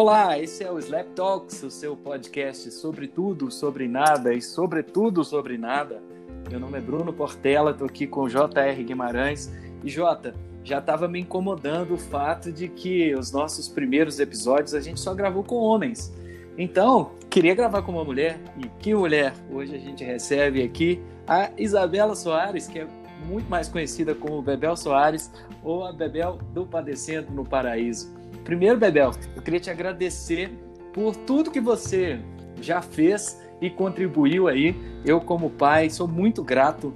Olá, 0.00 0.38
esse 0.38 0.62
é 0.62 0.70
o 0.70 0.78
Slap 0.78 1.08
Talks, 1.08 1.60
o 1.64 1.72
seu 1.72 1.96
podcast 1.96 2.70
sobre 2.70 3.08
tudo, 3.08 3.50
sobre 3.50 3.88
nada 3.88 4.32
e 4.32 4.40
sobretudo 4.40 5.24
sobre 5.24 5.58
nada. 5.58 6.00
Meu 6.48 6.60
nome 6.60 6.78
é 6.78 6.80
Bruno 6.80 7.12
Portela, 7.12 7.72
estou 7.72 7.88
aqui 7.88 8.06
com 8.06 8.28
J.R. 8.28 8.84
Guimarães. 8.84 9.52
E 9.82 9.90
Jota, 9.90 10.36
já 10.62 10.78
estava 10.78 11.08
me 11.08 11.18
incomodando 11.18 11.94
o 11.94 11.98
fato 11.98 12.52
de 12.52 12.68
que 12.68 13.12
os 13.12 13.32
nossos 13.32 13.66
primeiros 13.66 14.20
episódios 14.20 14.72
a 14.72 14.80
gente 14.80 15.00
só 15.00 15.12
gravou 15.12 15.42
com 15.42 15.56
homens. 15.56 16.14
Então, 16.56 17.10
queria 17.28 17.56
gravar 17.56 17.82
com 17.82 17.90
uma 17.90 18.04
mulher. 18.04 18.38
E 18.56 18.68
que 18.80 18.94
mulher! 18.94 19.34
Hoje 19.50 19.74
a 19.74 19.80
gente 19.80 20.04
recebe 20.04 20.62
aqui 20.62 21.02
a 21.26 21.50
Isabela 21.58 22.14
Soares, 22.14 22.68
que 22.68 22.78
é 22.78 22.86
muito 23.26 23.50
mais 23.50 23.68
conhecida 23.68 24.14
como 24.14 24.40
Bebel 24.42 24.76
Soares 24.76 25.28
ou 25.60 25.84
a 25.84 25.92
Bebel 25.92 26.38
do 26.54 26.64
Padecendo 26.64 27.32
no 27.32 27.44
Paraíso. 27.44 28.16
Primeiro, 28.44 28.78
Bebel, 28.78 29.10
eu 29.36 29.42
queria 29.42 29.60
te 29.60 29.70
agradecer 29.70 30.50
por 30.92 31.14
tudo 31.14 31.50
que 31.50 31.60
você 31.60 32.18
já 32.60 32.80
fez 32.80 33.40
e 33.60 33.68
contribuiu 33.70 34.48
aí. 34.48 34.74
Eu, 35.04 35.20
como 35.20 35.50
pai, 35.50 35.90
sou 35.90 36.08
muito 36.08 36.42
grato. 36.42 36.94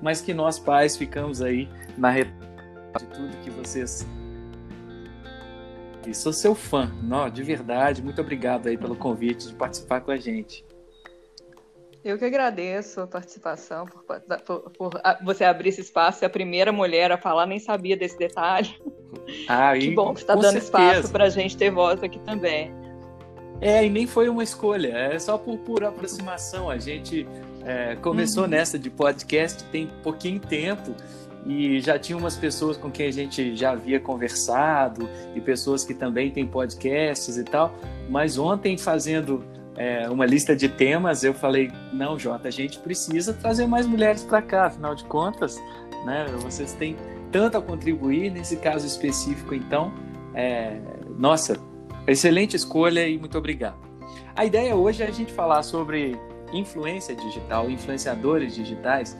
Mas 0.00 0.20
que 0.20 0.34
nós 0.34 0.58
pais 0.58 0.96
ficamos 0.96 1.40
aí 1.40 1.68
na 1.96 2.10
de 2.98 3.06
tudo 3.06 3.36
que 3.42 3.50
vocês. 3.50 4.06
E 6.06 6.12
sou 6.12 6.32
seu 6.32 6.54
fã, 6.54 6.90
não, 7.02 7.30
de 7.30 7.42
verdade. 7.42 8.02
Muito 8.02 8.20
obrigado 8.20 8.68
aí 8.68 8.76
pelo 8.76 8.96
convite 8.96 9.46
de 9.46 9.54
participar 9.54 10.00
com 10.00 10.10
a 10.10 10.16
gente. 10.16 10.64
Eu 12.04 12.18
que 12.18 12.24
agradeço 12.24 13.00
a 13.00 13.06
participação, 13.06 13.86
por, 13.86 14.02
por, 14.44 14.70
por, 14.70 14.90
você 15.24 15.44
abrir 15.44 15.68
esse 15.68 15.82
espaço. 15.82 16.24
É 16.24 16.26
a 16.26 16.30
primeira 16.30 16.72
mulher 16.72 17.12
a 17.12 17.16
falar, 17.16 17.46
nem 17.46 17.60
sabia 17.60 17.96
desse 17.96 18.18
detalhe. 18.18 18.74
Ah, 19.48 19.72
que 19.78 19.90
bom 19.92 20.12
que 20.12 20.20
está 20.20 20.34
dando 20.34 20.44
certeza. 20.52 20.64
espaço 20.64 21.12
para 21.12 21.24
a 21.24 21.28
gente 21.28 21.56
ter 21.56 21.70
voz 21.70 22.02
aqui 22.02 22.18
também. 22.20 22.72
É, 23.60 23.86
e 23.86 23.88
nem 23.88 24.08
foi 24.08 24.28
uma 24.28 24.42
escolha, 24.42 24.88
é 24.88 25.18
só 25.20 25.38
por 25.38 25.56
pura 25.58 25.88
aproximação. 25.88 26.68
A 26.68 26.78
gente 26.78 27.28
é, 27.64 27.94
começou 27.96 28.42
uhum. 28.42 28.50
nessa 28.50 28.76
de 28.76 28.90
podcast 28.90 29.62
tem 29.70 29.86
pouquinho 30.02 30.40
tempo 30.40 30.96
e 31.46 31.80
já 31.80 31.96
tinha 31.96 32.18
umas 32.18 32.36
pessoas 32.36 32.76
com 32.76 32.90
quem 32.90 33.06
a 33.06 33.12
gente 33.12 33.54
já 33.54 33.70
havia 33.70 34.00
conversado 34.00 35.08
e 35.36 35.40
pessoas 35.40 35.84
que 35.84 35.94
também 35.94 36.32
têm 36.32 36.44
podcasts 36.44 37.36
e 37.36 37.44
tal. 37.44 37.72
Mas 38.08 38.36
ontem, 38.36 38.76
fazendo 38.76 39.44
é, 39.76 40.08
uma 40.10 40.26
lista 40.26 40.54
de 40.54 40.68
temas, 40.68 41.24
eu 41.24 41.32
falei, 41.32 41.70
não, 41.92 42.18
Jota, 42.18 42.48
a 42.48 42.50
gente 42.50 42.78
precisa 42.78 43.32
trazer 43.32 43.66
mais 43.66 43.86
mulheres 43.86 44.22
para 44.22 44.42
cá, 44.42 44.66
afinal 44.66 44.94
de 44.94 45.04
contas, 45.04 45.56
né, 46.04 46.26
vocês 46.40 46.72
têm 46.72 46.96
tanto 47.30 47.56
a 47.56 47.62
contribuir 47.62 48.30
nesse 48.30 48.56
caso 48.56 48.86
específico, 48.86 49.54
então, 49.54 49.92
é, 50.34 50.78
nossa, 51.18 51.58
excelente 52.06 52.54
escolha 52.54 53.06
e 53.08 53.18
muito 53.18 53.38
obrigado. 53.38 53.76
A 54.36 54.44
ideia 54.44 54.76
hoje 54.76 55.02
é 55.02 55.06
a 55.06 55.10
gente 55.10 55.32
falar 55.32 55.62
sobre 55.62 56.18
influência 56.52 57.14
digital, 57.14 57.70
influenciadores 57.70 58.54
digitais, 58.54 59.16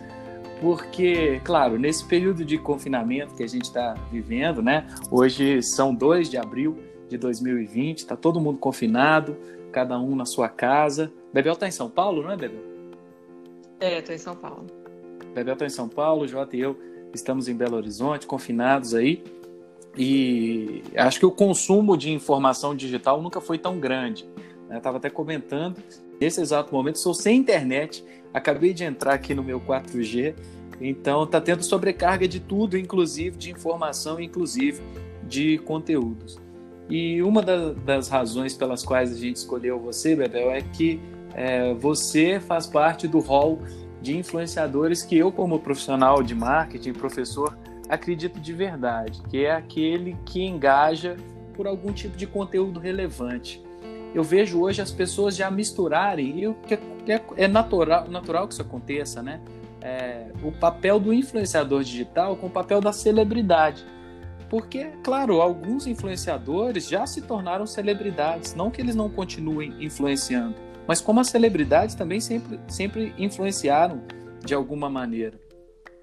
porque, 0.61 1.41
claro, 1.43 1.79
nesse 1.79 2.05
período 2.05 2.45
de 2.45 2.57
confinamento 2.57 3.35
que 3.35 3.43
a 3.43 3.49
gente 3.49 3.65
está 3.65 3.95
vivendo, 4.13 4.63
né? 4.63 4.87
Hoje 5.11 5.61
são 5.63 5.95
2 5.95 6.31
de 6.31 6.37
abril 6.37 6.79
de 7.09 7.19
2020, 7.19 7.99
está 7.99 8.17
todo 8.17 8.41
mundo 8.41 8.59
confinado, 8.59 9.37
cada 9.73 9.99
um 9.99 10.15
na 10.15 10.25
sua 10.25 10.49
casa. 10.49 11.13
Bebel 11.33 11.55
está 11.55 11.67
em 11.67 11.73
São 11.73 11.91
Paulo, 11.91 12.23
não 12.23 12.31
é, 12.31 12.37
Bebel? 12.37 12.63
É, 13.81 13.99
estou 13.99 14.15
em 14.15 14.19
São 14.19 14.37
Paulo. 14.37 14.67
Bebel 15.35 15.55
está 15.55 15.67
em 15.67 15.71
São 15.71 15.89
Paulo, 15.89 16.29
Jota 16.29 16.57
e 16.57 16.61
eu 16.61 16.77
estamos 17.15 17.49
em 17.49 17.55
Belo 17.55 17.77
Horizonte, 17.77 18.27
confinados 18.27 18.95
aí. 18.95 19.23
E 19.97 20.83
acho 20.97 21.19
que 21.19 21.27
o 21.27 21.31
consumo 21.31 21.97
de 21.97 22.11
informação 22.11 22.75
digital 22.75 23.21
nunca 23.21 23.41
foi 23.41 23.59
tão 23.59 23.79
grande. 23.79 24.27
Né? 24.69 24.79
Estava 24.79 24.97
até 24.97 25.11
comentando, 25.11 25.83
nesse 26.21 26.41
exato 26.41 26.73
momento, 26.75 26.99
sou 26.99 27.13
sem 27.13 27.39
internet, 27.39 28.05
acabei 28.33 28.73
de 28.73 28.85
entrar 28.85 29.15
aqui 29.15 29.35
no 29.35 29.43
meu 29.43 29.61
4G, 29.61 30.35
então 30.81 31.25
está 31.25 31.41
tendo 31.41 31.63
sobrecarga 31.63 32.27
de 32.27 32.41
tudo, 32.41 32.79
inclusive 32.79 33.37
de 33.37 33.51
informação, 33.51 34.19
inclusive 34.19 34.83
de 35.29 35.59
conteúdos. 35.59 36.41
E 36.89 37.23
uma 37.23 37.43
da, 37.43 37.73
das 37.73 38.09
razões 38.09 38.55
pelas 38.55 38.83
quais 38.83 39.13
a 39.13 39.17
gente 39.17 39.37
escolheu 39.37 39.79
você, 39.79 40.15
Bebel, 40.15 40.51
é 40.51 40.61
que 40.61 41.01
é, 41.35 41.73
você 41.75 42.41
faz 42.41 42.67
parte 42.67 43.09
do 43.09 43.19
hall 43.21 43.61
de 44.01 44.17
influenciadores 44.17 45.03
que 45.03 45.17
eu, 45.17 45.31
como 45.31 45.61
profissional 45.61 46.23
de 46.23 46.35
marketing, 46.35 46.93
professor, 46.93 47.57
acredito 47.89 48.41
de 48.41 48.53
verdade, 48.53 49.23
que 49.31 49.45
é 49.45 49.53
aquele 49.53 50.17
que 50.27 50.43
engaja 50.43 51.17
por 51.55 51.67
algum 51.67 51.93
tipo 51.93 52.17
de 52.17 52.27
conteúdo 52.27 52.81
relevante. 52.81 53.63
Eu 54.15 54.23
vejo 54.23 54.61
hoje 54.61 54.83
as 54.83 54.91
pessoas 54.91 55.37
já 55.37 55.51
misturarem, 55.51 56.41
e 56.41 57.11
é, 57.11 57.21
é 57.37 57.49
natural, 57.49 58.09
natural 58.09 58.47
que 58.47 58.55
isso 58.55 58.63
aconteça, 58.63 59.23
né? 59.23 59.41
É, 59.81 60.27
o 60.43 60.53
papel 60.53 61.01
do 61.01 61.13
influenciador 61.13 61.83
digital 61.83 62.37
com 62.37 62.47
o 62.47 62.51
papel 62.51 62.81
da 62.81 62.93
celebridade. 62.93 63.85
Porque, 64.53 64.91
claro, 65.03 65.41
alguns 65.41 65.87
influenciadores 65.87 66.87
já 66.87 67.07
se 67.07 67.23
tornaram 67.23 67.67
celebridades, 67.67 68.55
não 68.55 68.71
que 68.71 68.83
eles 68.83 68.95
não 68.95 69.09
continuem 69.09 69.75
influenciando, 69.81 70.55
mas 70.87 71.01
como 71.01 71.21
as 71.21 71.29
celebridades 71.29 71.95
também 71.95 72.21
sempre, 72.21 72.61
sempre 72.69 73.15
influenciaram 73.17 74.03
de 74.45 74.53
alguma 74.53 74.91
maneira. 74.91 75.41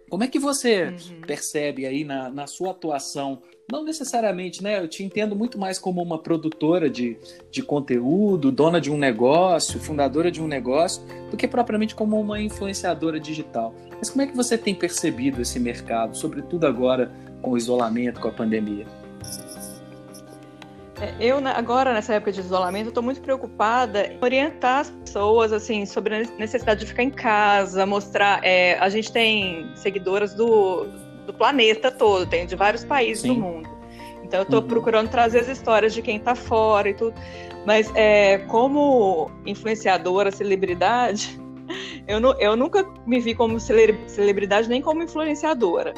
Como 0.09 0.23
é 0.23 0.27
que 0.27 0.39
você 0.39 0.85
uhum. 0.85 1.21
percebe 1.27 1.85
aí 1.85 2.03
na, 2.03 2.31
na 2.31 2.47
sua 2.47 2.71
atuação? 2.71 3.43
Não 3.71 3.83
necessariamente, 3.83 4.63
né? 4.63 4.79
Eu 4.79 4.87
te 4.87 5.03
entendo 5.03 5.35
muito 5.35 5.59
mais 5.59 5.77
como 5.77 6.01
uma 6.01 6.17
produtora 6.17 6.89
de, 6.89 7.19
de 7.51 7.61
conteúdo, 7.61 8.51
dona 8.51 8.81
de 8.81 8.89
um 8.89 8.97
negócio, 8.97 9.79
fundadora 9.79 10.31
de 10.31 10.41
um 10.41 10.47
negócio, 10.47 11.03
do 11.29 11.37
que 11.37 11.47
propriamente 11.47 11.93
como 11.93 12.19
uma 12.19 12.41
influenciadora 12.41 13.19
digital. 13.19 13.75
Mas 13.99 14.09
como 14.09 14.23
é 14.23 14.25
que 14.25 14.35
você 14.35 14.57
tem 14.57 14.73
percebido 14.73 15.39
esse 15.39 15.59
mercado, 15.59 16.17
sobretudo 16.17 16.65
agora 16.65 17.11
com 17.41 17.51
o 17.51 17.57
isolamento, 17.57 18.19
com 18.19 18.27
a 18.27 18.31
pandemia? 18.31 18.85
É, 21.01 21.13
eu 21.19 21.37
agora 21.47 21.93
nessa 21.93 22.15
época 22.15 22.31
de 22.31 22.41
isolamento 22.41 22.89
estou 22.89 23.01
muito 23.01 23.21
preocupada 23.21 24.07
em 24.07 24.17
orientar 24.21 24.79
as 24.79 24.89
pessoas 24.89 25.53
assim 25.53 25.85
sobre 25.85 26.15
a 26.15 26.19
necessidade 26.37 26.81
de 26.81 26.85
ficar 26.85 27.03
em 27.03 27.09
casa, 27.09 27.85
mostrar. 27.85 28.43
É, 28.43 28.77
a 28.79 28.89
gente 28.89 29.11
tem 29.11 29.71
seguidoras 29.75 30.33
do, 30.33 30.87
do 31.25 31.33
planeta 31.33 31.89
todo, 31.89 32.25
tem 32.25 32.45
de 32.45 32.55
vários 32.55 32.83
países 32.83 33.21
Sim. 33.21 33.35
do 33.35 33.39
mundo. 33.39 33.69
Então 34.23 34.41
eu 34.41 34.43
estou 34.43 34.61
uhum. 34.61 34.67
procurando 34.67 35.09
trazer 35.09 35.39
as 35.39 35.47
histórias 35.47 35.93
de 35.93 36.01
quem 36.01 36.17
está 36.17 36.35
fora 36.35 36.89
e 36.89 36.93
tudo. 36.93 37.13
Mas 37.65 37.91
é, 37.95 38.39
como 38.47 39.31
influenciadora, 39.45 40.31
celebridade, 40.31 41.39
eu, 42.07 42.19
eu 42.39 42.55
nunca 42.57 42.85
me 43.05 43.19
vi 43.19 43.33
como 43.33 43.59
celebridade 43.59 44.67
nem 44.67 44.81
como 44.81 45.01
influenciadora. 45.01 45.93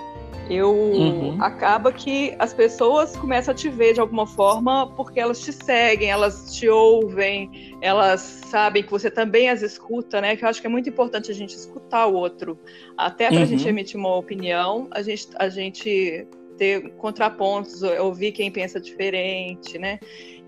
Eu 0.49 0.73
uhum. 0.73 1.37
acaba 1.41 1.91
que 1.91 2.35
as 2.37 2.53
pessoas 2.53 3.15
começam 3.15 3.53
a 3.53 3.55
te 3.55 3.69
ver 3.69 3.93
de 3.93 3.99
alguma 3.99 4.27
forma 4.27 4.87
porque 4.95 5.19
elas 5.19 5.41
te 5.41 5.53
seguem, 5.53 6.09
elas 6.09 6.53
te 6.53 6.67
ouvem, 6.67 7.77
elas 7.81 8.21
sabem 8.21 8.83
que 8.83 8.91
você 8.91 9.09
também 9.09 9.49
as 9.49 9.61
escuta, 9.61 10.19
né? 10.19 10.35
Que 10.35 10.43
eu 10.43 10.49
acho 10.49 10.59
que 10.59 10.67
é 10.67 10.69
muito 10.69 10.89
importante 10.89 11.31
a 11.31 11.33
gente 11.33 11.55
escutar 11.55 12.07
o 12.07 12.13
outro, 12.13 12.59
até 12.97 13.27
para 13.27 13.37
a 13.37 13.39
uhum. 13.41 13.45
gente 13.45 13.67
emitir 13.67 13.97
uma 13.97 14.15
opinião, 14.15 14.87
a 14.91 15.01
gente, 15.01 15.27
a 15.35 15.47
gente 15.47 16.27
ter 16.57 16.91
contrapontos, 16.91 17.81
ouvir 17.81 18.33
quem 18.33 18.51
pensa 18.51 18.79
diferente, 18.79 19.79
né? 19.79 19.99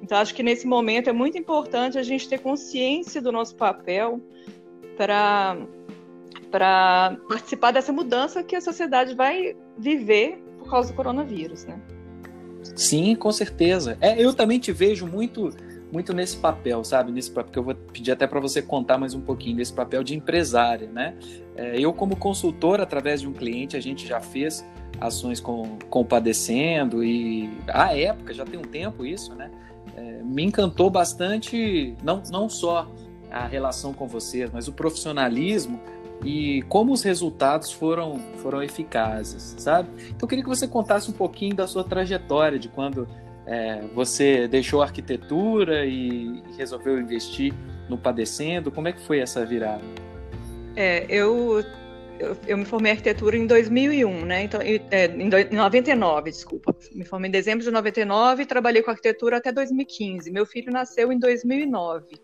Então 0.01 0.17
acho 0.17 0.35
que 0.35 0.43
nesse 0.43 0.67
momento 0.67 1.09
é 1.09 1.13
muito 1.13 1.37
importante 1.37 1.97
a 1.97 2.03
gente 2.03 2.27
ter 2.27 2.39
consciência 2.39 3.21
do 3.21 3.31
nosso 3.31 3.55
papel 3.55 4.19
para 4.97 5.57
para 6.53 7.17
participar 7.27 7.71
dessa 7.71 7.91
mudança 7.91 8.43
que 8.43 8.55
a 8.55 8.61
sociedade 8.61 9.15
vai 9.15 9.55
viver 9.75 10.37
por 10.59 10.69
causa 10.69 10.91
do 10.91 10.95
coronavírus, 10.95 11.65
né? 11.65 11.81
Sim, 12.75 13.15
com 13.15 13.31
certeza. 13.31 13.97
É, 13.99 14.23
eu 14.23 14.35
também 14.35 14.59
te 14.59 14.71
vejo 14.71 15.07
muito 15.07 15.49
muito 15.91 16.13
nesse 16.13 16.37
papel, 16.37 16.83
sabe? 16.83 17.11
Nesse 17.11 17.31
papel 17.31 17.51
que 17.51 17.59
eu 17.59 17.63
vou 17.63 17.75
pedir 17.75 18.11
até 18.11 18.27
para 18.27 18.39
você 18.39 18.61
contar 18.61 18.99
mais 18.99 19.15
um 19.15 19.21
pouquinho 19.21 19.57
desse 19.57 19.73
papel 19.73 20.03
de 20.03 20.15
empresária, 20.15 20.87
né? 20.91 21.15
É, 21.55 21.79
eu 21.79 21.91
como 21.91 22.15
consultor 22.15 22.79
através 22.79 23.21
de 23.21 23.27
um 23.27 23.33
cliente 23.33 23.75
a 23.75 23.81
gente 23.81 24.07
já 24.07 24.21
fez 24.21 24.63
ações 25.01 25.39
com 25.39 25.79
compadecendo 25.89 27.03
e 27.03 27.49
à 27.67 27.97
época 27.97 28.31
já 28.31 28.45
tem 28.45 28.59
um 28.59 28.63
tempo 28.63 29.03
isso, 29.03 29.33
né? 29.33 29.49
É, 29.97 30.21
me 30.23 30.43
encantou 30.43 30.91
bastante 30.91 31.95
não 32.03 32.21
não 32.31 32.47
só 32.47 32.87
a 33.31 33.47
relação 33.47 33.91
com 33.91 34.07
vocês, 34.07 34.51
mas 34.53 34.67
o 34.67 34.71
profissionalismo 34.73 35.81
e 36.23 36.61
como 36.63 36.93
os 36.93 37.03
resultados 37.03 37.71
foram, 37.71 38.19
foram 38.37 38.63
eficazes, 38.63 39.55
sabe? 39.57 39.89
Então 40.07 40.19
eu 40.21 40.27
queria 40.27 40.43
que 40.43 40.49
você 40.49 40.67
contasse 40.67 41.09
um 41.09 41.13
pouquinho 41.13 41.55
da 41.55 41.67
sua 41.67 41.83
trajetória, 41.83 42.57
de 42.57 42.69
quando 42.69 43.07
é, 43.45 43.81
você 43.93 44.47
deixou 44.47 44.81
a 44.81 44.85
arquitetura 44.85 45.85
e, 45.85 46.41
resolveu 46.57 46.99
investir 46.99 47.53
no 47.89 47.97
Padecendo, 47.97 48.71
como 48.71 48.87
é 48.87 48.93
que 48.93 49.01
foi 49.01 49.19
essa 49.19 49.45
virada? 49.45 49.83
É, 50.75 51.05
eu 51.09 51.63
eu, 52.19 52.37
eu, 52.47 52.57
me 52.57 52.63
formei 52.63 52.91
em 52.91 52.93
arquitetura 52.93 53.35
em 53.35 53.45
2001, 53.45 54.25
né? 54.25 54.43
Então, 54.43 54.61
é, 54.61 55.07
em, 55.07 55.29
em 55.51 55.55
99, 55.55 56.31
desculpa. 56.31 56.75
Me 56.93 57.03
formei 57.03 57.27
em 57.27 57.31
dezembro 57.31 57.63
de 57.63 57.71
99 57.71 58.43
e 58.43 58.45
trabalhei 58.45 58.81
com 58.81 58.91
arquitetura 58.91 59.37
até 59.37 59.51
2015. 59.51 60.31
Meu 60.31 60.45
filho 60.45 60.71
nasceu 60.71 61.11
em 61.11 61.19
2009. 61.19 62.15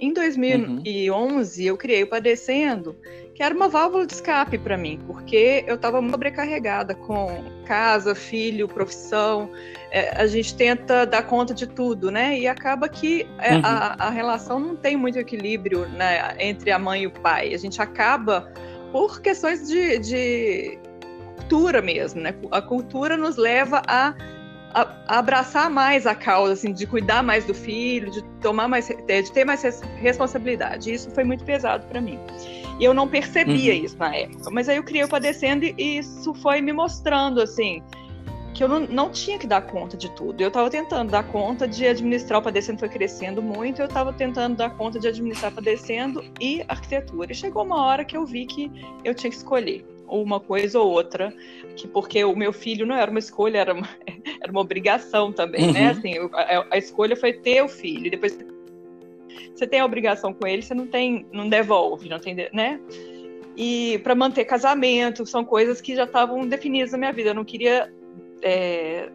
Em 0.00 0.12
2011, 0.12 1.62
uhum. 1.62 1.68
eu 1.68 1.76
criei 1.76 2.02
o 2.02 2.06
Padecendo, 2.06 2.96
que 3.36 3.42
era 3.42 3.54
uma 3.54 3.68
válvula 3.68 4.06
de 4.06 4.14
escape 4.14 4.56
para 4.56 4.78
mim, 4.78 4.98
porque 5.06 5.62
eu 5.66 5.74
estava 5.74 6.00
sobrecarregada 6.10 6.94
com 6.94 7.44
casa, 7.66 8.14
filho, 8.14 8.66
profissão. 8.66 9.50
É, 9.90 10.16
a 10.16 10.26
gente 10.26 10.56
tenta 10.56 11.04
dar 11.04 11.22
conta 11.22 11.52
de 11.52 11.66
tudo, 11.66 12.10
né? 12.10 12.38
E 12.38 12.48
acaba 12.48 12.88
que 12.88 13.28
é, 13.38 13.56
uhum. 13.56 13.60
a, 13.62 14.06
a, 14.06 14.10
relação 14.10 14.58
não 14.58 14.74
tem 14.74 14.96
muito 14.96 15.18
equilíbrio 15.18 15.86
né, 15.88 16.34
entre 16.38 16.70
a 16.70 16.78
mãe 16.78 17.02
e 17.02 17.06
o 17.06 17.10
pai. 17.10 17.52
A 17.52 17.58
gente 17.58 17.80
acaba 17.82 18.50
por 18.90 19.20
questões 19.20 19.68
de, 19.68 19.98
de 19.98 20.78
cultura 21.36 21.82
mesmo, 21.82 22.22
né? 22.22 22.34
A 22.50 22.62
cultura 22.62 23.18
nos 23.18 23.36
leva 23.36 23.82
a 23.86 24.14
a, 24.72 25.18
abraçar 25.18 25.70
mais 25.70 26.06
a 26.06 26.14
causa, 26.14 26.54
assim, 26.54 26.72
de 26.72 26.86
cuidar 26.86 27.22
mais 27.22 27.44
do 27.44 27.54
filho, 27.54 28.10
de 28.10 28.22
tomar 28.40 28.66
mais, 28.68 28.90
é, 29.08 29.22
de 29.22 29.30
ter 29.32 29.44
mais 29.44 29.62
responsabilidade. 29.96 30.92
Isso 30.92 31.10
foi 31.10 31.24
muito 31.24 31.44
pesado 31.44 31.86
para 31.86 32.00
mim. 32.00 32.18
E 32.78 32.84
eu 32.84 32.92
não 32.92 33.08
percebia 33.08 33.74
uhum. 33.74 33.84
isso 33.84 33.96
na 33.98 34.14
época. 34.14 34.50
Mas 34.50 34.68
aí 34.68 34.76
eu 34.76 34.84
criei 34.84 35.04
o 35.04 35.08
Padecendo 35.08 35.64
e 35.64 35.98
isso 35.98 36.34
foi 36.34 36.60
me 36.60 36.72
mostrando, 36.72 37.40
assim, 37.40 37.82
que 38.56 38.64
eu 38.64 38.68
não, 38.68 38.80
não 38.80 39.10
tinha 39.10 39.38
que 39.38 39.46
dar 39.46 39.60
conta 39.62 39.96
de 39.96 40.10
tudo. 40.10 40.40
Eu 40.40 40.48
estava 40.48 40.70
tentando 40.70 41.10
dar 41.10 41.22
conta 41.24 41.68
de 41.68 41.86
administrar 41.86 42.40
o 42.40 42.42
Padecendo, 42.42 42.78
foi 42.78 42.88
crescendo 42.88 43.42
muito, 43.42 43.80
eu 43.80 43.86
estava 43.86 44.12
tentando 44.12 44.56
dar 44.56 44.70
conta 44.70 44.98
de 44.98 45.08
administrar 45.08 45.52
o 45.52 45.54
Padecendo 45.54 46.24
e 46.40 46.64
arquitetura. 46.68 47.32
E 47.32 47.34
chegou 47.34 47.64
uma 47.64 47.82
hora 47.82 48.04
que 48.04 48.16
eu 48.16 48.24
vi 48.24 48.46
que 48.46 48.70
eu 49.04 49.14
tinha 49.14 49.30
que 49.30 49.36
escolher 49.36 49.84
uma 50.08 50.40
coisa 50.40 50.78
ou 50.78 50.90
outra, 50.90 51.34
que 51.76 51.86
porque 51.86 52.24
o 52.24 52.34
meu 52.34 52.52
filho 52.52 52.86
não 52.86 52.94
era 52.94 53.10
uma 53.10 53.18
escolha, 53.18 53.58
era 53.58 53.74
uma, 53.74 53.88
era 54.42 54.50
uma 54.50 54.60
obrigação 54.60 55.32
também, 55.32 55.72
né? 55.72 55.80
uhum. 55.80 55.84
né? 55.84 55.90
Assim, 55.90 56.14
a, 56.32 56.66
a, 56.70 56.78
escolha 56.78 57.16
foi 57.16 57.32
ter 57.32 57.62
o 57.62 57.68
filho, 57.68 58.10
depois 58.10 58.38
você 59.54 59.66
tem 59.66 59.80
a 59.80 59.84
obrigação 59.84 60.32
com 60.32 60.46
ele, 60.46 60.62
você 60.62 60.74
não 60.74 60.86
tem, 60.86 61.26
não 61.32 61.48
devolve, 61.48 62.08
não 62.08 62.18
tem, 62.18 62.34
né? 62.52 62.80
E 63.56 63.98
para 64.02 64.14
manter 64.14 64.44
casamento, 64.44 65.24
são 65.24 65.44
coisas 65.44 65.80
que 65.80 65.96
já 65.96 66.04
estavam 66.04 66.46
definidas 66.46 66.92
na 66.92 66.98
minha 66.98 67.12
vida. 67.12 67.30
Eu 67.30 67.34
não 67.34 67.44
queria 67.44 67.92
é, 68.42 69.08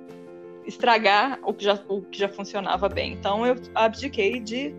estragar 0.65 1.39
o 1.43 1.53
que, 1.53 1.63
já, 1.63 1.79
o 1.87 2.01
que 2.01 2.19
já 2.19 2.29
funcionava 2.29 2.89
bem. 2.89 3.13
Então 3.13 3.45
eu 3.45 3.55
abdiquei 3.75 4.39
de, 4.39 4.73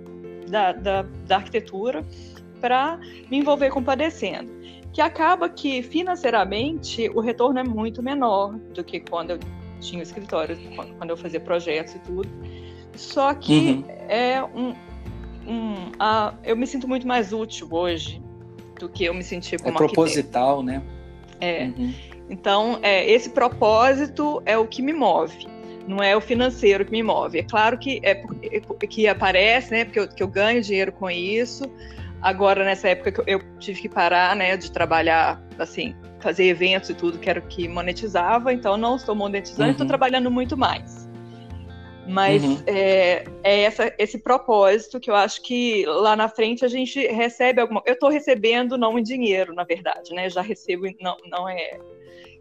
da, 0.48 0.72
da, 0.72 1.02
da 1.26 1.36
arquitetura 1.36 2.04
para 2.60 2.98
me 3.30 3.38
envolver 3.38 3.70
com 3.70 3.82
padecendo 3.82 4.62
que 4.92 5.00
acaba 5.00 5.48
que 5.48 5.82
financeiramente 5.82 7.08
o 7.14 7.20
retorno 7.20 7.58
é 7.58 7.64
muito 7.64 8.02
menor 8.02 8.54
do 8.74 8.84
que 8.84 9.00
quando 9.00 9.30
eu 9.30 9.38
tinha 9.80 10.00
o 10.00 10.02
escritório, 10.02 10.56
quando 10.98 11.10
eu 11.10 11.16
fazia 11.16 11.40
projetos 11.40 11.94
e 11.94 11.98
tudo. 12.00 12.28
Só 12.94 13.32
que 13.32 13.52
uhum. 13.52 13.84
é 14.08 14.44
um, 14.44 14.74
um 15.46 15.92
a, 15.98 16.34
eu 16.44 16.56
me 16.56 16.66
sinto 16.66 16.88
muito 16.88 17.06
mais 17.06 17.32
útil 17.32 17.68
hoje 17.70 18.22
do 18.78 18.88
que 18.88 19.04
eu 19.04 19.14
me 19.14 19.22
sentia 19.22 19.58
como 19.58 19.70
É 19.70 19.76
proposital, 19.76 20.60
arquiteto. 20.60 20.80
né? 20.80 20.82
É. 21.40 21.64
Uhum. 21.64 21.94
Então, 22.30 22.78
é, 22.82 23.10
esse 23.10 23.30
propósito 23.30 24.42
é 24.46 24.56
o 24.56 24.66
que 24.66 24.80
me 24.80 24.92
move. 24.92 25.46
Não 25.86 26.02
é 26.02 26.16
o 26.16 26.20
financeiro 26.20 26.84
que 26.84 26.92
me 26.92 27.02
move. 27.02 27.38
É 27.38 27.42
claro 27.42 27.76
que 27.76 28.00
é, 28.02 28.22
é 28.42 28.86
que 28.86 29.06
aparece, 29.08 29.72
né? 29.72 29.84
Porque 29.84 29.98
eu, 29.98 30.08
que 30.08 30.22
eu 30.22 30.28
ganho 30.28 30.62
dinheiro 30.62 30.92
com 30.92 31.10
isso, 31.10 31.68
Agora, 32.22 32.64
nessa 32.64 32.88
época 32.88 33.24
eu 33.26 33.42
tive 33.58 33.82
que 33.82 33.88
parar, 33.88 34.36
né, 34.36 34.56
de 34.56 34.70
trabalhar, 34.70 35.42
assim, 35.58 35.92
fazer 36.20 36.44
eventos 36.44 36.88
e 36.88 36.94
tudo, 36.94 37.18
que 37.18 37.28
era 37.28 37.40
o 37.40 37.42
que 37.42 37.66
monetizava, 37.66 38.52
então 38.52 38.76
não 38.76 38.94
estou 38.94 39.12
monetizando, 39.12 39.64
uhum. 39.64 39.70
estou 39.72 39.86
trabalhando 39.88 40.30
muito 40.30 40.56
mais. 40.56 41.10
Mas 42.06 42.42
uhum. 42.42 42.58
é, 42.66 43.24
é 43.44 43.60
essa, 43.60 43.94
esse 43.96 44.18
propósito 44.18 44.98
que 44.98 45.08
eu 45.08 45.14
acho 45.14 45.40
que 45.42 45.84
lá 45.86 46.16
na 46.16 46.28
frente 46.28 46.64
a 46.64 46.68
gente 46.68 47.06
recebe 47.06 47.60
alguma. 47.60 47.82
Eu 47.86 47.94
estou 47.94 48.08
recebendo 48.08 48.76
não 48.76 48.98
em 48.98 49.02
dinheiro, 49.02 49.54
na 49.54 49.62
verdade, 49.62 50.12
né? 50.12 50.28
Já 50.28 50.42
recebo, 50.42 50.84
não, 51.00 51.16
não 51.30 51.48
é 51.48 51.78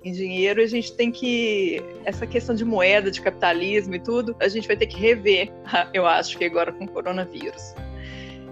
em 0.04 0.12
dinheiro, 0.12 0.62
a 0.62 0.66
gente 0.66 0.94
tem 0.94 1.12
que. 1.12 1.80
Essa 2.06 2.26
questão 2.26 2.56
de 2.56 2.66
moeda, 2.66 3.12
de 3.12 3.22
capitalismo 3.22 3.94
e 3.94 4.00
tudo, 4.00 4.36
a 4.40 4.48
gente 4.48 4.68
vai 4.68 4.76
ter 4.76 4.88
que 4.88 5.00
rever, 5.00 5.52
eu 5.94 6.08
acho 6.08 6.38
que 6.40 6.46
agora 6.46 6.72
com 6.72 6.86
o 6.86 6.92
coronavírus 6.92 7.76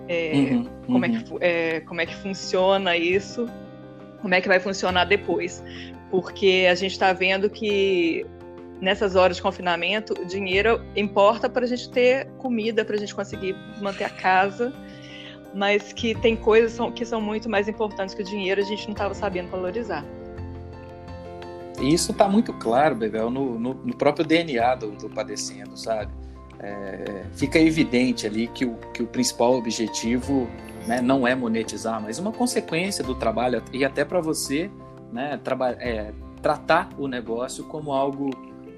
é, 0.09 0.33
uhum, 0.33 0.65
como, 0.87 1.05
É 1.05 1.09
que, 1.09 1.31
uhum. 1.31 1.37
é, 1.39 1.79
como 1.81 2.01
é 2.01 2.05
que 2.05 2.15
funciona 2.15 2.97
isso, 2.97 3.47
como 4.21 4.33
é 4.33 4.41
que 4.41 4.47
vai 4.47 4.59
funcionar 4.59 5.05
depois. 5.05 5.63
Porque 6.09 6.67
a 6.69 6.73
gente 6.73 6.93
está 6.93 7.13
vendo 7.13 7.47
que 7.47 8.25
nessas 8.81 9.15
horas 9.15 9.37
de 9.37 9.43
confinamento, 9.43 10.13
o 10.13 10.25
dinheiro 10.25 10.81
importa 10.95 11.49
para 11.49 11.65
a 11.65 11.67
gente 11.67 11.89
ter 11.89 12.27
comida, 12.37 12.85
para 12.85 12.95
a 12.95 12.99
gente 12.99 13.13
conseguir 13.13 13.55
manter 13.81 14.05
a 14.05 14.09
casa, 14.09 14.73
mas 15.53 15.91
que 15.93 16.15
tem 16.15 16.35
coisas 16.35 16.77
que 16.93 17.05
são 17.05 17.19
muito 17.19 17.49
mais 17.49 17.67
importantes 17.67 18.15
que 18.15 18.21
o 18.21 18.25
dinheiro, 18.25 18.61
a 18.61 18.63
gente 18.63 18.85
não 18.85 18.93
estava 18.93 19.13
sabendo 19.13 19.49
valorizar. 19.49 20.05
Isso 21.81 22.11
está 22.11 22.27
muito 22.27 22.53
claro, 22.53 22.95
Bebel, 22.95 23.29
no, 23.29 23.57
no, 23.57 23.73
no, 23.73 23.95
próprio 23.95 24.25
DNA 24.25 24.75
do, 24.75 24.91
do 24.91 25.09
Padecendo, 25.09 25.77
sabe? 25.77 26.11
é, 26.59 27.23
fica 27.33 27.57
evidente 27.57 28.27
ali 28.27 28.47
que 28.47 28.65
o, 28.65 28.75
que 28.93 29.01
o 29.01 29.07
principal 29.07 29.53
objetivo 29.53 30.47
né, 30.85 31.01
não 31.01 31.27
é 31.27 31.33
monetizar, 31.33 32.01
mas 32.01 32.19
uma 32.19 32.31
consequência 32.31 33.03
do 33.03 33.15
trabalho 33.15 33.63
e 33.71 33.85
até 33.85 34.03
para 34.03 34.19
você 34.19 34.69
né, 35.11 35.39
é, 35.79 36.11
tratar 36.41 36.89
o 36.97 37.07
negócio 37.07 37.63
como 37.65 37.93
algo, 37.93 38.29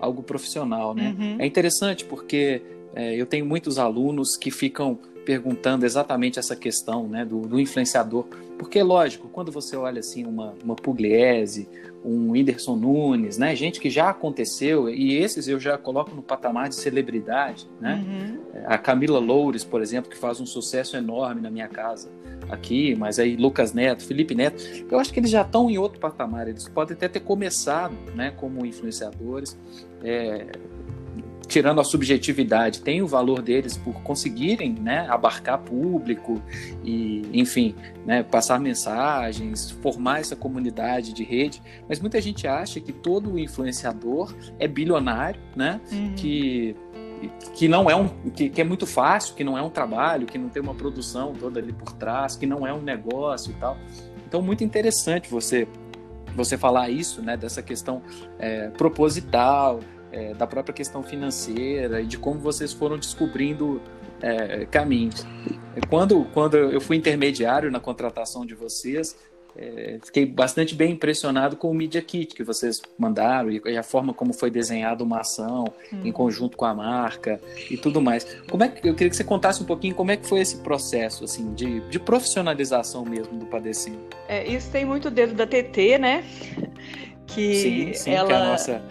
algo 0.01 0.23
profissional. 0.23 0.93
Né? 0.93 1.15
Uhum. 1.17 1.35
É 1.39 1.45
interessante 1.45 2.03
porque 2.03 2.61
é, 2.93 3.15
eu 3.15 3.25
tenho 3.25 3.45
muitos 3.45 3.77
alunos 3.77 4.35
que 4.35 4.51
ficam 4.51 4.99
perguntando 5.25 5.85
exatamente 5.85 6.39
essa 6.39 6.55
questão 6.55 7.07
né, 7.07 7.25
do, 7.25 7.41
do, 7.41 7.59
influenciador. 7.59 8.25
Porque, 8.57 8.81
lógico, 8.81 9.27
quando 9.29 9.51
você 9.51 9.75
olha 9.75 9.99
assim 9.99 10.25
uma, 10.25 10.53
uma 10.63 10.75
Pugliese, 10.75 11.67
um 12.03 12.31
Whindersson 12.31 12.75
Nunes, 12.75 13.37
né, 13.37 13.55
gente 13.55 13.79
que 13.79 13.89
já 13.89 14.09
aconteceu, 14.09 14.89
e 14.89 15.15
esses 15.15 15.47
eu 15.47 15.59
já 15.59 15.77
coloco 15.77 16.15
no 16.15 16.21
patamar 16.21 16.69
de 16.69 16.75
celebridade. 16.75 17.67
Né? 17.79 18.03
Uhum. 18.05 18.63
A 18.65 18.77
Camila 18.77 19.19
Loures, 19.19 19.63
por 19.63 19.81
exemplo, 19.81 20.09
que 20.09 20.17
faz 20.17 20.39
um 20.39 20.45
sucesso 20.45 20.97
enorme 20.97 21.41
na 21.41 21.49
minha 21.49 21.67
casa 21.67 22.09
aqui, 22.49 22.95
mas 22.95 23.17
aí 23.19 23.35
Lucas 23.35 23.73
Neto, 23.73 24.03
Felipe 24.03 24.35
Neto, 24.35 24.61
eu 24.89 24.99
acho 24.99 25.13
que 25.13 25.19
eles 25.19 25.29
já 25.29 25.41
estão 25.41 25.69
em 25.69 25.77
outro 25.77 25.99
patamar, 25.99 26.47
eles 26.47 26.67
podem 26.67 26.95
até 26.95 27.07
ter 27.07 27.21
começado 27.21 27.95
né, 28.15 28.31
como 28.31 28.65
influenciadores. 28.65 29.57
É, 30.03 30.47
tirando 31.51 31.81
a 31.81 31.83
subjetividade, 31.83 32.79
tem 32.79 33.01
o 33.01 33.07
valor 33.07 33.41
deles 33.41 33.75
por 33.75 34.01
conseguirem 34.01 34.73
né, 34.73 35.05
abarcar 35.09 35.59
público 35.59 36.41
e, 36.81 37.27
enfim, 37.33 37.75
né, 38.05 38.23
passar 38.23 38.57
mensagens, 38.57 39.69
formar 39.69 40.21
essa 40.21 40.33
comunidade 40.33 41.11
de 41.11 41.25
rede. 41.25 41.61
Mas 41.89 41.99
muita 41.99 42.21
gente 42.21 42.47
acha 42.47 42.79
que 42.79 42.93
todo 42.93 43.37
influenciador 43.37 44.33
é 44.57 44.67
bilionário, 44.67 45.41
né? 45.53 45.81
Uhum. 45.91 46.13
Que 46.15 46.75
que 47.53 47.67
não 47.67 47.87
é 47.87 47.95
um 47.95 48.07
que, 48.31 48.49
que, 48.49 48.59
é 48.59 48.63
muito 48.63 48.87
fácil, 48.87 49.35
que 49.35 49.43
não 49.43 49.55
é 49.55 49.61
um 49.61 49.69
trabalho, 49.69 50.25
que 50.25 50.39
não 50.39 50.49
tem 50.49 50.59
uma 50.59 50.73
produção 50.73 51.33
toda 51.33 51.59
ali 51.59 51.71
por 51.71 51.93
trás, 51.93 52.35
que 52.35 52.47
não 52.47 52.65
é 52.65 52.73
um 52.73 52.81
negócio 52.81 53.51
e 53.51 53.53
tal. 53.55 53.77
Então 54.25 54.41
muito 54.41 54.63
interessante 54.63 55.29
você 55.29 55.67
você 56.35 56.57
falar 56.57 56.89
isso, 56.89 57.21
né, 57.21 57.37
dessa 57.37 57.61
questão 57.61 58.01
é, 58.39 58.69
proposital, 58.69 59.81
é, 60.11 60.33
da 60.33 60.45
própria 60.45 60.73
questão 60.73 61.03
financeira 61.03 62.01
e 62.01 62.05
de 62.05 62.17
como 62.17 62.39
vocês 62.39 62.73
foram 62.73 62.97
descobrindo 62.97 63.81
é, 64.21 64.65
caminhos. 64.65 65.25
Quando, 65.89 66.25
quando 66.33 66.57
eu 66.57 66.81
fui 66.81 66.97
intermediário 66.97 67.71
na 67.71 67.79
contratação 67.79 68.45
de 68.45 68.53
vocês, 68.53 69.15
é, 69.55 69.99
fiquei 70.03 70.25
bastante 70.25 70.73
bem 70.73 70.93
impressionado 70.93 71.57
com 71.57 71.69
o 71.69 71.73
Media 71.73 72.01
Kit 72.01 72.33
que 72.33 72.43
vocês 72.43 72.81
mandaram 72.97 73.51
e, 73.51 73.77
a 73.77 73.83
forma 73.83 74.13
como 74.13 74.33
foi 74.33 74.49
desenhada 74.49 75.03
uma 75.03 75.19
ação 75.19 75.65
hum. 75.91 76.01
em 76.05 76.11
conjunto 76.11 76.55
com 76.55 76.65
a 76.65 76.73
marca 76.73 77.39
e 77.69 77.75
tudo 77.75 78.01
mais. 78.01 78.23
Como 78.49 78.63
é 78.63 78.69
que 78.69 78.87
eu 78.87 78.93
queria 78.93 79.09
que 79.09 79.15
você 79.15 79.23
contasse 79.23 79.61
um 79.61 79.65
pouquinho 79.65 79.93
como 79.93 80.11
é 80.11 80.17
que 80.17 80.25
foi 80.25 80.39
esse 80.39 80.57
processo 80.57 81.25
assim 81.25 81.53
de, 81.53 81.81
de 81.89 81.99
profissionalização 81.99 83.03
mesmo 83.03 83.37
do 83.37 83.45
Padecendo? 83.45 83.99
É, 84.27 84.47
isso 84.47 84.71
tem 84.71 84.85
muito 84.85 85.09
dedo 85.09 85.33
da 85.33 85.45
TT, 85.45 85.97
né? 85.97 86.23
Que 87.27 87.55
sim, 87.55 87.93
sim, 87.93 88.11
ela... 88.11 88.27
que 88.27 88.33
é 88.33 88.35
a 88.35 88.45
nossa 88.45 88.83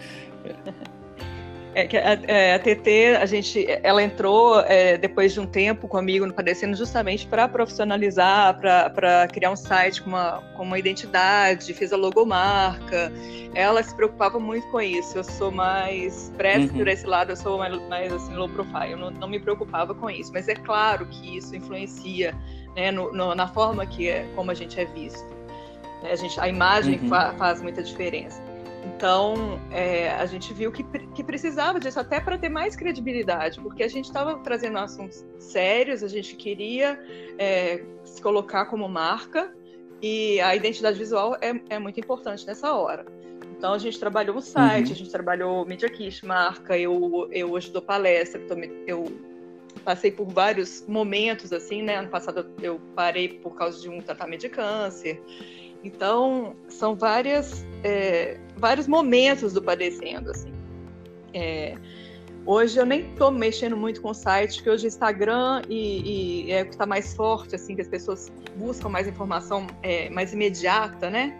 é, 1.80 1.98
a, 1.98 2.32
é, 2.32 2.54
a, 2.54 2.58
TT, 2.58 3.16
a 3.20 3.26
gente, 3.26 3.66
ela 3.82 4.02
entrou 4.02 4.60
é, 4.60 4.96
depois 4.96 5.32
de 5.32 5.40
um 5.40 5.46
tempo 5.46 5.86
comigo 5.88 6.26
no 6.26 6.32
Padecendo 6.32 6.76
justamente 6.76 7.26
para 7.26 7.46
profissionalizar, 7.48 8.58
para 8.58 9.28
criar 9.28 9.50
um 9.50 9.56
site 9.56 10.02
com 10.02 10.10
uma, 10.10 10.42
com 10.56 10.62
uma 10.62 10.78
identidade, 10.78 11.72
fez 11.74 11.92
a 11.92 11.96
logomarca. 11.96 13.12
Ela 13.54 13.82
se 13.82 13.94
preocupava 13.94 14.38
muito 14.38 14.66
com 14.68 14.80
isso. 14.80 15.18
Eu 15.18 15.24
sou 15.24 15.50
mais 15.50 16.32
pressa 16.36 16.72
uhum. 16.72 16.78
por 16.78 16.88
esse 16.88 17.06
lado, 17.06 17.30
eu 17.30 17.36
sou 17.36 17.58
mais, 17.58 17.88
mais 17.88 18.12
assim, 18.12 18.34
low 18.34 18.48
profile. 18.48 18.92
Eu 18.92 18.98
não, 18.98 19.10
não, 19.10 19.28
me 19.28 19.38
preocupava 19.38 19.94
com 19.94 20.08
isso. 20.08 20.32
Mas 20.32 20.48
é 20.48 20.54
claro 20.54 21.06
que 21.06 21.36
isso 21.36 21.54
influencia 21.54 22.34
né, 22.76 22.90
no, 22.90 23.12
no, 23.12 23.34
na 23.34 23.48
forma 23.48 23.86
que 23.86 24.08
é, 24.08 24.26
como 24.34 24.50
a 24.50 24.54
gente 24.54 24.78
é 24.78 24.84
visto. 24.84 25.24
A, 26.02 26.14
gente, 26.16 26.40
a 26.40 26.48
imagem 26.48 26.98
uhum. 27.02 27.08
fa, 27.08 27.34
faz 27.36 27.60
muita 27.60 27.82
diferença. 27.82 28.49
Então, 28.84 29.60
é, 29.70 30.10
a 30.10 30.26
gente 30.26 30.52
viu 30.54 30.72
que, 30.72 30.82
que 31.14 31.22
precisava 31.22 31.78
disso 31.78 32.00
até 32.00 32.20
para 32.20 32.38
ter 32.38 32.48
mais 32.48 32.74
credibilidade, 32.76 33.60
porque 33.60 33.82
a 33.82 33.88
gente 33.88 34.06
estava 34.06 34.38
trazendo 34.38 34.78
assuntos 34.78 35.24
sérios, 35.38 36.02
a 36.02 36.08
gente 36.08 36.34
queria 36.36 36.98
é, 37.38 37.82
se 38.04 38.20
colocar 38.22 38.66
como 38.66 38.88
marca, 38.88 39.54
e 40.02 40.40
a 40.40 40.56
identidade 40.56 40.98
visual 40.98 41.36
é, 41.42 41.60
é 41.68 41.78
muito 41.78 42.00
importante 42.00 42.46
nessa 42.46 42.72
hora. 42.72 43.04
Então, 43.56 43.74
a 43.74 43.78
gente 43.78 43.98
trabalhou 44.00 44.36
o 44.36 44.40
site, 44.40 44.86
uhum. 44.86 44.92
a 44.92 44.96
gente 44.96 45.10
trabalhou 45.10 45.66
Media 45.66 45.88
Kit, 45.90 46.24
marca, 46.24 46.78
eu, 46.78 47.28
eu 47.30 47.52
hoje 47.52 47.70
dou 47.70 47.82
palestra, 47.82 48.40
eu 48.86 49.04
passei 49.84 50.10
por 50.10 50.26
vários 50.26 50.84
momentos, 50.86 51.52
assim, 51.52 51.82
né? 51.82 51.96
Ano 51.96 52.08
passado 52.08 52.50
eu 52.62 52.80
parei 52.94 53.28
por 53.28 53.54
causa 53.54 53.80
de 53.80 53.88
um 53.88 54.00
tratamento 54.00 54.40
de 54.40 54.48
câncer, 54.48 55.20
então, 55.82 56.54
são 56.68 56.94
várias, 56.94 57.66
é, 57.82 58.38
vários 58.56 58.86
momentos 58.86 59.52
do 59.52 59.62
padecendo, 59.62 60.30
assim. 60.30 60.52
É, 61.32 61.74
hoje 62.44 62.78
eu 62.78 62.84
nem 62.84 63.10
estou 63.10 63.30
mexendo 63.30 63.76
muito 63.76 64.02
com 64.02 64.10
o 64.10 64.14
site, 64.14 64.56
porque 64.56 64.70
hoje 64.70 64.86
o 64.86 64.88
Instagram 64.88 65.62
e, 65.68 66.46
e 66.46 66.52
é 66.52 66.62
o 66.62 66.66
que 66.66 66.72
está 66.72 66.86
mais 66.86 67.14
forte, 67.14 67.54
assim, 67.54 67.74
que 67.74 67.80
as 67.80 67.88
pessoas 67.88 68.30
buscam 68.56 68.88
mais 68.88 69.08
informação 69.08 69.66
é, 69.82 70.10
mais 70.10 70.32
imediata, 70.32 71.08
né? 71.08 71.34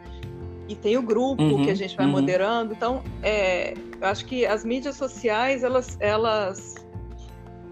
E 0.69 0.75
tem 0.77 0.97
o 0.97 1.03
grupo 1.03 1.43
uhum, 1.43 1.65
que 1.65 1.71
a 1.71 1.75
gente 1.75 1.97
vai 1.97 2.07
uhum. 2.07 2.13
moderando. 2.13 2.73
Então, 2.73 3.03
é, 3.23 3.75
eu 4.01 4.07
acho 4.07 4.25
que 4.25 4.47
as 4.47 4.65
mídias 4.65 4.97
sociais, 4.97 5.65
elas, 5.65 5.97
elas 6.01 6.77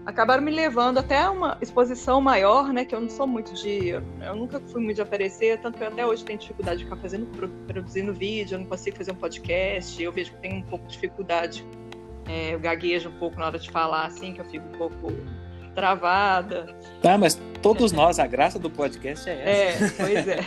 acabaram 0.09 0.41
me 0.43 0.51
levando 0.51 0.97
até 0.97 1.29
uma 1.29 1.57
exposição 1.61 2.19
maior, 2.19 2.73
né? 2.73 2.83
Que 2.83 2.95
eu 2.95 3.01
não 3.01 3.09
sou 3.09 3.27
muito 3.27 3.53
de. 3.53 3.89
Eu 3.89 4.35
nunca 4.35 4.59
fui 4.59 4.81
muito 4.81 4.95
de 4.95 5.01
aparecer, 5.01 5.59
tanto 5.61 5.77
que 5.77 5.83
eu 5.83 5.87
até 5.87 6.05
hoje 6.05 6.25
tenho 6.25 6.39
dificuldade 6.39 6.79
de 6.79 6.83
ficar 6.85 6.97
fazendo, 6.97 7.27
produzindo 7.67 8.13
vídeo, 8.13 8.55
eu 8.55 8.59
não 8.59 8.65
consigo 8.65 8.97
fazer 8.97 9.11
um 9.11 9.15
podcast, 9.15 10.01
eu 10.01 10.11
vejo 10.11 10.31
que 10.31 10.37
tenho 10.41 10.57
um 10.57 10.63
pouco 10.63 10.85
de 10.87 10.93
dificuldade. 10.93 11.65
É, 12.27 12.53
eu 12.53 12.59
gaguejo 12.59 13.09
um 13.09 13.17
pouco 13.17 13.39
na 13.39 13.47
hora 13.47 13.59
de 13.59 13.69
falar, 13.71 14.05
assim, 14.05 14.33
que 14.33 14.41
eu 14.41 14.45
fico 14.45 14.65
um 14.67 14.77
pouco 14.77 15.13
travada. 15.73 16.75
Tá, 17.01 17.17
mas 17.17 17.39
todos 17.61 17.91
nós, 17.91 18.19
a 18.19 18.27
graça 18.27 18.59
do 18.59 18.69
podcast 18.69 19.29
é 19.29 19.71
essa. 19.71 19.85
É, 19.85 19.89
pois 19.89 20.27
é. 20.27 20.39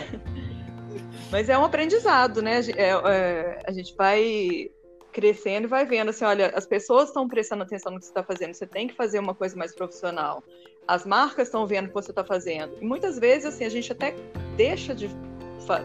mas 1.30 1.48
é 1.48 1.56
um 1.56 1.64
aprendizado, 1.64 2.42
né? 2.42 2.60
É, 2.76 2.90
é, 2.90 3.58
a 3.66 3.72
gente 3.72 3.94
vai 3.96 4.70
crescendo 5.12 5.64
e 5.64 5.68
vai 5.68 5.84
vendo 5.84 6.08
assim, 6.08 6.24
olha, 6.24 6.52
as 6.54 6.66
pessoas 6.66 7.08
estão 7.08 7.28
prestando 7.28 7.62
atenção 7.62 7.92
no 7.92 7.98
que 7.98 8.06
você 8.06 8.10
está 8.10 8.22
fazendo, 8.22 8.54
você 8.54 8.66
tem 8.66 8.88
que 8.88 8.94
fazer 8.94 9.18
uma 9.18 9.34
coisa 9.34 9.56
mais 9.56 9.74
profissional. 9.74 10.42
As 10.88 11.06
marcas 11.06 11.48
estão 11.48 11.66
vendo 11.66 11.84
o 11.84 11.88
que 11.88 11.94
você 11.94 12.10
está 12.10 12.24
fazendo. 12.24 12.76
E 12.80 12.84
muitas 12.84 13.18
vezes, 13.18 13.46
assim, 13.46 13.64
a 13.64 13.68
gente 13.68 13.92
até 13.92 14.14
deixa 14.56 14.94
de 14.94 15.08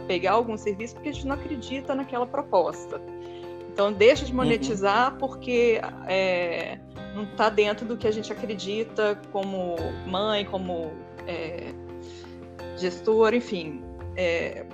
pegar 0.07 0.31
algum 0.31 0.57
serviço 0.57 0.95
porque 0.95 1.09
a 1.09 1.11
gente 1.11 1.27
não 1.27 1.35
acredita 1.35 1.93
naquela 1.93 2.25
proposta. 2.25 2.99
Então, 3.71 3.93
deixa 3.93 4.25
de 4.25 4.31
uhum. 4.31 4.37
monetizar 4.37 5.11
uhum. 5.11 5.19
porque 5.19 5.79
é, 6.07 6.79
não 7.13 7.23
está 7.25 7.49
dentro 7.49 7.85
do 7.85 7.95
que 7.95 8.07
a 8.07 8.11
gente 8.11 8.31
acredita 8.31 9.19
como 9.31 9.75
mãe, 10.07 10.45
como 10.45 10.91
é, 11.27 11.73
gestor, 12.77 13.33
enfim. 13.33 13.83
É, 14.15 14.65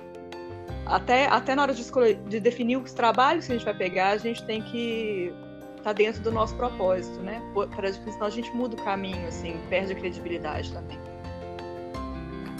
até, 0.86 1.26
até 1.26 1.54
na 1.54 1.62
hora 1.62 1.74
de, 1.74 1.80
escolher, 1.80 2.16
de 2.28 2.38
definir 2.38 2.76
os 2.76 2.92
trabalhos 2.92 3.46
que 3.46 3.52
a 3.52 3.56
gente 3.56 3.64
vai 3.64 3.74
pegar, 3.74 4.10
a 4.10 4.18
gente 4.18 4.44
tem 4.44 4.62
que 4.62 5.32
estar 5.76 5.84
tá 5.84 5.92
dentro 5.92 6.22
do 6.22 6.30
nosso 6.30 6.54
propósito, 6.56 7.20
né? 7.20 7.42
Para 7.74 7.92
senão 7.92 8.26
a 8.26 8.30
gente 8.30 8.54
muda 8.54 8.74
o 8.74 8.82
caminho, 8.82 9.26
assim, 9.26 9.56
perde 9.68 9.92
a 9.92 9.94
credibilidade 9.94 10.72
também. 10.72 10.98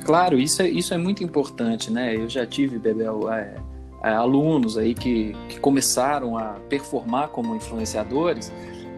Claro, 0.04 0.38
isso 0.38 0.62
é, 0.62 0.68
isso 0.68 0.92
é 0.92 0.98
muito 0.98 1.24
importante, 1.24 1.90
né? 1.90 2.14
Eu 2.14 2.28
já 2.28 2.46
tive, 2.46 2.78
Bebel, 2.78 3.30
é, 3.32 3.56
é, 4.02 4.10
alunos 4.10 4.76
aí 4.76 4.94
que, 4.94 5.34
que 5.48 5.58
começaram 5.60 6.36
a 6.36 6.60
performar 6.68 7.28
como 7.28 7.54
influenciadores, 7.54 8.52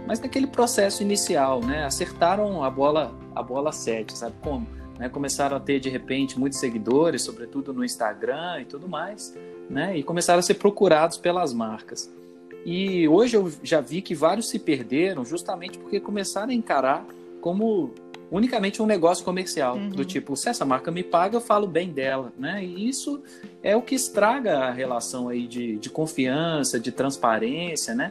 mas 0.06 0.20
naquele 0.20 0.46
processo 0.48 1.02
inicial, 1.02 1.60
né? 1.60 1.84
Acertaram 1.84 2.62
a 2.62 2.70
bola, 2.70 3.12
a 3.34 3.42
bola 3.42 3.70
7, 3.72 4.16
sabe 4.18 4.34
como? 4.40 4.66
Né? 4.98 5.08
Começaram 5.08 5.56
a 5.56 5.60
ter 5.60 5.80
de 5.80 5.88
repente 5.88 6.38
muitos 6.38 6.58
seguidores, 6.58 7.22
sobretudo 7.22 7.72
no 7.72 7.84
Instagram 7.84 8.60
e 8.60 8.64
tudo 8.64 8.88
mais, 8.88 9.36
né? 9.68 9.96
E 9.96 10.02
começaram 10.02 10.40
a 10.40 10.42
ser 10.42 10.54
procurados 10.54 11.18
pelas 11.18 11.52
marcas. 11.52 12.10
E 12.64 13.06
hoje 13.06 13.36
eu 13.36 13.52
já 13.62 13.80
vi 13.80 14.02
que 14.02 14.14
vários 14.14 14.48
se 14.48 14.58
perderam 14.58 15.24
justamente 15.24 15.78
porque 15.78 16.00
começaram 16.00 16.50
a 16.50 16.54
encarar 16.54 17.06
como 17.40 17.94
unicamente 18.30 18.82
um 18.82 18.86
negócio 18.86 19.24
comercial, 19.24 19.76
uhum. 19.76 19.88
do 19.88 20.04
tipo, 20.04 20.34
se 20.36 20.48
essa 20.48 20.64
marca 20.64 20.90
me 20.90 21.02
paga, 21.02 21.36
eu 21.36 21.40
falo 21.40 21.66
bem 21.66 21.90
dela, 21.90 22.32
né? 22.36 22.64
E 22.64 22.88
isso 22.88 23.22
é 23.62 23.76
o 23.76 23.82
que 23.82 23.94
estraga 23.94 24.58
a 24.58 24.72
relação 24.72 25.28
aí 25.28 25.46
de, 25.46 25.76
de 25.76 25.88
confiança, 25.88 26.80
de 26.80 26.90
transparência, 26.90 27.94
né? 27.94 28.10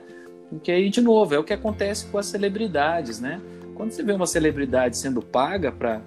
Porque 0.49 0.71
aí, 0.71 0.89
de 0.89 1.01
novo, 1.01 1.33
é 1.35 1.39
o 1.39 1.43
que 1.43 1.53
acontece 1.53 2.05
com 2.05 2.17
as 2.17 2.27
celebridades, 2.27 3.19
né? 3.19 3.41
Quando 3.75 3.91
você 3.91 4.03
vê 4.03 4.13
uma 4.13 4.27
celebridade 4.27 4.97
sendo 4.97 5.21
paga 5.21 5.71
para 5.71 6.01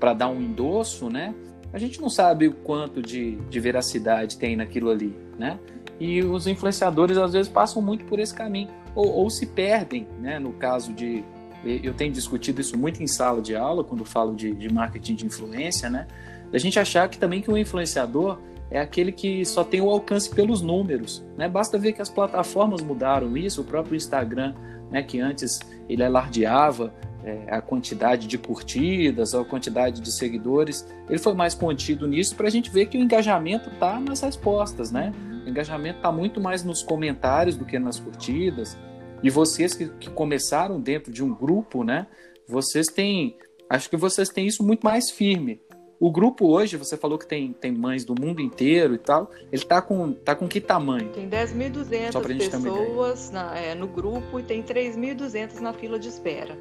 para 0.00 0.14
dar 0.14 0.28
um 0.28 0.40
endosso, 0.40 1.10
né? 1.10 1.34
A 1.72 1.78
gente 1.78 2.00
não 2.00 2.08
sabe 2.08 2.48
o 2.48 2.52
quanto 2.52 3.00
de, 3.00 3.36
de 3.36 3.60
veracidade 3.60 4.38
tem 4.38 4.56
naquilo 4.56 4.90
ali, 4.90 5.14
né? 5.38 5.60
E 6.00 6.22
os 6.22 6.46
influenciadores 6.46 7.18
às 7.18 7.34
vezes 7.34 7.52
passam 7.52 7.80
muito 7.80 8.06
por 8.06 8.18
esse 8.18 8.34
caminho 8.34 8.68
ou, 8.94 9.06
ou 9.06 9.30
se 9.30 9.46
perdem, 9.46 10.08
né? 10.20 10.38
No 10.38 10.52
caso 10.54 10.92
de 10.92 11.22
eu 11.62 11.92
tenho 11.92 12.10
discutido 12.10 12.60
isso 12.60 12.76
muito 12.78 13.02
em 13.02 13.06
sala 13.06 13.42
de 13.42 13.54
aula 13.54 13.84
quando 13.84 14.02
falo 14.02 14.34
de, 14.34 14.54
de 14.54 14.72
marketing 14.72 15.14
de 15.14 15.26
influência, 15.26 15.90
né? 15.90 16.06
Da 16.50 16.58
gente 16.58 16.78
achar 16.78 17.08
que 17.08 17.18
também 17.18 17.42
que 17.42 17.50
o 17.50 17.56
influenciador 17.56 18.38
é 18.70 18.80
aquele 18.80 19.12
que 19.12 19.44
só 19.44 19.62
tem 19.62 19.80
o 19.80 19.90
alcance 19.90 20.30
pelos 20.30 20.62
números, 20.62 21.22
né? 21.36 21.48
Basta 21.48 21.78
ver 21.78 21.92
que 21.92 22.00
as 22.00 22.08
plataformas 22.08 22.80
mudaram 22.80 23.36
isso, 23.36 23.60
o 23.60 23.64
próprio 23.64 23.94
Instagram, 23.94 24.54
né? 24.90 25.02
Que 25.02 25.20
antes 25.20 25.60
ele 25.88 26.02
alardeava 26.02 26.92
é, 27.24 27.46
a 27.48 27.60
quantidade 27.60 28.26
de 28.26 28.38
curtidas, 28.38 29.34
a 29.34 29.44
quantidade 29.44 30.00
de 30.00 30.10
seguidores, 30.10 30.86
ele 31.08 31.18
foi 31.18 31.34
mais 31.34 31.54
contido 31.54 32.06
nisso 32.06 32.34
para 32.34 32.46
a 32.46 32.50
gente 32.50 32.70
ver 32.70 32.86
que 32.86 32.96
o 32.96 33.00
engajamento 33.00 33.68
está 33.68 34.00
nas 34.00 34.20
respostas, 34.20 34.90
né? 34.90 35.12
O 35.44 35.48
engajamento 35.48 35.98
está 35.98 36.12
muito 36.12 36.40
mais 36.40 36.64
nos 36.64 36.82
comentários 36.82 37.56
do 37.56 37.64
que 37.64 37.78
nas 37.78 37.98
curtidas. 37.98 38.76
E 39.22 39.28
vocês 39.28 39.74
que, 39.74 39.88
que 39.88 40.10
começaram 40.10 40.80
dentro 40.80 41.12
de 41.12 41.22
um 41.22 41.34
grupo, 41.34 41.84
né? 41.84 42.06
Vocês 42.48 42.86
têm, 42.86 43.36
acho 43.68 43.88
que 43.90 43.96
vocês 43.96 44.28
têm 44.28 44.46
isso 44.46 44.64
muito 44.64 44.82
mais 44.82 45.10
firme. 45.10 45.60
O 46.00 46.10
grupo 46.10 46.46
hoje, 46.46 46.78
você 46.78 46.96
falou 46.96 47.18
que 47.18 47.26
tem, 47.26 47.52
tem 47.52 47.70
mães 47.70 48.06
do 48.06 48.14
mundo 48.18 48.40
inteiro 48.40 48.94
e 48.94 48.98
tal. 48.98 49.30
Ele 49.52 49.62
tá 49.62 49.82
com, 49.82 50.14
tá 50.14 50.34
com 50.34 50.48
que 50.48 50.58
tamanho? 50.58 51.10
Tem 51.10 51.28
10.200 51.28 52.38
pessoas 52.38 53.30
na, 53.30 53.54
é, 53.54 53.74
no 53.74 53.86
grupo 53.86 54.40
e 54.40 54.42
tem 54.42 54.62
3.200 54.62 55.60
na 55.60 55.74
fila 55.74 55.98
de 55.98 56.08
espera. 56.08 56.56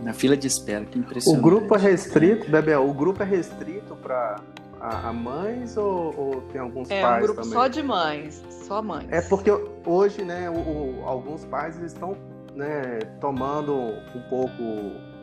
Na 0.00 0.12
fila 0.12 0.36
de 0.36 0.46
espera, 0.46 0.84
que 0.84 0.96
impressionante. 0.96 1.40
O 1.40 1.42
grupo 1.42 1.74
é 1.74 1.78
restrito, 1.78 2.48
Bebel, 2.48 2.88
o 2.88 2.94
grupo 2.94 3.20
é 3.20 3.26
restrito 3.26 3.96
para 3.96 4.40
a, 4.80 5.08
a, 5.08 5.12
mães 5.12 5.76
ou, 5.76 6.14
ou, 6.16 6.40
tem 6.52 6.60
alguns 6.60 6.88
é, 6.88 7.02
pais 7.02 7.16
um 7.16 7.26
grupo 7.26 7.42
também? 7.42 7.58
só 7.58 7.66
de 7.66 7.82
mães, 7.82 8.44
só 8.48 8.80
mães. 8.80 9.08
É 9.10 9.20
porque 9.22 9.50
hoje, 9.84 10.22
né, 10.22 10.48
o, 10.48 10.54
o, 10.54 11.02
alguns 11.04 11.44
pais 11.46 11.76
estão 11.82 12.16
né, 12.54 13.00
tomando 13.20 13.74
um 13.74 14.22
pouco 14.30 14.62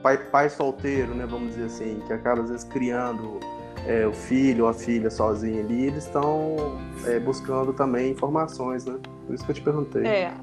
pai, 0.02 0.18
pai 0.18 0.50
solteiro, 0.50 1.14
né, 1.14 1.26
vamos 1.26 1.50
dizer 1.50 1.66
assim, 1.66 2.00
que 2.06 2.14
acaba 2.14 2.42
às 2.42 2.50
vezes 2.50 2.64
criando 2.66 3.40
é, 3.86 4.06
o 4.06 4.14
filho 4.14 4.66
ou 4.66 4.70
a 4.70 4.74
filha 4.74 5.10
sozinho 5.10 5.62
ali, 5.62 5.86
eles 5.86 6.06
estão 6.06 6.78
é, 7.06 7.20
buscando 7.20 7.74
também 7.74 8.12
informações, 8.12 8.86
né? 8.86 8.98
Por 9.26 9.34
isso 9.36 9.46
que 9.46 9.52
eu 9.52 9.56
te 9.56 9.62
perguntei. 9.62 10.06
É, 10.06 10.34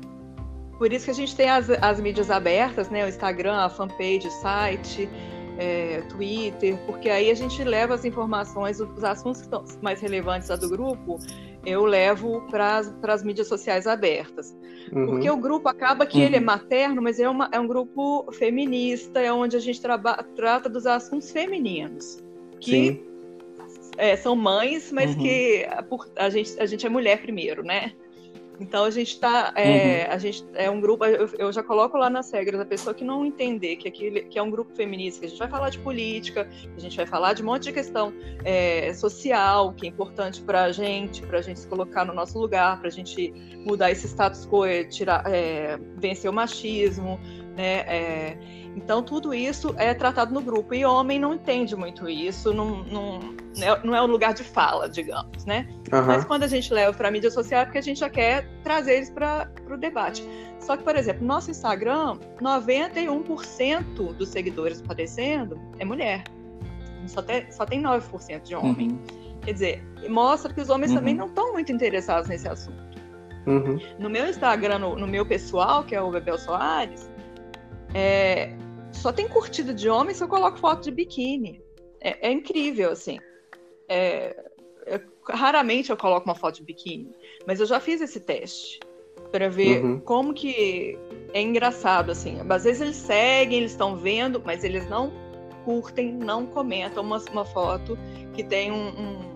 por 0.78 0.92
isso 0.92 1.04
que 1.04 1.11
a 1.11 1.14
gente 1.14 1.37
tem 1.37 1.49
as, 1.50 1.68
as 1.70 2.00
mídias 2.00 2.30
abertas, 2.30 2.88
né? 2.88 3.04
O 3.04 3.08
Instagram, 3.08 3.56
a 3.56 3.68
fanpage, 3.68 4.28
o 4.28 4.30
site, 4.30 5.08
é, 5.58 6.02
Twitter, 6.08 6.78
porque 6.87 7.08
aí 7.08 7.30
a 7.30 7.34
gente 7.34 7.62
leva 7.62 7.94
as 7.94 8.04
informações, 8.04 8.80
os 8.80 9.04
assuntos 9.04 9.42
que 9.42 9.46
estão 9.46 9.64
mais 9.82 10.00
relevantes 10.00 10.49
do 10.58 10.68
grupo, 10.68 11.18
eu 11.66 11.85
levo 11.85 12.42
para 12.50 12.83
as 13.02 13.23
mídias 13.23 13.49
sociais 13.49 13.87
abertas. 13.87 14.56
Uhum. 14.92 15.06
Porque 15.06 15.30
o 15.30 15.37
grupo 15.37 15.68
acaba 15.68 16.06
que 16.06 16.18
uhum. 16.18 16.25
ele 16.25 16.37
é 16.37 16.40
materno, 16.40 17.00
mas 17.02 17.18
é, 17.18 17.28
uma, 17.28 17.49
é 17.52 17.59
um 17.59 17.66
grupo 17.66 18.30
feminista, 18.33 19.21
é 19.21 19.33
onde 19.33 19.56
a 19.56 19.61
gente 19.61 19.80
trata 19.80 20.68
dos 20.68 20.87
assuntos 20.87 21.30
femininos. 21.30 22.18
Que 22.61 23.02
é, 23.97 24.16
são 24.16 24.35
mães, 24.35 24.90
mas 24.92 25.14
uhum. 25.14 25.23
que 25.23 25.66
a, 25.68 26.25
a, 26.25 26.30
gente, 26.30 26.61
a 26.61 26.66
gente 26.66 26.87
é 26.87 26.88
mulher 26.88 27.21
primeiro, 27.23 27.62
né? 27.62 27.92
Então 28.61 28.84
a 28.84 28.90
gente 28.90 29.08
está, 29.08 29.52
é, 29.56 30.06
uhum. 30.06 30.12
a 30.14 30.18
gente 30.18 30.44
é 30.54 30.70
um 30.70 30.80
grupo, 30.80 31.04
eu, 31.04 31.28
eu, 31.38 31.52
já 31.52 31.62
coloco 31.62 31.96
lá 31.96 32.08
nas 32.08 32.30
regras 32.30 32.61
a 32.61 32.64
pessoa 32.64 32.94
que 32.94 33.04
não 33.04 33.25
entender 33.26 33.76
que 33.76 33.88
aquele 33.88 34.23
que 34.23 34.38
é 34.38 34.42
um 34.42 34.50
grupo 34.50 34.75
feminista, 34.75 35.20
que 35.20 35.26
a 35.26 35.28
gente 35.28 35.38
vai 35.38 35.49
falar 35.49 35.70
de 35.70 35.78
política, 35.78 36.49
a 36.76 36.80
gente 36.80 36.96
vai 36.96 37.06
falar 37.06 37.32
de 37.32 37.42
um 37.42 37.46
monte 37.46 37.64
de 37.64 37.73
questão 37.73 38.12
é, 38.44 38.92
social 38.94 39.73
que 39.73 39.87
é 39.87 39.88
importante 39.90 40.40
para 40.42 40.64
a 40.64 40.73
gente, 40.73 41.23
para 41.23 41.38
a 41.38 41.42
gente 41.42 41.61
se 41.61 41.66
colocar 41.66 42.04
no 42.04 42.14
nosso 42.14 42.38
lugar, 42.38 42.78
para 42.78 42.88
a 42.88 42.92
gente 42.92 43.32
mudar 43.66 43.90
esse 43.90 44.06
status 44.06 44.46
quo, 44.46 44.64
tirar, 44.88 45.25
é, 45.26 45.78
vencer 45.96 46.30
o 46.30 46.34
machismo, 46.34 47.18
né? 47.56 48.38
Então, 48.76 49.02
tudo 49.02 49.33
isso 49.33 49.75
é 49.78 49.95
tratado 49.95 50.35
no 50.35 50.40
grupo. 50.40 50.75
E 50.75 50.85
homem 50.85 51.19
não 51.19 51.35
entende 51.35 51.76
muito 51.76 52.09
isso, 52.09 52.52
não, 52.52 52.83
não, 52.85 53.21
não 53.85 53.95
é 53.95 54.02
o 54.02 54.07
lugar 54.07 54.35
de 54.35 54.43
fala, 54.43 54.88
digamos, 54.88 55.45
né? 55.45 55.69
Uhum. 55.93 56.07
Mas 56.07 56.25
quando 56.25 56.43
a 56.43 56.49
gente 56.49 56.73
leva 56.73 56.93
para 56.97 57.09
a 57.09 57.11
mídia 57.11 57.31
social 57.31 57.62
é 57.62 57.64
porque 57.64 57.78
a 57.78 57.83
gente 57.83 58.00
já 58.00 58.11
quer 58.11 58.49
trazer 58.62 58.97
eles 58.97 59.11
para 59.11 59.49
o 59.71 59.76
debate. 59.76 60.26
Só 60.59 60.76
que, 60.76 60.83
por 60.83 60.97
exemplo, 60.97 61.25
nosso 61.26 61.50
Instagram, 61.50 62.19
91% 62.40 64.14
dos 64.14 64.28
seguidores 64.28 64.81
aparecendo 64.83 65.61
é 65.78 65.85
mulher. 65.85 66.25
Só 67.07 67.23
tem, 67.23 67.50
só 67.52 67.66
tem 67.66 67.83
9% 67.83 68.43
de 68.43 68.54
homem. 68.54 68.88
Uhum. 68.88 69.25
Quer 69.43 69.52
dizer, 69.52 69.85
mostra 70.09 70.52
que 70.52 70.61
os 70.61 70.71
homens 70.71 70.90
uhum. 70.90 70.99
também 70.99 71.14
não 71.14 71.26
estão 71.26 71.52
muito 71.52 71.71
interessados 71.71 72.28
nesse 72.28 72.49
assunto. 72.49 72.83
Uhum. 73.47 73.78
No 73.99 74.09
meu 74.09 74.26
Instagram, 74.26 74.78
no, 74.78 74.97
no, 74.97 75.07
meu 75.07 75.26
pessoal, 75.26 75.85
que 75.85 75.95
é 75.95 76.00
o 76.00 76.11
Bebel 76.11 76.38
Soares, 76.38 77.11
é, 77.93 78.54
só 78.95 79.13
tem 79.13 79.29
curtida 79.29 79.75
de 79.75 79.89
homem 79.89 80.15
se 80.15 80.23
eu 80.23 80.29
coloco 80.29 80.59
foto 80.59 80.85
de 80.85 80.91
biquíni. 80.91 81.63
É, 82.01 82.29
é 82.29 82.33
incrível, 82.33 82.91
assim. 82.91 83.19
É, 83.89 84.37
é, 84.87 85.01
raramente 85.29 85.91
eu 85.91 85.97
coloco 85.97 86.29
uma 86.29 86.35
foto 86.35 86.57
de 86.57 86.65
biquíni, 86.65 87.11
mas 87.47 87.61
eu 87.61 87.67
já 87.67 87.81
fiz 87.81 88.01
esse 88.01 88.21
teste 88.21 88.81
para 89.31 89.49
ver 89.49 89.85
uhum. 89.85 90.01
como 90.01 90.33
que 90.33 90.99
é 91.33 91.41
engraçado, 91.41 92.11
assim. 92.11 92.39
Às 92.49 92.65
vezes 92.65 92.81
eles 92.81 92.97
seguem, 92.97 93.59
eles 93.59 93.73
estão 93.73 93.97
vendo, 93.97 94.43
mas 94.45 94.65
eles 94.65 94.89
não 94.89 95.13
curtem, 95.65 96.13
não 96.13 96.47
comentam 96.47 97.03
uma, 97.03 97.19
uma 97.31 97.45
foto 97.45 97.99
que 98.35 98.45
tem 98.45 98.71
um, 98.71 98.89
um 98.89 99.35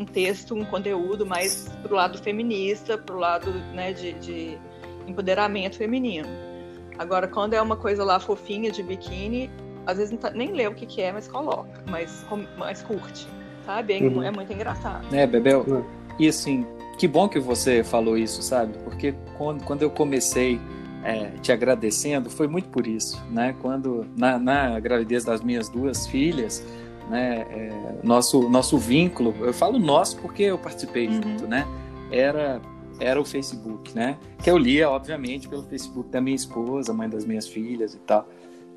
um 0.00 0.04
texto, 0.06 0.54
um 0.54 0.64
conteúdo 0.64 1.26
mais 1.26 1.68
pro 1.82 1.94
lado 1.94 2.16
feminista, 2.18 2.96
pro 2.96 3.18
lado 3.18 3.52
né, 3.74 3.92
de, 3.92 4.14
de 4.14 4.58
empoderamento 5.06 5.76
feminino. 5.76 6.26
Agora, 7.00 7.26
quando 7.26 7.54
é 7.54 7.62
uma 7.62 7.76
coisa 7.76 8.04
lá 8.04 8.20
fofinha 8.20 8.70
de 8.70 8.82
biquíni, 8.82 9.50
às 9.86 9.96
vezes 9.96 10.18
tá, 10.18 10.30
nem 10.32 10.52
lê 10.52 10.66
o 10.66 10.74
que, 10.74 10.84
que 10.84 11.00
é, 11.00 11.10
mas 11.10 11.26
coloca, 11.26 11.82
mas, 11.88 12.26
mas 12.58 12.82
curte, 12.82 13.26
sabe? 13.64 13.94
É, 13.94 14.02
uhum. 14.02 14.22
é 14.22 14.30
muito 14.30 14.52
engraçado. 14.52 15.06
É, 15.10 15.26
Bebel, 15.26 15.64
uhum. 15.66 15.82
e 16.18 16.28
assim, 16.28 16.66
que 16.98 17.08
bom 17.08 17.26
que 17.26 17.40
você 17.40 17.82
falou 17.82 18.18
isso, 18.18 18.42
sabe? 18.42 18.74
Porque 18.84 19.14
quando, 19.38 19.64
quando 19.64 19.80
eu 19.80 19.88
comecei 19.88 20.60
é, 21.02 21.30
te 21.40 21.50
agradecendo, 21.50 22.28
foi 22.28 22.46
muito 22.46 22.68
por 22.68 22.86
isso, 22.86 23.18
né? 23.30 23.56
Quando, 23.62 24.06
na, 24.14 24.38
na 24.38 24.78
gravidez 24.78 25.24
das 25.24 25.40
minhas 25.40 25.70
duas 25.70 26.06
filhas, 26.06 26.62
né, 27.08 27.46
é, 27.50 27.72
nosso, 28.04 28.46
nosso 28.50 28.76
vínculo, 28.76 29.34
eu 29.40 29.54
falo 29.54 29.78
nosso 29.78 30.18
porque 30.18 30.42
eu 30.42 30.58
participei 30.58 31.08
uhum. 31.08 31.14
junto, 31.14 31.46
né? 31.46 31.66
Era 32.10 32.60
era 33.00 33.20
o 33.20 33.24
Facebook, 33.24 33.94
né? 33.94 34.18
Que 34.42 34.50
eu 34.50 34.58
lia, 34.58 34.88
obviamente, 34.88 35.48
pelo 35.48 35.62
Facebook 35.62 36.08
da 36.10 36.20
minha 36.20 36.36
esposa, 36.36 36.92
mãe 36.92 37.08
das 37.08 37.24
minhas 37.24 37.48
filhas 37.48 37.94
e 37.94 37.98
tal. 37.98 38.28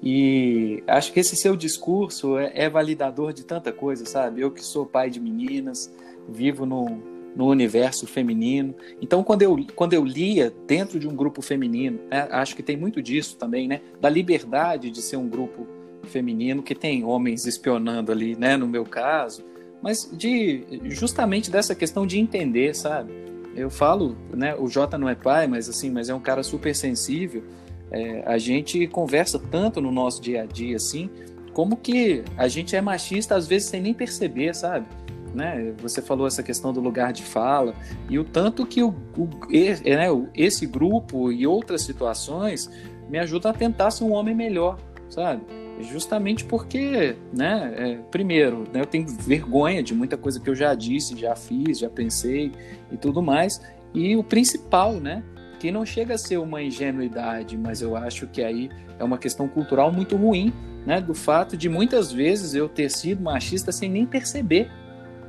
E 0.01 0.84
acho 0.88 1.13
que 1.13 1.20
esse 1.20 1.36
seu 1.36 1.56
discurso 1.56 2.38
é, 2.38 2.51
é 2.56 2.70
validador 2.70 3.32
de 3.32 3.44
tanta 3.46 3.72
coisa, 3.72 4.06
sabe? 4.06 4.42
Eu 4.42 4.51
que 4.51 4.63
sou 4.63 4.86
pai 4.86 5.10
de 5.10 5.20
meninas, 5.20 5.94
vivo 6.27 6.65
no, 6.65 7.01
no 7.36 7.48
universo 7.48 8.06
feminino. 8.06 8.75
Então, 9.01 9.24
quando 9.24 9.44
eu, 9.44 9.58
quando 9.75 9.94
eu 9.94 10.03
lia 10.03 10.53
dentro 10.68 11.00
de 11.00 11.08
um 11.08 11.15
grupo 11.15 11.42
feminino, 11.42 12.00
né, 12.10 12.27
acho 12.32 12.56
que 12.56 12.63
tem 12.63 12.75
muito 12.75 13.01
disso 13.01 13.38
também, 13.38 13.68
né? 13.68 13.82
Da 14.00 14.10
liberdade 14.10 14.89
de 14.89 15.01
ser 15.01 15.18
um 15.18 15.27
grupo 15.27 15.68
feminino 16.03 16.62
que 16.62 16.75
tem 16.75 17.03
homens 17.03 17.46
espionando 17.46 18.12
ali, 18.12 18.36
né? 18.36 18.58
No 18.58 18.68
meu 18.68 18.84
caso, 18.84 19.44
mas 19.82 20.10
de 20.12 20.63
justamente 20.84 21.50
dessa 21.50 21.74
questão 21.74 22.06
de 22.06 22.20
entender, 22.20 22.75
sabe? 22.75 23.13
Eu 23.55 23.69
falo, 23.69 24.17
né? 24.33 24.55
O 24.55 24.67
Jota 24.67 24.98
não 24.98 25.07
é 25.07 25.15
pai, 25.15 25.48
mas 25.48 25.69
assim, 25.69 25.89
mas 25.89 26.10
é 26.10 26.13
um 26.13 26.19
cara 26.19 26.43
super 26.43 26.75
sensível. 26.75 27.43
É, 27.91 28.24
a 28.25 28.38
gente 28.38 28.88
conversa 28.88 29.39
tanto 29.39 29.79
no 29.79 29.91
nosso 29.91 30.22
dia 30.22 30.43
a 30.43 30.45
dia, 30.45 30.75
assim, 30.75 31.10
como 31.53 31.77
que 31.77 32.24
a 32.36 32.48
gente 32.48 32.75
é 32.75 32.81
machista 32.81 33.36
às 33.36 33.48
vezes 33.48 33.69
sem 33.69 33.81
nem 33.81 33.93
perceber, 33.93 34.55
sabe? 34.55 34.88
Né? 35.33 35.74
Você 35.81 36.01
falou 36.01 36.27
essa 36.27 36.43
questão 36.43 36.74
do 36.74 36.79
lugar 36.79 37.13
de 37.13 37.24
fala 37.24 37.74
e 38.10 38.19
o 38.19 38.24
tanto 38.24 38.65
que 38.65 38.83
o, 38.83 38.89
o, 39.17 39.29
né, 39.50 40.07
esse 40.36 40.65
grupo 40.65 41.31
e 41.31 41.45
outras 41.48 41.82
situações 41.82 42.69
me 43.10 43.17
ajudam 43.19 43.51
a 43.51 43.54
tentar 43.54 43.91
ser 43.91 44.04
um 44.04 44.12
homem 44.12 44.36
melhor, 44.36 44.78
sabe? 45.10 45.41
Justamente 45.81 46.45
porque, 46.45 47.15
né, 47.33 47.73
é, 47.75 47.95
primeiro, 48.12 48.65
né, 48.71 48.81
eu 48.81 48.86
tenho 48.86 49.07
vergonha 49.07 49.81
de 49.81 49.93
muita 49.93 50.17
coisa 50.17 50.39
que 50.39 50.49
eu 50.49 50.55
já 50.55 50.73
disse, 50.73 51.17
já 51.17 51.36
fiz, 51.36 51.79
já 51.79 51.89
pensei 51.89 52.51
e 52.91 52.97
tudo 52.97 53.21
mais. 53.21 53.62
E 53.93 54.15
o 54.15 54.23
principal, 54.23 54.93
né, 54.93 55.23
que 55.59 55.71
não 55.71 55.86
chega 55.86 56.15
a 56.15 56.17
ser 56.17 56.38
uma 56.38 56.62
ingenuidade, 56.62 57.57
mas 57.57 57.81
eu 57.81 57.95
acho 57.95 58.27
que 58.27 58.43
aí 58.43 58.69
é 58.99 59.03
uma 59.03 59.17
questão 59.17 59.47
cultural 59.47 59.91
muito 59.91 60.15
ruim, 60.15 60.53
né, 60.86 60.99
do 60.99 61.13
fato 61.13 61.55
de 61.55 61.69
muitas 61.69 62.12
vezes 62.12 62.53
eu 62.53 62.67
ter 62.67 62.89
sido 62.89 63.23
machista 63.23 63.71
sem 63.71 63.89
nem 63.89 64.05
perceber. 64.05 64.69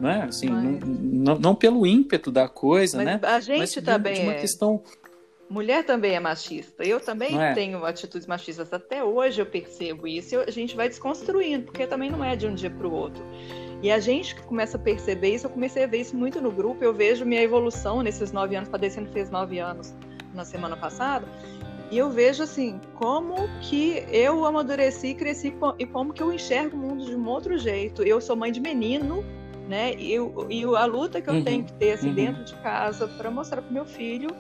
Não 0.01 0.11
é? 0.11 0.23
Assim, 0.25 0.49
não, 0.49 0.81
não, 0.81 1.39
não, 1.39 1.55
pelo 1.55 1.87
ímpeto 1.87 2.33
da 2.33 2.49
coisa, 2.49 2.97
mas 2.97 3.07
né? 3.07 3.21
A 3.23 3.39
gente 3.39 3.59
mas 3.59 3.75
também 3.75 4.15
de 4.15 4.21
uma 4.23 4.33
é. 4.33 4.41
questão 4.41 4.83
Mulher 5.55 5.85
também 5.85 6.17
é 6.17 6.19
machista. 6.19 6.83
Eu 6.83 6.99
também 6.99 7.41
é? 7.41 7.55
tenho 7.55 7.85
atitudes 7.85 8.27
machistas. 8.27 8.73
Até 8.73 9.05
hoje 9.05 9.41
eu 9.41 9.47
percebo 9.47 10.05
isso. 10.05 10.35
E 10.35 10.39
a 10.39 10.51
gente 10.51 10.75
vai 10.75 10.89
desconstruindo, 10.89 11.67
porque 11.67 11.87
também 11.87 12.11
não 12.11 12.25
é 12.25 12.35
de 12.35 12.45
um 12.49 12.57
dia 12.57 12.69
para 12.69 12.89
o 12.89 12.93
outro. 12.93 13.25
E 13.81 13.89
a 13.89 14.01
gente 14.01 14.35
que 14.35 14.43
começa 14.43 14.77
a 14.77 14.81
perceber 14.81 15.33
isso, 15.37 15.47
eu 15.47 15.51
comecei 15.51 15.85
a 15.85 15.87
ver 15.87 15.99
isso 15.99 16.17
muito 16.17 16.41
no 16.41 16.51
grupo. 16.51 16.83
Eu 16.83 16.93
vejo 16.93 17.25
minha 17.25 17.41
evolução 17.41 18.03
nesses 18.03 18.33
nove 18.33 18.57
anos. 18.57 18.69
Padecendo 18.69 19.09
fez 19.13 19.31
nove 19.31 19.61
anos 19.61 19.95
na 20.35 20.45
semana 20.45 20.77
passada. 20.77 21.25
E 21.89 21.99
eu 21.99 22.11
vejo 22.11 22.43
assim, 22.43 22.81
como 22.97 23.37
que 23.61 24.05
eu 24.11 24.45
amadureci, 24.45 25.15
cresci 25.15 25.55
e 25.79 25.87
como 25.87 26.13
que 26.13 26.21
eu 26.21 26.33
enxergo 26.33 26.77
o 26.77 26.81
mundo 26.81 27.05
de 27.05 27.15
um 27.15 27.29
outro 27.29 27.57
jeito. 27.57 28.03
Eu 28.03 28.21
sou 28.21 28.35
mãe 28.35 28.51
de 28.51 28.59
menino, 28.59 29.25
né? 29.69 29.95
E, 29.95 30.15
eu, 30.15 30.49
e 30.51 30.65
a 30.65 30.85
luta 30.85 31.21
que 31.21 31.31
eu 31.31 31.35
uhum, 31.35 31.45
tenho 31.45 31.63
que 31.63 31.73
ter 31.75 31.93
assim, 31.93 32.09
uhum. 32.09 32.15
dentro 32.15 32.43
de 32.43 32.57
casa 32.57 33.07
para 33.07 33.31
mostrar 33.31 33.63
para 33.63 33.71
meu 33.71 33.85
filho 33.85 34.35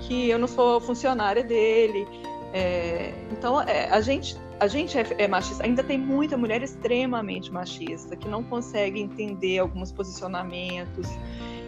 que 0.00 0.28
eu 0.30 0.38
não 0.38 0.48
sou 0.48 0.80
funcionária 0.80 1.42
dele. 1.42 2.06
É, 2.52 3.12
então, 3.30 3.60
é, 3.60 3.88
a 3.90 4.00
gente, 4.00 4.36
a 4.58 4.66
gente 4.66 4.98
é, 4.98 5.06
é, 5.18 5.28
machista. 5.28 5.64
Ainda 5.64 5.82
tem 5.82 5.98
muita 5.98 6.36
mulher 6.36 6.62
extremamente 6.62 7.52
machista 7.52 8.16
que 8.16 8.28
não 8.28 8.42
consegue 8.42 9.00
entender 9.00 9.58
alguns 9.58 9.92
posicionamentos. 9.92 11.06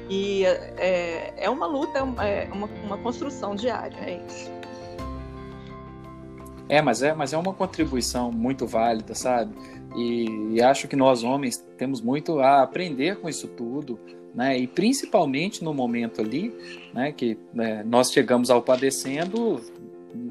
E 0.09 0.45
é, 0.45 1.35
é 1.37 1.51
uma 1.51 1.66
luta, 1.66 1.99
é, 2.21 2.45
é 2.45 2.53
uma, 2.53 2.69
uma 2.85 2.99
construção 2.99 3.55
diária, 3.55 3.97
é 4.01 4.21
isso. 4.27 4.51
É, 6.69 6.81
mas 6.81 7.03
é, 7.03 7.12
mas 7.12 7.33
é 7.33 7.38
uma 7.38 7.53
contribuição 7.53 8.31
muito 8.31 8.66
válida, 8.66 9.14
sabe? 9.14 9.53
E, 9.97 10.55
e, 10.55 10.62
acho 10.62 10.87
que 10.87 10.95
nós 10.95 11.25
homens 11.25 11.64
temos 11.77 12.01
muito 12.01 12.38
a 12.38 12.62
aprender 12.62 13.16
com 13.16 13.29
isso 13.29 13.49
tudo, 13.49 13.99
né? 14.35 14.59
E 14.59 14.66
principalmente 14.66 15.62
no 15.62 15.75
momento 15.75 16.21
ali, 16.21 16.55
né, 16.95 17.12
que 17.12 17.38
né, 17.53 17.83
nós 17.85 18.12
chegamos 18.12 18.51
ao 18.51 18.62
padecendo 18.62 19.61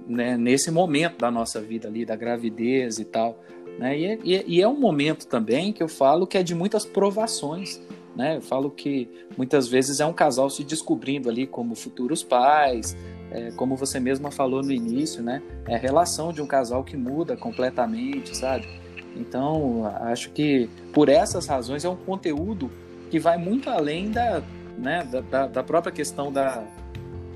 né, 0.08 0.38
nesse 0.38 0.72
momento 0.72 1.18
da 1.20 1.32
nossa 1.32 1.62
vida 1.62 1.88
ali, 1.88 2.06
da 2.06 2.16
gravidez 2.16 3.00
e 3.00 3.06
tal, 3.06 3.40
né? 3.78 3.98
E, 3.98 4.06
é, 4.06 4.20
e, 4.24 4.58
e 4.58 4.62
é 4.62 4.68
um 4.68 4.80
momento 4.80 5.26
também 5.26 5.72
que 5.72 5.82
eu 5.82 5.88
falo 5.88 6.28
que 6.28 6.38
é 6.38 6.44
de 6.44 6.54
muitas 6.54 6.86
provações, 6.86 7.82
né? 8.16 8.38
Eu 8.38 8.42
falo 8.42 8.70
que 8.70 9.10
muitas 9.38 9.68
vezes 9.68 10.00
é 10.00 10.06
um 10.06 10.14
casal 10.14 10.50
se 10.50 10.64
descobrindo 10.64 11.30
ali 11.30 11.48
como 11.48 11.76
futuros 11.76 12.22
pais, 12.22 12.96
é, 13.32 13.52
como 13.52 13.76
você 13.76 14.00
mesma 14.00 14.32
falou 14.32 14.62
no 14.62 14.72
início, 14.72 15.24
né? 15.24 15.42
É 15.66 15.76
a 15.76 15.78
relação 15.78 16.34
de 16.34 16.42
um 16.42 16.48
casal 16.48 16.84
que 16.84 16.98
muda 16.98 17.38
completamente, 17.38 18.36
sabe? 18.36 18.68
Então, 19.16 19.86
acho 20.02 20.32
que 20.32 20.70
por 20.94 21.10
essas 21.10 21.48
razões 21.48 21.86
é 21.86 21.90
um 21.90 21.96
conteúdo 21.96 22.70
que 23.10 23.20
vai 23.20 23.38
muito 23.38 23.70
além 23.70 24.12
da, 24.12 24.42
né, 24.78 25.08
da, 25.30 25.48
da 25.48 25.64
própria 25.64 25.92
questão 25.92 26.32
da, 26.32 26.64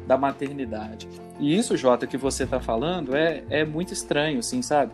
da 0.08 0.18
maternidade. 0.18 1.08
E 1.40 1.58
isso, 1.58 1.76
Jota, 1.76 2.06
que 2.06 2.18
você 2.18 2.44
está 2.44 2.60
falando 2.60 3.16
é, 3.16 3.44
é 3.50 3.66
muito 3.66 3.94
estranho, 3.94 4.40
assim, 4.40 4.62
sabe? 4.62 4.92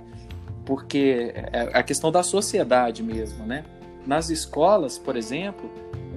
Porque 0.65 1.33
é 1.35 1.69
a 1.73 1.83
questão 1.83 2.11
da 2.11 2.23
sociedade 2.23 3.03
mesmo, 3.03 3.45
né? 3.45 3.63
Nas 4.05 4.29
escolas, 4.29 4.97
por 4.97 5.15
exemplo, 5.15 5.69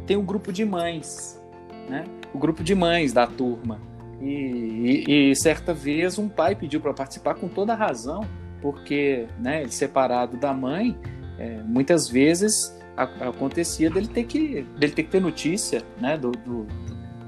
tem 0.06 0.16
um 0.16 0.24
grupo 0.24 0.52
de 0.52 0.64
mães, 0.64 1.40
né? 1.88 2.04
O 2.32 2.38
grupo 2.38 2.62
de 2.62 2.74
mães 2.74 3.12
da 3.12 3.26
turma. 3.26 3.80
E, 4.20 5.04
e, 5.08 5.30
e 5.30 5.36
certa 5.36 5.74
vez 5.74 6.18
um 6.18 6.28
pai 6.28 6.54
pediu 6.54 6.80
para 6.80 6.94
participar 6.94 7.34
com 7.34 7.48
toda 7.48 7.74
razão, 7.74 8.24
porque, 8.60 9.26
né, 9.40 9.66
separado 9.66 10.36
da 10.36 10.54
mãe, 10.54 10.96
é, 11.38 11.60
muitas 11.64 12.08
vezes 12.08 12.78
acontecia 13.02 13.90
dele 13.90 14.08
ter 14.08 14.24
que, 14.24 14.62
dele 14.76 14.92
ter 14.92 15.02
que 15.02 15.10
ter 15.10 15.20
notícia, 15.20 15.82
né, 16.00 16.16
do, 16.16 16.30
do, 16.32 16.66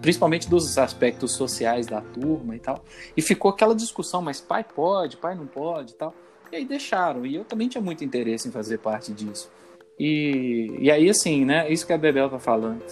principalmente 0.01 0.49
dos 0.49 0.77
aspectos 0.77 1.33
sociais 1.33 1.87
da 1.87 2.01
turma 2.01 2.55
e 2.55 2.59
tal. 2.59 2.85
E 3.17 3.23
ficou 3.23 3.51
aquela 3.51 3.75
discussão, 3.75 4.21
mas 4.21 4.41
pai 4.41 4.65
pode, 4.65 5.17
pai 5.17 5.35
não 5.35 5.47
pode 5.47 5.93
e 5.93 5.95
tal. 5.95 6.15
E 6.53 6.57
aí 6.57 6.65
deixaram. 6.65 7.25
E 7.25 7.35
eu 7.35 7.45
também 7.45 7.69
tinha 7.69 7.83
muito 7.83 8.05
interesse 8.05 8.49
em 8.49 8.51
fazer 8.51 8.79
parte 8.79 9.13
disso. 9.13 9.51
E, 9.99 10.77
e 10.79 10.91
aí, 10.91 11.09
assim, 11.09 11.45
né, 11.45 11.71
isso 11.71 11.87
que 11.87 11.93
a 11.93 11.99
Bebel 11.99 12.29
tá 12.29 12.39
falando. 12.39 12.83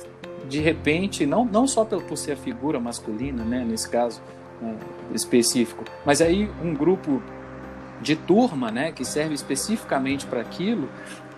De 0.48 0.60
repente, 0.60 1.26
não, 1.26 1.44
não 1.44 1.66
só 1.66 1.84
por, 1.84 2.02
por 2.02 2.16
ser 2.16 2.32
a 2.32 2.36
figura 2.36 2.80
masculina, 2.80 3.44
né, 3.44 3.64
nesse 3.64 3.88
caso 3.88 4.22
né, 4.60 4.76
específico, 5.14 5.84
mas 6.04 6.20
aí 6.20 6.48
um 6.62 6.74
grupo 6.74 7.22
de 8.00 8.16
turma, 8.16 8.70
né, 8.70 8.90
que 8.90 9.04
serve 9.04 9.34
especificamente 9.34 10.26
para 10.26 10.40
aquilo, 10.40 10.88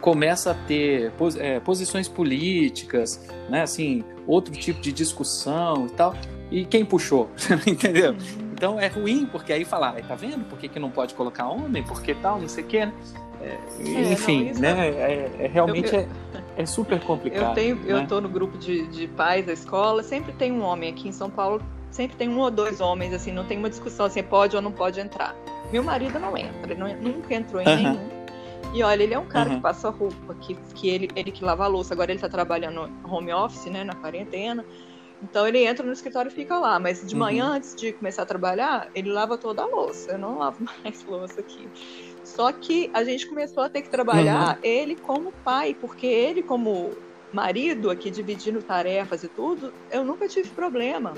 começa 0.05 0.51
a 0.51 0.55
ter 0.55 1.11
é, 1.39 1.59
posições 1.61 2.07
políticas, 2.09 3.27
né, 3.49 3.63
assim, 3.63 4.05
outro 4.27 4.53
tipo 4.53 4.79
de 4.83 4.93
discussão 4.93 5.87
e 5.87 5.91
tal. 5.93 6.15
E 6.51 6.67
quem 6.67 6.85
puxou? 6.85 7.31
Entendeu? 7.67 8.11
Uhum. 8.11 8.53
Então 8.53 8.79
é 8.79 8.87
ruim, 8.87 9.25
porque 9.25 9.51
aí 9.51 9.65
falar, 9.65 9.95
tá 10.03 10.15
vendo? 10.15 10.45
Por 10.45 10.59
que, 10.59 10.69
que 10.69 10.79
não 10.79 10.91
pode 10.91 11.15
colocar 11.15 11.49
homem? 11.49 11.83
Por 11.83 12.03
que 12.03 12.15
tal? 12.15 12.39
Não 12.39 12.49
sei 12.49 12.65
o 12.65 12.67
quê, 12.67 12.85
né? 12.85 12.93
É, 13.41 13.59
é 13.81 14.13
enfim, 14.13 14.53
não, 14.53 14.61
né? 14.61 14.89
É, 14.89 15.31
é 15.39 15.47
realmente 15.51 15.95
eu, 15.95 16.01
eu, 16.03 16.09
é, 16.59 16.63
é, 16.63 16.67
super 16.67 17.01
complicado. 17.01 17.49
Eu 17.49 17.55
tenho, 17.55 17.77
né? 17.77 18.03
eu 18.03 18.07
tô 18.07 18.21
no 18.21 18.29
grupo 18.29 18.59
de, 18.59 18.87
de 18.89 19.09
pais 19.09 19.47
da 19.47 19.55
escola, 19.55 20.03
sempre 20.03 20.35
tem 20.35 20.53
um 20.53 20.63
homem 20.63 20.91
aqui 20.91 21.09
em 21.09 21.13
São 21.13 21.31
Paulo, 21.31 21.63
sempre 21.91 22.15
tem 22.15 22.29
um 22.29 22.41
ou 22.41 22.51
dois 22.51 22.79
homens, 22.79 23.15
assim, 23.15 23.33
não 23.33 23.45
tem 23.45 23.57
uma 23.57 23.71
discussão 23.71 24.05
assim, 24.05 24.23
pode 24.23 24.55
ou 24.55 24.61
não 24.61 24.71
pode 24.71 25.01
entrar. 25.01 25.35
Meu 25.73 25.83
marido 25.83 26.19
não 26.19 26.37
entra, 26.37 26.75
não, 26.75 26.95
nunca 27.01 27.35
entrou 27.35 27.63
em 27.63 27.67
uhum. 27.67 27.77
nenhum. 27.77 28.25
E 28.75 28.83
olha, 28.83 29.05
ele 29.05 29.15
é 29.15 29.19
um 29.19 29.27
cara 29.27 29.51
uhum. 29.51 29.57
que 29.57 29.63
passa 29.63 29.89
roupa, 29.89 30.35
que, 30.35 30.57
que 30.75 30.89
ele, 30.91 31.09
ele 31.15 31.31
que 31.31 31.45
lava 31.45 31.65
a 31.65 31.69
louça. 31.69 31.95
Agora 31.95 32.11
ele 32.11 32.21
tá 32.21 32.29
trabalhando 32.29 32.91
home 33.05 33.33
office, 33.33 33.67
né, 33.67 33.85
na 33.85 33.95
quarentena. 33.95 34.65
Então 35.23 35.47
ele 35.47 35.65
entra 35.65 35.87
no 35.87 35.93
escritório 35.93 36.29
e 36.29 36.35
fica 36.35 36.59
lá. 36.59 36.81
Mas 36.81 37.07
de 37.07 37.15
uhum. 37.15 37.21
manhã, 37.21 37.47
antes 37.47 37.73
de 37.77 37.93
começar 37.93 38.23
a 38.23 38.27
trabalhar, 38.27 38.91
ele 38.93 39.13
lava 39.13 39.39
toda 39.39 39.63
a 39.63 39.67
louça. 39.67 40.11
Eu 40.11 40.19
não 40.19 40.39
lavo 40.39 40.59
mais 40.83 41.05
louça 41.05 41.39
aqui. 41.39 41.69
Só 42.25 42.51
que 42.51 42.91
a 42.93 43.05
gente 43.05 43.29
começou 43.29 43.63
a 43.63 43.69
ter 43.69 43.83
que 43.83 43.89
trabalhar 43.89 44.57
uhum. 44.57 44.61
ele 44.65 44.97
como 44.97 45.33
pai, 45.45 45.77
porque 45.81 46.07
ele, 46.07 46.43
como 46.43 46.91
marido, 47.33 47.91
aqui 47.91 48.11
dividindo 48.11 48.61
tarefas 48.61 49.23
e 49.23 49.29
tudo, 49.29 49.73
eu 49.89 50.05
nunca 50.05 50.27
tive 50.27 50.49
problema. 50.51 51.15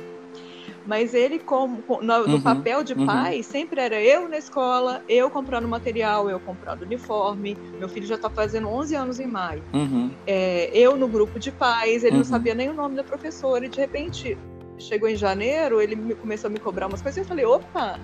Mas 0.86 1.14
ele, 1.14 1.40
como, 1.40 1.82
no, 1.88 2.26
no 2.26 2.34
uhum, 2.34 2.40
papel 2.40 2.84
de 2.84 2.94
uhum. 2.94 3.06
pai, 3.06 3.42
sempre 3.42 3.80
era 3.80 4.00
eu 4.00 4.28
na 4.28 4.38
escola, 4.38 5.02
eu 5.08 5.28
comprando 5.28 5.66
material, 5.66 6.30
eu 6.30 6.38
comprando 6.38 6.82
uniforme. 6.82 7.58
Meu 7.78 7.88
filho 7.88 8.06
já 8.06 8.14
está 8.14 8.30
fazendo 8.30 8.68
11 8.68 8.94
anos 8.94 9.20
em 9.20 9.26
maio. 9.26 9.64
Uhum. 9.74 10.12
É, 10.26 10.70
eu 10.72 10.96
no 10.96 11.08
grupo 11.08 11.40
de 11.40 11.50
pais, 11.50 12.04
ele 12.04 12.12
não 12.12 12.18
uhum. 12.18 12.24
sabia 12.24 12.54
nem 12.54 12.70
o 12.70 12.72
nome 12.72 12.94
da 12.94 13.02
professora. 13.02 13.66
E 13.66 13.68
de 13.68 13.80
repente, 13.80 14.38
chegou 14.78 15.08
em 15.08 15.16
janeiro, 15.16 15.80
ele 15.80 15.96
me, 15.96 16.14
começou 16.14 16.48
a 16.48 16.52
me 16.52 16.60
cobrar 16.60 16.86
umas 16.86 17.02
coisas. 17.02 17.16
E 17.16 17.20
eu 17.20 17.26
falei: 17.26 17.44
opa, 17.44 17.98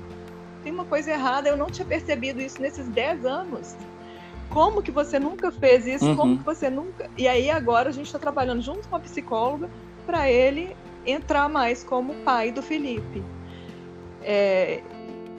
tem 0.64 0.72
uma 0.72 0.84
coisa 0.84 1.12
errada, 1.12 1.48
eu 1.48 1.56
não 1.56 1.66
tinha 1.66 1.86
percebido 1.86 2.40
isso 2.40 2.60
nesses 2.60 2.88
10 2.88 3.24
anos. 3.24 3.76
Como 4.50 4.82
que 4.82 4.90
você 4.90 5.18
nunca 5.20 5.52
fez 5.52 5.86
isso? 5.86 6.16
Como 6.16 6.32
uhum. 6.32 6.38
que 6.38 6.44
você 6.44 6.68
nunca. 6.68 7.08
E 7.16 7.28
aí 7.28 7.48
agora 7.48 7.90
a 7.90 7.92
gente 7.92 8.06
está 8.06 8.18
trabalhando 8.18 8.60
junto 8.60 8.88
com 8.88 8.96
a 8.96 9.00
psicóloga 9.00 9.70
para 10.04 10.30
ele 10.30 10.76
entrar 11.06 11.48
mais 11.48 11.82
como 11.82 12.14
pai 12.16 12.52
do 12.52 12.62
Felipe. 12.62 13.22
É, 14.22 14.82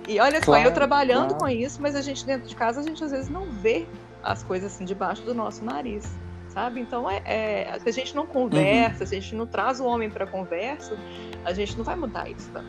e 0.08 0.20
olha 0.20 0.42
claro, 0.42 0.64
só, 0.64 0.70
eu 0.70 0.74
trabalhando 0.74 1.30
claro. 1.30 1.40
com 1.40 1.50
isso, 1.50 1.82
mas 1.82 1.96
a 1.96 2.02
gente 2.02 2.26
dentro 2.26 2.48
de 2.48 2.56
casa, 2.56 2.82
a 2.82 2.84
gente 2.84 3.04
às 3.04 3.12
vezes 3.12 3.30
não 3.30 3.50
vê 3.50 3.86
as 4.22 4.44
coisas 4.44 4.74
assim 4.74 4.86
debaixo 4.86 5.22
do 5.24 5.34
nosso 5.34 5.64
nariz, 5.64 6.10
sabe? 6.50 6.80
Então, 6.80 7.10
é, 7.10 7.22
é 7.26 7.80
se 7.80 7.90
a 7.90 7.92
gente 7.92 8.16
não 8.16 8.26
conversa, 8.26 9.04
uhum. 9.04 9.08
se 9.08 9.16
a 9.16 9.20
gente 9.20 9.36
não 9.36 9.48
traz 9.48 9.80
o 9.80 9.86
homem 9.86 10.10
para 10.10 10.26
conversa, 10.26 10.98
a 11.46 11.54
gente 11.54 11.78
não 11.78 11.84
vai 11.84 11.96
mudar 11.96 12.30
isso. 12.30 12.50
Tá? 12.52 12.64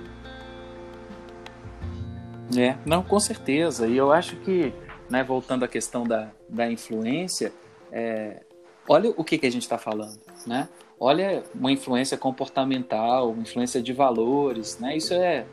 É, 2.56 2.76
não, 2.84 3.02
com 3.02 3.18
certeza. 3.18 3.86
E 3.86 3.96
eu 3.96 4.12
acho 4.12 4.36
que, 4.36 4.72
né, 5.10 5.24
voltando 5.24 5.64
à 5.64 5.68
questão 5.68 6.04
da, 6.04 6.30
da 6.48 6.70
influência, 6.70 7.52
é, 7.90 8.42
olha 8.88 9.12
o 9.16 9.24
que, 9.24 9.38
que 9.38 9.46
a 9.46 9.50
gente 9.50 9.62
está 9.62 9.78
falando, 9.78 10.20
né? 10.46 10.68
Olha 10.98 11.42
uma 11.54 11.72
influência 11.72 12.16
comportamental, 12.16 13.30
uma 13.30 13.42
influência 13.42 13.82
de 13.82 13.92
valores, 13.92 14.78
né? 14.78 14.96
Isso 14.96 15.14
é 15.14 15.44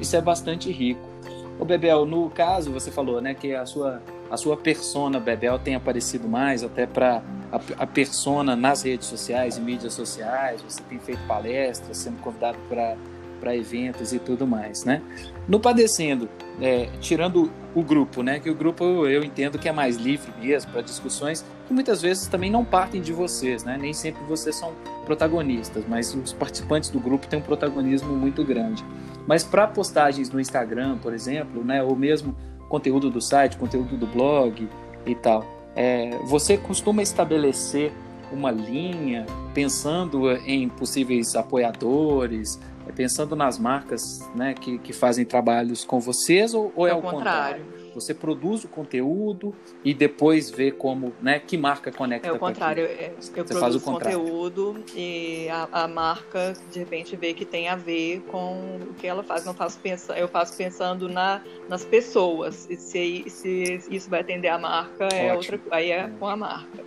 isso 0.00 0.14
é 0.16 0.20
bastante 0.20 0.70
rico. 0.70 1.00
O 1.58 1.64
Bebel, 1.64 2.06
no 2.06 2.30
caso, 2.30 2.70
você 2.70 2.90
falou, 2.90 3.20
né, 3.20 3.34
que 3.34 3.54
a 3.54 3.66
sua 3.66 4.00
a 4.30 4.36
sua 4.36 4.56
persona 4.56 5.18
Bebel 5.18 5.58
tem 5.58 5.74
aparecido 5.74 6.28
mais 6.28 6.62
até 6.62 6.86
para 6.86 7.22
a, 7.50 7.82
a 7.82 7.86
persona 7.86 8.54
nas 8.54 8.82
redes 8.82 9.06
sociais 9.06 9.56
e 9.56 9.60
mídias 9.60 9.94
sociais. 9.94 10.60
Você 10.62 10.82
tem 10.82 10.98
feito 10.98 11.20
palestras, 11.26 11.96
sendo 11.96 12.18
convidado 12.20 12.58
para 12.68 12.96
para 13.40 13.56
eventos 13.56 14.12
e 14.12 14.18
tudo 14.18 14.46
mais, 14.46 14.84
né? 14.84 15.00
No 15.46 15.60
Padecendo, 15.60 16.28
é, 16.60 16.88
tirando 17.00 17.50
o 17.72 17.82
grupo, 17.84 18.20
né? 18.20 18.40
Que 18.40 18.50
o 18.50 18.54
grupo 18.54 18.84
eu 19.06 19.22
entendo 19.22 19.58
que 19.58 19.68
é 19.68 19.72
mais 19.72 19.96
livre 19.96 20.32
mesmo 20.40 20.72
para 20.72 20.82
discussões 20.82 21.44
que 21.68 21.74
muitas 21.74 22.00
vezes 22.00 22.26
também 22.26 22.50
não 22.50 22.64
partem 22.64 23.00
de 23.00 23.12
vocês, 23.12 23.62
né? 23.62 23.76
Nem 23.78 23.92
sempre 23.92 24.24
vocês 24.24 24.56
são 24.56 24.72
protagonistas, 25.04 25.84
mas 25.86 26.14
os 26.14 26.32
participantes 26.32 26.88
do 26.88 26.98
grupo 26.98 27.26
têm 27.26 27.38
um 27.38 27.42
protagonismo 27.42 28.14
muito 28.14 28.42
grande. 28.42 28.82
Mas 29.26 29.44
para 29.44 29.66
postagens 29.68 30.30
no 30.30 30.40
Instagram, 30.40 30.96
por 30.96 31.12
exemplo, 31.12 31.62
né? 31.62 31.82
Ou 31.82 31.94
mesmo 31.94 32.34
conteúdo 32.70 33.10
do 33.10 33.20
site, 33.20 33.58
conteúdo 33.58 33.96
do 33.96 34.06
blog 34.06 34.66
e 35.06 35.14
tal, 35.14 35.44
é, 35.76 36.18
você 36.24 36.56
costuma 36.56 37.02
estabelecer 37.02 37.92
uma 38.32 38.50
linha 38.50 39.26
pensando 39.54 40.30
em 40.32 40.68
possíveis 40.68 41.34
apoiadores, 41.34 42.58
pensando 42.94 43.36
nas 43.36 43.58
marcas 43.58 44.26
né, 44.34 44.54
que, 44.54 44.78
que 44.78 44.92
fazem 44.92 45.24
trabalhos 45.24 45.84
com 45.84 46.00
vocês 46.00 46.52
ou, 46.54 46.72
ou 46.74 46.86
é, 46.86 46.90
é 46.90 46.94
o 46.94 47.00
contrário? 47.00 47.64
contrário? 47.64 47.77
Você 48.00 48.14
produz 48.14 48.64
o 48.64 48.68
conteúdo 48.68 49.54
e 49.84 49.92
depois 49.92 50.50
vê 50.50 50.70
como, 50.70 51.12
né, 51.20 51.38
que 51.38 51.56
marca 51.56 51.90
conecta 51.90 52.28
É 52.28 52.32
o 52.32 52.38
contrário. 52.38 52.84
Eu, 52.84 52.88
eu 52.88 53.12
Você 53.18 53.44
produzo 53.44 53.78
o 53.78 53.80
conteúdo 53.80 54.84
e 54.94 55.48
a, 55.48 55.68
a, 55.84 55.88
marca 55.88 56.54
de 56.72 56.78
repente 56.78 57.16
vê 57.16 57.34
que 57.34 57.44
tem 57.44 57.68
a 57.68 57.76
ver 57.76 58.20
com 58.28 58.78
o 58.90 58.94
que 58.94 59.06
ela 59.06 59.22
faz. 59.22 59.44
Não 59.44 59.54
faço 59.54 59.78
pensa, 59.80 60.18
eu 60.18 60.28
faço 60.28 60.56
pensando 60.56 61.08
na, 61.08 61.42
nas 61.68 61.84
pessoas. 61.84 62.66
E 62.70 62.76
se, 62.76 63.24
se 63.28 63.80
isso 63.90 64.08
vai 64.08 64.20
atender 64.20 64.48
a 64.48 64.58
marca, 64.58 65.06
é 65.06 65.34
outra, 65.34 65.60
aí 65.70 65.90
é 65.90 66.08
com 66.18 66.26
a 66.26 66.36
marca. 66.36 66.84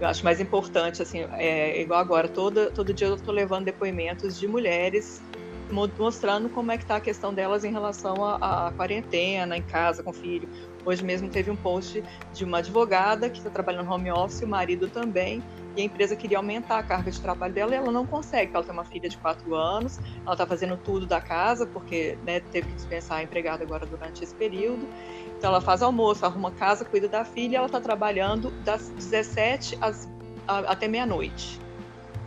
Eu 0.00 0.06
acho 0.06 0.22
mais 0.22 0.40
importante, 0.40 1.02
assim, 1.02 1.24
é 1.32 1.80
igual 1.80 1.98
agora, 1.98 2.28
todo, 2.28 2.70
todo 2.70 2.94
dia 2.94 3.08
eu 3.08 3.16
estou 3.16 3.34
levando 3.34 3.64
depoimentos 3.64 4.38
de 4.38 4.46
mulheres 4.46 5.20
mostrando 5.70 6.48
como 6.48 6.72
é 6.72 6.76
que 6.76 6.84
está 6.84 6.96
a 6.96 7.00
questão 7.00 7.32
delas 7.32 7.64
em 7.64 7.70
relação 7.70 8.24
à, 8.24 8.72
quarentena, 8.76 9.56
em 9.56 9.62
casa, 9.62 10.02
com 10.02 10.10
o 10.10 10.12
filho. 10.12 10.48
Hoje 10.84 11.04
mesmo 11.04 11.28
teve 11.28 11.50
um 11.50 11.56
post 11.56 12.02
de 12.32 12.44
uma 12.44 12.58
advogada 12.58 13.28
que 13.28 13.38
está 13.38 13.50
trabalhando 13.50 13.86
no 13.86 13.92
home 13.92 14.10
office, 14.10 14.42
o 14.42 14.46
marido 14.46 14.88
também, 14.88 15.42
e 15.76 15.82
a 15.82 15.84
empresa 15.84 16.16
queria 16.16 16.38
aumentar 16.38 16.78
a 16.78 16.82
carga 16.82 17.10
de 17.10 17.20
trabalho 17.20 17.52
dela 17.52 17.72
e 17.72 17.76
ela 17.76 17.92
não 17.92 18.06
consegue, 18.06 18.50
ela 18.54 18.64
tem 18.64 18.72
uma 18.72 18.84
filha 18.84 19.08
de 19.08 19.16
quatro 19.18 19.54
anos, 19.54 19.98
ela 20.24 20.32
está 20.32 20.46
fazendo 20.46 20.76
tudo 20.76 21.06
da 21.06 21.20
casa, 21.20 21.66
porque 21.66 22.16
né, 22.24 22.40
teve 22.40 22.68
que 22.68 22.74
dispensar 22.74 23.18
a 23.18 23.22
empregada 23.22 23.62
agora 23.62 23.86
durante 23.86 24.24
esse 24.24 24.34
período. 24.34 24.88
Então 25.36 25.50
ela 25.50 25.60
faz 25.60 25.82
almoço, 25.82 26.24
arruma 26.24 26.50
casa, 26.50 26.84
cuida 26.84 27.08
da 27.08 27.24
filha, 27.24 27.58
ela 27.58 27.66
está 27.66 27.80
trabalhando 27.80 28.50
das 28.64 28.88
17 28.88 29.78
às, 29.80 30.08
a, 30.48 30.58
até 30.60 30.88
meia-noite. 30.88 31.60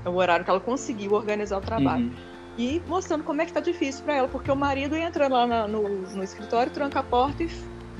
É 0.05 0.09
o 0.09 0.15
horário 0.15 0.45
que 0.45 0.51
ela 0.51 0.59
conseguiu 0.59 1.13
organizar 1.13 1.57
o 1.57 1.61
trabalho. 1.61 2.05
Uhum 2.05 2.30
e 2.57 2.81
mostrando 2.87 3.23
como 3.23 3.41
é 3.41 3.45
que 3.45 3.53
tá 3.53 3.59
difícil 3.59 4.03
para 4.03 4.15
ela, 4.15 4.27
porque 4.27 4.51
o 4.51 4.55
marido 4.55 4.95
entra 4.95 5.27
lá 5.27 5.47
na, 5.47 5.67
no, 5.67 5.87
no, 5.87 6.23
escritório, 6.23 6.71
tranca 6.71 6.99
a 6.99 7.03
porta 7.03 7.43
e 7.43 7.49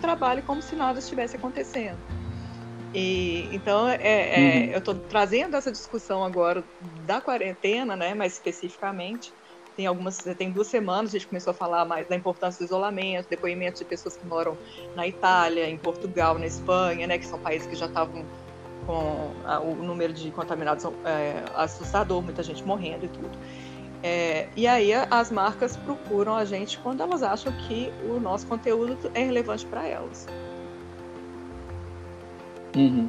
trabalha 0.02 0.42
como 0.42 0.62
se 0.62 0.76
nada 0.76 1.00
estivesse 1.00 1.36
acontecendo. 1.36 1.98
E 2.94 3.48
então 3.54 3.88
é, 3.88 3.98
é, 4.02 4.66
uhum. 4.66 4.72
eu 4.74 4.80
estou 4.80 4.96
trazendo 4.96 5.56
essa 5.56 5.72
discussão 5.72 6.24
agora 6.24 6.64
da 7.06 7.22
quarentena, 7.22 7.96
né, 7.96 8.14
mais 8.14 8.34
especificamente. 8.34 9.34
Tem 9.78 9.88
algumas, 9.88 10.18
tem 10.38 10.52
duas 10.52 10.68
semanas 10.68 11.12
a 11.12 11.14
gente 11.14 11.28
começou 11.28 11.52
a 11.52 11.54
falar 11.54 11.86
mais 11.86 12.06
da 12.06 12.16
importância 12.16 12.60
do 12.60 12.66
isolamento, 12.68 13.30
depoimentos 13.30 13.80
de 13.80 13.86
pessoas 13.86 14.18
que 14.18 14.26
moram 14.28 14.58
na 14.98 15.08
Itália, 15.08 15.70
em 15.70 15.78
Portugal, 15.78 16.38
na 16.38 16.46
Espanha, 16.46 17.08
né, 17.08 17.18
que 17.18 17.26
são 17.26 17.40
países 17.40 17.66
que 17.68 17.76
já 17.76 17.86
estavam 17.86 18.26
com 18.86 19.32
a, 19.46 19.60
o 19.60 19.76
número 19.76 20.12
de 20.12 20.30
contaminados 20.32 20.84
é, 21.06 21.44
assustador, 21.56 22.22
muita 22.22 22.44
gente 22.44 22.64
morrendo 22.64 23.06
e 23.06 23.08
tudo. 23.08 23.32
É, 24.04 24.48
e 24.56 24.68
aí 24.68 24.92
as 24.94 25.32
marcas 25.32 25.78
procuram 25.78 26.36
a 26.36 26.44
gente 26.44 26.80
quando 26.80 27.02
elas 27.02 27.22
acham 27.22 27.54
que 27.54 27.92
o 28.10 28.20
nosso 28.20 28.48
conteúdo 28.48 29.12
é 29.14 29.24
relevante 29.24 29.66
para 29.66 29.88
elas. 29.88 30.28
Uhum. 32.76 33.08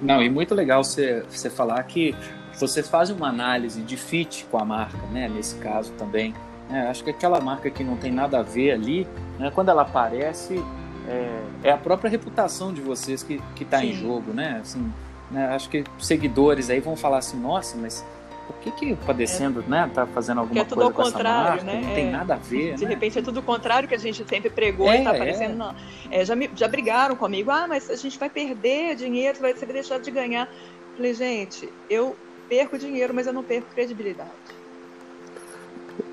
Não, 0.00 0.22
e 0.22 0.28
muito 0.28 0.54
legal 0.54 0.84
você, 0.84 1.24
você 1.28 1.50
falar 1.50 1.82
que 1.84 2.14
você 2.58 2.82
faz 2.82 3.10
uma 3.10 3.28
análise 3.28 3.82
de 3.82 3.96
fit 3.96 4.46
com 4.50 4.58
a 4.58 4.64
marca, 4.64 5.04
né? 5.12 5.28
Nesse 5.28 5.56
caso 5.56 5.92
também. 5.92 6.34
É, 6.70 6.82
acho 6.88 7.02
que 7.02 7.10
aquela 7.10 7.40
marca 7.40 7.70
que 7.70 7.82
não 7.82 7.96
tem 7.96 8.12
nada 8.12 8.38
a 8.38 8.42
ver 8.42 8.72
ali, 8.72 9.06
né, 9.38 9.50
quando 9.54 9.68
ela 9.68 9.82
aparece, 9.82 10.62
é, 11.06 11.42
é 11.64 11.70
a 11.70 11.76
própria 11.76 12.08
reputação 12.08 12.72
de 12.72 12.80
vocês 12.80 13.22
que 13.22 13.40
está 13.60 13.84
em 13.84 13.92
jogo, 13.92 14.32
né? 14.32 14.58
Assim, 14.62 14.90
né? 15.30 15.46
Acho 15.48 15.68
que 15.68 15.84
seguidores 15.98 16.70
aí 16.70 16.80
vão 16.80 16.96
falar 16.96 17.18
assim, 17.18 17.38
nossa, 17.38 17.76
mas 17.76 18.04
por 18.46 18.56
que 18.56 18.70
que 18.70 18.96
padecendo, 18.96 19.60
é. 19.66 19.70
né, 19.70 19.90
tá 19.92 20.06
fazendo 20.06 20.40
alguma 20.40 20.60
é 20.60 20.64
tudo 20.64 20.90
coisa 20.92 20.98
ao 20.98 21.12
contrário, 21.12 21.64
né? 21.64 21.80
Não 21.84 21.94
tem 21.94 22.08
é. 22.08 22.10
nada 22.10 22.34
a 22.34 22.36
ver, 22.36 22.74
De 22.74 22.84
né? 22.84 22.90
repente 22.90 23.18
é 23.18 23.22
tudo 23.22 23.40
o 23.40 23.42
contrário 23.42 23.88
que 23.88 23.94
a 23.94 23.98
gente 23.98 24.24
sempre 24.28 24.50
pregou 24.50 24.90
é, 24.90 25.00
e 25.00 25.04
tá 25.04 25.10
aparecendo, 25.10 25.52
é. 25.52 25.56
não. 25.56 25.74
É, 26.10 26.24
já, 26.24 26.34
me, 26.34 26.50
já 26.54 26.68
brigaram 26.68 27.16
comigo, 27.16 27.50
ah, 27.50 27.66
mas 27.66 27.90
a 27.90 27.96
gente 27.96 28.18
vai 28.18 28.28
perder 28.28 28.96
dinheiro, 28.96 29.38
vai, 29.40 29.54
ser 29.56 29.66
deixar 29.66 29.98
de 29.98 30.10
ganhar. 30.10 30.48
Falei, 30.96 31.14
gente, 31.14 31.68
eu 31.88 32.16
perco 32.48 32.78
dinheiro, 32.78 33.14
mas 33.14 33.26
eu 33.26 33.32
não 33.32 33.42
perco 33.42 33.66
credibilidade. 33.74 34.30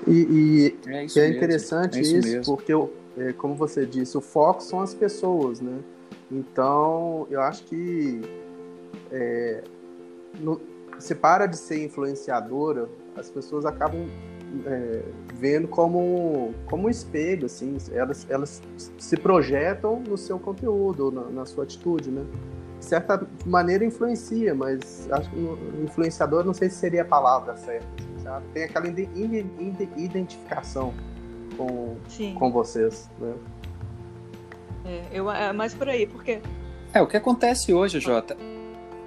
E, 0.06 0.12
e 0.12 0.78
é, 0.88 1.20
é 1.20 1.28
interessante 1.28 1.98
é 1.98 2.02
isso, 2.02 2.16
isso 2.16 2.50
porque, 2.50 2.72
é, 3.18 3.32
como 3.32 3.54
você 3.54 3.84
disse, 3.84 4.16
o 4.16 4.20
foco 4.20 4.62
são 4.62 4.80
as 4.80 4.94
pessoas, 4.94 5.60
né? 5.60 5.78
Então, 6.30 7.26
eu 7.30 7.40
acho 7.40 7.64
que 7.64 8.20
é, 9.10 9.62
no, 10.38 10.60
você 11.00 11.14
para 11.14 11.46
de 11.46 11.56
ser 11.56 11.84
influenciadora, 11.84 12.88
as 13.16 13.30
pessoas 13.30 13.64
acabam 13.64 14.06
é, 14.66 15.02
vendo 15.34 15.68
como, 15.68 16.52
como 16.66 16.86
um 16.86 16.90
espelho, 16.90 17.46
assim, 17.46 17.76
elas, 17.92 18.26
elas 18.28 18.62
se 18.98 19.16
projetam 19.16 20.00
no 20.00 20.18
seu 20.18 20.38
conteúdo, 20.38 21.10
na, 21.10 21.22
na 21.22 21.46
sua 21.46 21.64
atitude, 21.64 22.10
né? 22.10 22.24
De 22.78 22.84
certa 22.84 23.26
maneira 23.44 23.84
influencia, 23.84 24.54
mas 24.54 25.08
acho 25.10 25.30
que 25.30 25.36
influenciador 25.84 26.44
não 26.44 26.54
sei 26.54 26.70
se 26.70 26.76
seria 26.76 27.02
a 27.02 27.04
palavra 27.04 27.56
certa, 27.56 27.86
sabe? 28.22 28.46
Tem 28.54 28.64
aquela 28.64 28.86
identificação 29.96 30.94
com, 31.56 31.96
com 32.38 32.50
vocês, 32.50 33.08
né? 33.18 33.34
É, 34.84 35.02
eu, 35.12 35.30
é 35.30 35.52
mais 35.52 35.74
por 35.74 35.88
aí, 35.88 36.06
porque... 36.06 36.40
É, 36.92 37.00
o 37.00 37.06
que 37.06 37.16
acontece 37.16 37.72
hoje, 37.72 38.00
Jota, 38.00 38.36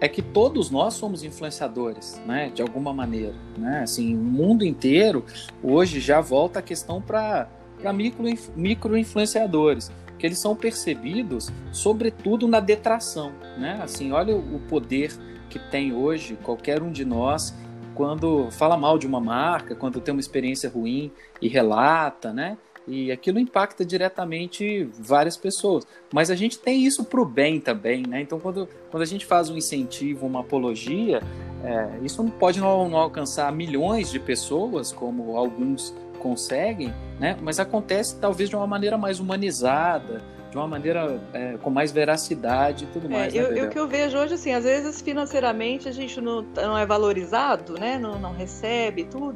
é 0.03 0.09
que 0.09 0.21
todos 0.21 0.69
nós 0.69 0.95
somos 0.95 1.23
influenciadores, 1.23 2.21
né, 2.25 2.51
de 2.53 2.61
alguma 2.61 2.91
maneira, 2.93 3.33
né? 3.57 3.83
Assim, 3.83 4.13
o 4.13 4.21
mundo 4.21 4.65
inteiro 4.65 5.23
hoje 5.63 6.01
já 6.01 6.19
volta 6.19 6.59
a 6.59 6.61
questão 6.61 7.01
para 7.01 7.47
micro, 7.95 8.25
micro 8.53 8.97
influenciadores, 8.97 9.89
que 10.19 10.25
eles 10.25 10.39
são 10.39 10.57
percebidos 10.57 11.49
sobretudo 11.71 12.49
na 12.49 12.59
detração, 12.59 13.31
né? 13.57 13.79
Assim, 13.81 14.11
olha 14.11 14.35
o 14.35 14.59
poder 14.67 15.13
que 15.49 15.57
tem 15.57 15.93
hoje 15.93 16.37
qualquer 16.43 16.83
um 16.83 16.91
de 16.91 17.05
nós 17.05 17.55
quando 17.95 18.51
fala 18.51 18.75
mal 18.75 18.97
de 18.97 19.07
uma 19.07 19.21
marca, 19.21 19.73
quando 19.73 20.01
tem 20.01 20.13
uma 20.13 20.19
experiência 20.19 20.69
ruim 20.69 21.13
e 21.41 21.47
relata, 21.47 22.33
né? 22.33 22.57
E 22.88 23.12
aquilo 23.12 23.39
impacta 23.39 23.86
diretamente 23.86 24.89
várias 25.00 25.38
pessoas. 25.38 25.86
Mas 26.13 26.30
a 26.30 26.36
gente 26.36 26.60
tem 26.60 26.86
isso 26.86 27.04
para 27.06 27.22
o 27.22 27.26
bem 27.26 27.60
também, 27.60 28.04
né? 28.06 28.22
Então, 28.22 28.39
quando, 28.39 28.67
quando 28.91 29.04
a 29.04 29.06
gente 29.06 29.26
faz 29.26 29.50
um 29.50 29.58
incentivo, 29.58 30.26
uma 30.26 30.41
apologia, 30.41 31.22
é, 31.63 32.00
isso 32.04 32.22
não 32.22 32.30
pode 32.30 32.60
não, 32.60 32.89
não, 32.89 32.98
alcançar 32.98 33.52
milhões 33.52 34.12
de 34.12 34.19
pessoas, 34.19 34.91
como 34.91 35.38
alguns 35.38 35.93
conseguem, 36.19 36.93
né? 37.19 37.38
Mas 37.41 37.60
acontece 37.60 38.17
talvez 38.19 38.50
de 38.50 38.56
uma 38.56 38.67
maneira 38.67 38.98
mais 38.98 39.19
humanizada, 39.19 40.22
de 40.54 40.58
uma 40.58 40.67
maneira 40.67 41.19
é, 41.34 41.58
com 41.62 41.69
mais 41.69 41.91
veracidade 41.91 42.84
e 42.84 42.88
tudo 42.88 43.08
é, 43.08 43.10
mais. 43.10 43.36
É, 43.36 43.41
né, 43.41 43.60
eu, 43.60 43.65
o 43.65 43.69
que 43.69 43.80
eu 43.80 43.88
vejo 43.88 44.17
hoje, 44.17 44.36
assim, 44.36 44.54
às 44.54 44.63
vezes 44.63 45.02
financeiramente 45.02 45.89
a 45.89 45.91
gente 45.91 46.22
não, 46.22 46.41
não 46.41 46.78
é 46.78 46.86
valorizado, 46.86 47.74
né? 47.74 47.98
Não, 47.98 48.19
não 48.19 48.34
recebe 48.34 49.06
tudo 49.06 49.36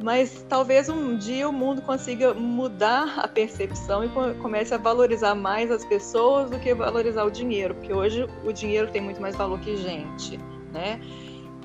mas 0.00 0.44
talvez 0.48 0.88
um 0.88 1.16
dia 1.16 1.48
o 1.48 1.52
mundo 1.52 1.82
consiga 1.82 2.32
mudar 2.32 3.18
a 3.18 3.26
percepção 3.26 4.04
e 4.04 4.08
comece 4.40 4.72
a 4.72 4.78
valorizar 4.78 5.34
mais 5.34 5.70
as 5.70 5.84
pessoas 5.84 6.50
do 6.50 6.58
que 6.58 6.72
valorizar 6.72 7.24
o 7.24 7.30
dinheiro, 7.30 7.74
porque 7.74 7.92
hoje 7.92 8.26
o 8.44 8.52
dinheiro 8.52 8.90
tem 8.90 9.02
muito 9.02 9.20
mais 9.20 9.36
valor 9.36 9.58
que 9.60 9.76
gente, 9.76 10.38
né? 10.72 11.00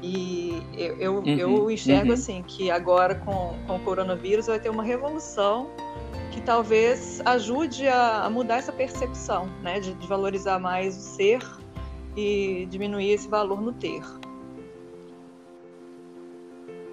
E 0.01 0.61
eu, 0.73 0.97
eu, 0.97 1.15
uhum, 1.19 1.37
eu 1.37 1.71
enxergo 1.71 2.07
uhum. 2.07 2.13
assim 2.13 2.43
que 2.43 2.69
agora 2.69 3.15
com, 3.15 3.55
com 3.65 3.77
o 3.77 3.79
coronavírus 3.79 4.47
vai 4.47 4.59
ter 4.59 4.69
uma 4.69 4.83
revolução 4.83 5.69
que 6.31 6.41
talvez 6.41 7.21
ajude 7.23 7.87
a, 7.87 8.25
a 8.25 8.29
mudar 8.29 8.57
essa 8.57 8.71
percepção, 8.71 9.47
né? 9.61 9.79
De, 9.79 9.93
de 9.93 10.07
valorizar 10.07 10.59
mais 10.59 10.97
o 10.97 10.99
ser 10.99 11.41
e 12.17 12.67
diminuir 12.69 13.11
esse 13.11 13.27
valor 13.27 13.61
no 13.61 13.71
ter. 13.71 14.03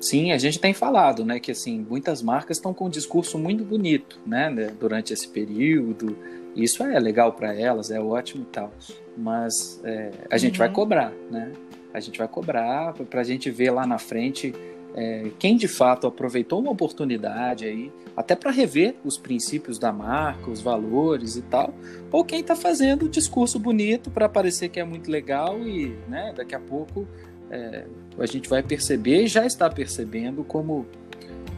Sim, 0.00 0.32
a 0.32 0.38
gente 0.38 0.58
tem 0.58 0.72
falado, 0.72 1.24
né, 1.24 1.38
que 1.38 1.50
assim, 1.50 1.84
muitas 1.88 2.22
marcas 2.22 2.56
estão 2.56 2.72
com 2.72 2.86
um 2.86 2.90
discurso 2.90 3.38
muito 3.38 3.62
bonito, 3.64 4.18
né, 4.26 4.48
né 4.48 4.72
durante 4.80 5.12
esse 5.12 5.28
período. 5.28 6.16
Isso 6.56 6.82
é 6.82 6.98
legal 6.98 7.34
para 7.34 7.54
elas, 7.54 7.90
é 7.90 8.00
ótimo 8.00 8.42
e 8.42 8.46
tal. 8.46 8.72
Mas 9.16 9.80
é, 9.84 10.10
a 10.30 10.38
gente 10.38 10.58
vai 10.58 10.68
uhum. 10.68 10.74
cobrar, 10.74 11.12
né? 11.30 11.52
A 11.92 12.00
gente 12.00 12.18
vai 12.18 12.26
cobrar 12.26 12.94
para 12.94 13.20
a 13.20 13.24
gente 13.24 13.50
ver 13.50 13.70
lá 13.70 13.86
na 13.86 13.98
frente 13.98 14.54
é, 14.94 15.30
quem 15.38 15.56
de 15.56 15.68
fato 15.68 16.06
aproveitou 16.06 16.60
uma 16.60 16.72
oportunidade 16.72 17.64
aí, 17.64 17.92
até 18.16 18.34
para 18.34 18.50
rever 18.50 18.96
os 19.04 19.16
princípios 19.16 19.78
da 19.78 19.92
marca, 19.92 20.50
os 20.50 20.60
valores 20.60 21.36
e 21.36 21.42
tal, 21.42 21.72
ou 22.10 22.24
quem 22.24 22.40
está 22.40 22.56
fazendo 22.56 23.08
discurso 23.08 23.58
bonito 23.58 24.10
para 24.10 24.28
parecer 24.28 24.68
que 24.68 24.80
é 24.80 24.84
muito 24.84 25.10
legal 25.10 25.60
e, 25.60 25.96
né, 26.08 26.32
daqui 26.36 26.54
a 26.54 26.60
pouco 26.60 27.06
é, 27.50 27.84
a 28.20 28.26
gente 28.26 28.48
vai 28.48 28.62
perceber 28.62 29.24
e 29.24 29.26
já 29.26 29.46
está 29.46 29.68
percebendo 29.68 30.44
como, 30.44 30.86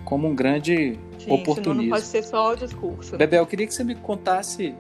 como 0.05 0.29
um 0.29 0.35
grande 0.35 0.99
Sim, 1.19 1.33
oportunismo. 1.33 1.83
Não 1.83 1.91
pode 1.91 2.07
ser 2.07 2.23
só 2.23 2.53
o 2.53 2.57
discurso. 2.57 3.17
Bebel, 3.17 3.43
eu 3.43 3.47
queria 3.47 3.67
que 3.67 3.75
você 3.75 3.85
me 3.85 3.95
contasse. 3.95 4.75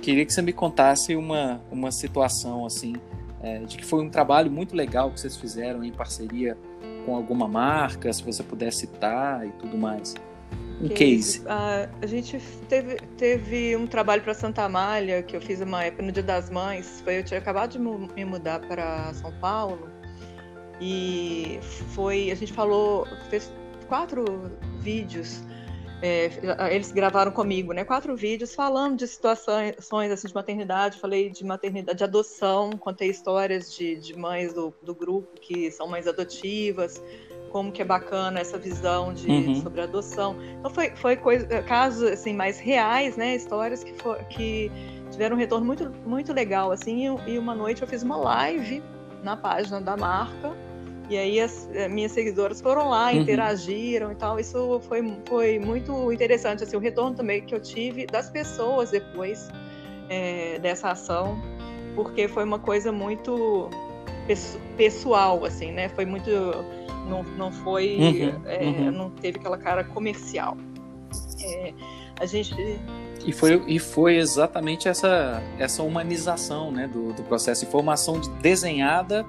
Queria 0.00 0.26
que 0.26 0.32
você 0.32 0.42
me 0.42 0.52
contasse 0.52 1.14
uma, 1.14 1.60
uma 1.70 1.92
situação 1.92 2.66
assim, 2.66 2.94
é, 3.40 3.58
de 3.58 3.76
que 3.76 3.84
foi 3.84 4.02
um 4.02 4.10
trabalho 4.10 4.50
muito 4.50 4.74
legal 4.74 5.10
que 5.12 5.20
vocês 5.20 5.36
fizeram 5.36 5.84
em 5.84 5.92
parceria 5.92 6.58
com 7.06 7.14
alguma 7.14 7.46
marca, 7.46 8.12
se 8.12 8.22
você 8.22 8.42
puder 8.42 8.72
citar 8.72 9.46
e 9.46 9.50
tudo 9.52 9.76
mais. 9.76 10.14
Um 10.80 10.88
case. 10.88 10.96
case. 10.96 11.40
Uh, 11.40 11.88
a 12.02 12.06
gente 12.06 12.40
teve, 12.68 12.96
teve 13.16 13.76
um 13.76 13.86
trabalho 13.86 14.22
para 14.22 14.34
Santa 14.34 14.62
Amália, 14.62 15.22
que 15.22 15.36
eu 15.36 15.40
fiz 15.40 15.60
uma 15.60 15.84
época 15.84 16.02
no 16.02 16.10
Dia 16.10 16.22
das 16.22 16.50
Mães. 16.50 17.00
Foi, 17.04 17.18
eu 17.18 17.24
tinha 17.24 17.38
acabado 17.38 17.72
de 17.72 17.78
me 17.78 18.24
mudar 18.24 18.60
para 18.60 19.12
São 19.14 19.32
Paulo. 19.34 19.88
E 20.84 21.60
foi. 21.94 22.32
A 22.32 22.34
gente 22.34 22.52
falou, 22.52 23.06
fez 23.30 23.52
quatro 23.86 24.24
vídeos. 24.80 25.40
É, 26.02 26.28
eles 26.74 26.90
gravaram 26.90 27.30
comigo, 27.30 27.72
né? 27.72 27.84
Quatro 27.84 28.16
vídeos 28.16 28.52
falando 28.52 28.96
de 28.96 29.06
situações 29.06 29.76
assim, 30.10 30.26
de 30.26 30.34
maternidade. 30.34 30.98
Falei 30.98 31.30
de 31.30 31.44
maternidade, 31.44 31.98
de 31.98 32.02
adoção, 32.02 32.72
contei 32.72 33.08
histórias 33.08 33.72
de, 33.72 33.94
de 33.94 34.18
mães 34.18 34.52
do, 34.52 34.74
do 34.82 34.92
grupo 34.92 35.40
que 35.40 35.70
são 35.70 35.86
mães 35.86 36.08
adotivas 36.08 37.00
como 37.52 37.70
que 37.70 37.82
é 37.82 37.84
bacana 37.84 38.40
essa 38.40 38.56
visão 38.56 39.12
de, 39.12 39.28
uhum. 39.28 39.54
sobre 39.56 39.82
adoção. 39.82 40.34
Então 40.58 40.70
foi, 40.70 40.90
foi 40.96 41.16
coisa, 41.16 41.62
casos 41.62 42.10
assim 42.10 42.32
mais 42.32 42.58
reais, 42.58 43.14
né? 43.16 43.36
Histórias 43.36 43.84
que, 43.84 43.92
for, 44.02 44.16
que 44.24 44.72
tiveram 45.10 45.36
um 45.36 45.38
retorno 45.38 45.66
muito, 45.66 45.90
muito 46.06 46.32
legal 46.32 46.72
assim. 46.72 47.14
E, 47.26 47.32
e 47.32 47.38
uma 47.38 47.54
noite 47.54 47.82
eu 47.82 47.86
fiz 47.86 48.02
uma 48.02 48.16
live 48.16 48.82
na 49.22 49.36
página 49.36 49.80
da 49.82 49.96
marca 49.96 50.56
e 51.12 51.18
aí 51.18 51.40
as, 51.40 51.68
eh, 51.74 51.88
minhas 51.88 52.12
seguidoras 52.12 52.60
foram 52.62 52.88
lá, 52.88 53.12
uhum. 53.12 53.20
interagiram 53.20 54.10
e 54.10 54.14
tal. 54.14 54.40
Isso 54.40 54.80
foi, 54.88 55.02
foi 55.28 55.58
muito 55.58 56.10
interessante 56.10 56.64
assim 56.64 56.74
o 56.74 56.80
retorno 56.80 57.14
também 57.14 57.42
que 57.42 57.54
eu 57.54 57.60
tive 57.60 58.06
das 58.06 58.30
pessoas 58.30 58.90
depois 58.90 59.50
é, 60.08 60.58
dessa 60.58 60.90
ação, 60.90 61.38
porque 61.94 62.26
foi 62.28 62.44
uma 62.44 62.58
coisa 62.58 62.90
muito 62.90 63.68
pessoal 64.78 65.44
assim, 65.44 65.70
né? 65.70 65.90
Foi 65.90 66.06
muito 66.06 66.30
não, 67.06 67.22
não 67.36 67.52
foi, 67.52 67.96
uhum, 67.98 68.42
é, 68.46 68.64
uhum. 68.64 68.90
não 68.90 69.10
teve 69.10 69.38
aquela 69.38 69.58
cara 69.58 69.84
comercial. 69.84 70.56
É, 71.44 71.74
a 72.18 72.24
gente 72.24 72.54
e 73.26 73.32
foi, 73.32 73.62
e 73.66 73.78
foi 73.78 74.16
exatamente 74.16 74.88
essa, 74.88 75.42
essa 75.58 75.82
humanização 75.82 76.72
né, 76.72 76.88
do, 76.88 77.12
do 77.12 77.22
processo. 77.22 77.64
Informação 77.64 78.18
desenhada 78.40 79.24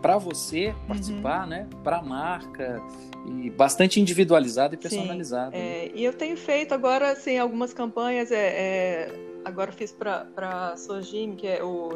para 0.00 0.18
você 0.18 0.74
participar, 0.86 1.42
uhum. 1.42 1.48
né, 1.48 1.68
para 1.84 1.98
a 1.98 2.02
marca, 2.02 2.82
e 3.26 3.50
bastante 3.50 4.00
individualizada 4.00 4.74
e 4.74 4.78
personalizada. 4.78 5.52
Sim, 5.52 5.62
é, 5.62 5.90
e 5.94 6.04
eu 6.04 6.12
tenho 6.12 6.36
feito 6.36 6.72
agora 6.74 7.12
assim, 7.12 7.38
algumas 7.38 7.72
campanhas. 7.72 8.30
É, 8.30 8.36
é 8.36 9.32
agora 9.44 9.72
fiz 9.72 9.92
para 9.92 10.26
a 10.36 10.76
Sojim, 10.76 11.34
que 11.36 11.46
é 11.46 11.62
o 11.62 11.90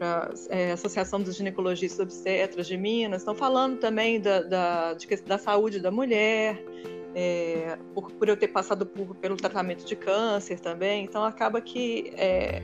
para 0.00 0.32
é, 0.48 0.72
Associação 0.72 1.20
dos 1.20 1.36
Ginecologistas 1.36 2.00
Obstetras 2.00 2.66
de 2.66 2.76
Minas, 2.78 3.20
estão 3.20 3.34
falando 3.34 3.78
também 3.78 4.18
da, 4.18 4.40
da, 4.40 4.94
de, 4.94 5.06
da 5.26 5.36
saúde 5.36 5.78
da 5.78 5.90
mulher, 5.90 6.64
é, 7.14 7.76
por, 7.94 8.10
por, 8.12 8.26
eu 8.26 8.34
ter 8.34 8.48
passado 8.48 8.86
por, 8.86 9.14
pelo 9.16 9.36
tratamento 9.36 9.84
de 9.84 9.94
câncer 9.94 10.58
também, 10.58 11.04
então 11.04 11.22
acaba 11.22 11.60
que 11.60 12.14
é 12.16 12.62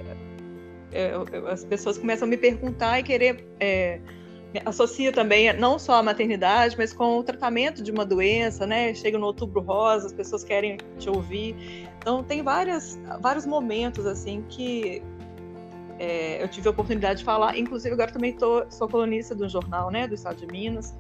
as 1.49 1.65
pessoas 1.65 1.99
começam 1.99 2.27
a 2.27 2.31
me 2.31 2.37
perguntar 2.37 3.01
e 3.01 3.03
querer 3.03 3.47
é, 3.61 4.01
associa 4.65 5.13
também 5.13 5.53
não 5.55 5.79
só 5.79 5.95
a 5.95 6.03
maternidade, 6.03 6.77
mas 6.79 6.93
com 6.93 7.19
o 7.19 7.23
tratamento 7.23 7.83
de 7.83 7.91
uma 7.91 8.05
doença, 8.05 8.67
né? 8.67 8.95
Chega 8.95 9.19
no 9.19 9.27
Outubro 9.27 9.61
Rosa, 9.61 10.07
as 10.07 10.13
pessoas 10.13 10.45
querem 10.45 10.79
te 10.99 11.11
ouvir. 11.11 11.89
Então 11.99 12.23
tem 12.23 12.43
várias, 12.43 12.99
vários 13.21 13.45
momentos 13.45 14.07
assim 14.07 14.45
que 14.49 15.03
é, 15.99 16.43
eu 16.43 16.49
tive 16.49 16.69
a 16.69 16.71
oportunidade 16.71 17.21
de 17.21 17.25
falar, 17.25 17.59
inclusive 17.59 17.95
agora 17.95 18.13
também 18.13 18.33
tô, 18.33 18.65
sou 18.71 18.89
colunista 18.89 19.35
do 19.35 19.49
jornal, 19.49 19.91
né, 19.91 20.07
do 20.07 20.15
Estado 20.15 20.37
de 20.37 20.47
Minas, 20.47 20.95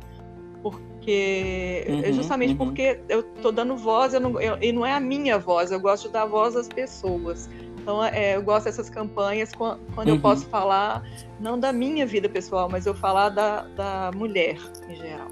porque 0.63 1.85
uhum, 1.89 2.03
é 2.03 2.13
justamente 2.13 2.51
uhum. 2.53 2.57
porque 2.57 3.01
eu 3.09 3.23
tô 3.23 3.53
dando 3.53 3.77
voz, 3.77 4.15
eu 4.15 4.21
não, 4.21 4.41
eu, 4.41 4.59
e 4.61 4.73
não 4.73 4.85
é 4.85 4.93
a 4.93 5.01
minha 5.01 5.39
voz, 5.39 5.71
eu 5.71 5.79
gosto 5.79 6.07
de 6.07 6.15
dar 6.15 6.25
voz 6.25 6.57
às 6.57 6.69
pessoas. 6.69 7.49
Então, 7.87 8.05
é, 8.05 8.35
eu 8.35 8.43
gosto 8.43 8.65
dessas 8.65 8.91
campanhas 8.91 9.53
quando, 9.55 9.79
uhum. 9.97 10.09
eu 10.09 10.21
posso 10.21 10.45
falar, 10.47 11.05
não 11.39 11.57
da 11.57 11.73
minha 11.73 12.05
vida 12.05 12.29
pessoal, 12.29 12.69
mas 12.69 12.85
eu 12.85 12.93
falar 12.93 13.29
da, 13.29 13.61
da 13.61 14.11
mulher 14.13 14.59
em 14.89 14.97
geral. 14.97 15.29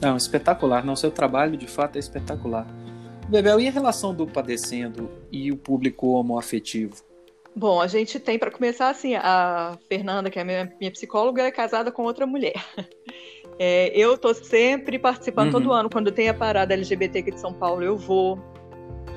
Não, 0.00 0.16
espetacular. 0.16 0.84
Não, 0.84 0.94
seu 0.94 1.10
trabalho 1.10 1.56
de 1.56 1.66
fato 1.66 1.96
é 1.96 1.98
espetacular. 1.98 2.64
Bebel, 3.28 3.58
e 3.58 3.66
a 3.66 3.72
relação 3.72 4.14
do 4.14 4.24
padecendo 4.24 5.10
e 5.32 5.50
o 5.50 5.56
público 5.56 6.12
homoafetivo? 6.12 6.94
Bom, 7.56 7.80
a 7.80 7.88
gente 7.88 8.20
tem, 8.20 8.38
para 8.38 8.52
começar, 8.52 8.88
assim, 8.88 9.16
a 9.16 9.76
Fernanda, 9.88 10.30
que 10.30 10.38
é 10.38 10.44
minha, 10.44 10.72
minha 10.78 10.92
psicóloga, 10.92 11.42
é 11.42 11.50
casada 11.50 11.90
com 11.90 12.04
outra 12.04 12.24
mulher. 12.24 12.54
É, 13.58 13.90
eu 13.98 14.16
estou 14.16 14.34
sempre 14.34 14.98
participando, 14.98 15.46
uhum. 15.46 15.62
todo 15.62 15.72
ano, 15.72 15.88
quando 15.88 16.12
tem 16.12 16.28
a 16.28 16.34
parada 16.34 16.74
LGBT 16.74 17.20
aqui 17.20 17.30
de 17.30 17.40
São 17.40 17.54
Paulo, 17.54 17.82
eu 17.82 17.96
vou. 17.96 18.38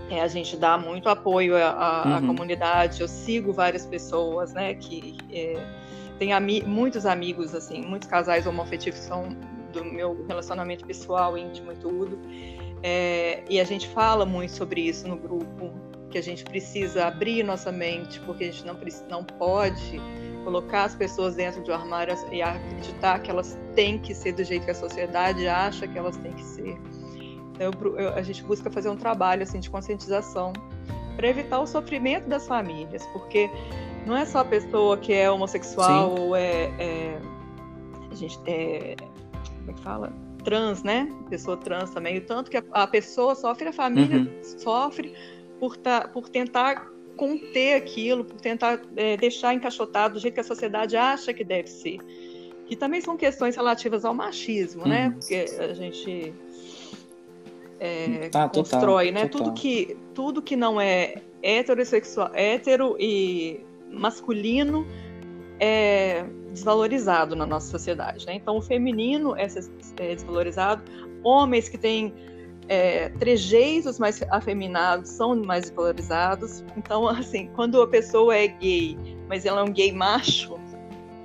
É, 0.09 0.21
a 0.21 0.27
gente 0.27 0.57
dá 0.57 0.77
muito 0.77 1.07
apoio 1.07 1.55
à, 1.55 2.15
à 2.15 2.19
uhum. 2.19 2.27
comunidade, 2.27 3.01
eu 3.01 3.07
sigo 3.07 3.53
várias 3.53 3.85
pessoas, 3.85 4.53
né, 4.53 4.73
que 4.73 5.15
é, 5.31 5.53
tem 6.17 6.33
ami 6.33 6.63
muitos 6.63 7.05
amigos, 7.05 7.53
assim, 7.53 7.81
muitos 7.85 8.07
casais 8.07 8.47
homoafetivos 8.47 8.99
são 8.99 9.29
do 9.71 9.85
meu 9.85 10.25
relacionamento 10.27 10.85
pessoal, 10.85 11.37
íntimo 11.37 11.71
e 11.71 11.75
tudo. 11.75 12.19
É, 12.81 13.43
e 13.49 13.59
a 13.59 13.63
gente 13.63 13.87
fala 13.89 14.25
muito 14.25 14.51
sobre 14.51 14.81
isso 14.81 15.07
no 15.07 15.15
grupo, 15.15 15.71
que 16.09 16.17
a 16.17 16.23
gente 16.23 16.43
precisa 16.43 17.05
abrir 17.05 17.43
nossa 17.43 17.71
mente, 17.71 18.19
porque 18.21 18.45
a 18.45 18.51
gente 18.51 18.65
não, 18.65 18.77
não 19.09 19.23
pode 19.23 20.01
colocar 20.43 20.85
as 20.85 20.95
pessoas 20.95 21.35
dentro 21.35 21.63
de 21.63 21.69
um 21.69 21.73
armário 21.73 22.15
e 22.31 22.41
acreditar 22.41 23.19
que 23.19 23.29
elas 23.29 23.57
têm 23.75 23.99
que 23.99 24.15
ser 24.15 24.31
do 24.31 24.43
jeito 24.43 24.65
que 24.65 24.71
a 24.71 24.75
sociedade 24.75 25.47
acha 25.47 25.87
que 25.87 25.97
elas 25.97 26.17
têm 26.17 26.33
que 26.33 26.43
ser. 26.43 26.77
Então, 27.59 27.71
eu, 27.81 27.97
eu, 27.97 28.13
a 28.13 28.21
gente 28.21 28.41
busca 28.43 28.71
fazer 28.71 28.89
um 28.89 28.95
trabalho 28.95 29.43
assim 29.43 29.59
de 29.59 29.69
conscientização 29.69 30.53
para 31.17 31.27
evitar 31.27 31.59
o 31.59 31.67
sofrimento 31.67 32.29
das 32.29 32.47
famílias, 32.47 33.05
porque 33.07 33.49
não 34.07 34.15
é 34.15 34.25
só 34.25 34.39
a 34.39 34.45
pessoa 34.45 34.97
que 34.97 35.11
é 35.11 35.29
homossexual 35.29 36.15
Sim. 36.15 36.21
ou 36.21 36.35
é, 36.35 36.71
é, 36.79 37.19
a 38.09 38.15
gente 38.15 38.39
é, 38.47 38.95
como 39.57 39.71
é 39.71 39.73
que 39.73 39.81
fala 39.81 40.13
trans, 40.45 40.83
né? 40.83 41.11
Pessoa 41.29 41.57
trans 41.57 41.89
também, 41.89 42.17
o 42.17 42.21
tanto 42.21 42.49
que 42.49 42.55
a, 42.55 42.63
a 42.71 42.87
pessoa 42.87 43.35
sofre, 43.35 43.67
a 43.67 43.73
família 43.73 44.19
uhum. 44.19 44.41
sofre 44.41 45.13
por, 45.59 45.75
tá, 45.75 46.07
por 46.07 46.29
tentar 46.29 46.87
conter 47.17 47.75
aquilo, 47.75 48.23
por 48.23 48.39
tentar 48.39 48.81
é, 48.95 49.17
deixar 49.17 49.53
encaixotado 49.53 50.13
do 50.13 50.19
jeito 50.21 50.35
que 50.35 50.39
a 50.39 50.43
sociedade 50.43 50.95
acha 50.95 51.33
que 51.33 51.43
deve 51.43 51.67
ser. 51.67 51.97
Que 52.65 52.77
também 52.77 53.01
são 53.01 53.17
questões 53.17 53.57
relativas 53.57 54.05
ao 54.05 54.13
machismo, 54.13 54.87
né? 54.87 55.07
uhum. 55.07 55.09
né? 55.09 55.17
Porque 55.19 55.61
a 55.61 55.73
gente 55.73 56.33
é, 57.79 58.29
tá, 58.29 58.49
constrói, 58.49 59.07
total, 59.07 59.23
né? 59.23 59.27
Total. 59.29 59.47
Tudo 59.47 59.53
que 59.53 59.97
tudo 60.13 60.41
que 60.41 60.55
não 60.55 60.79
é 60.79 61.15
heterossexual, 61.41 62.31
hétero 62.33 62.97
e 62.99 63.65
masculino 63.91 64.85
é 65.59 66.25
desvalorizado 66.51 67.35
na 67.35 67.45
nossa 67.45 67.69
sociedade, 67.69 68.25
né? 68.25 68.33
Então 68.35 68.57
o 68.57 68.61
feminino 68.61 69.35
é, 69.35 69.47
é 69.97 70.15
desvalorizado, 70.15 70.83
homens 71.23 71.69
que 71.69 71.77
têm 71.77 72.13
é, 72.67 73.09
trejeitos 73.09 73.97
mais 73.97 74.21
afeminados 74.29 75.09
são 75.09 75.35
mais 75.35 75.69
valorizados. 75.69 76.63
Então, 76.77 77.07
assim, 77.09 77.49
quando 77.55 77.81
a 77.81 77.87
pessoa 77.87 78.35
é 78.35 78.47
gay, 78.47 78.97
mas 79.27 79.45
ela 79.45 79.61
é 79.61 79.63
um 79.63 79.71
gay 79.71 79.91
macho, 79.91 80.57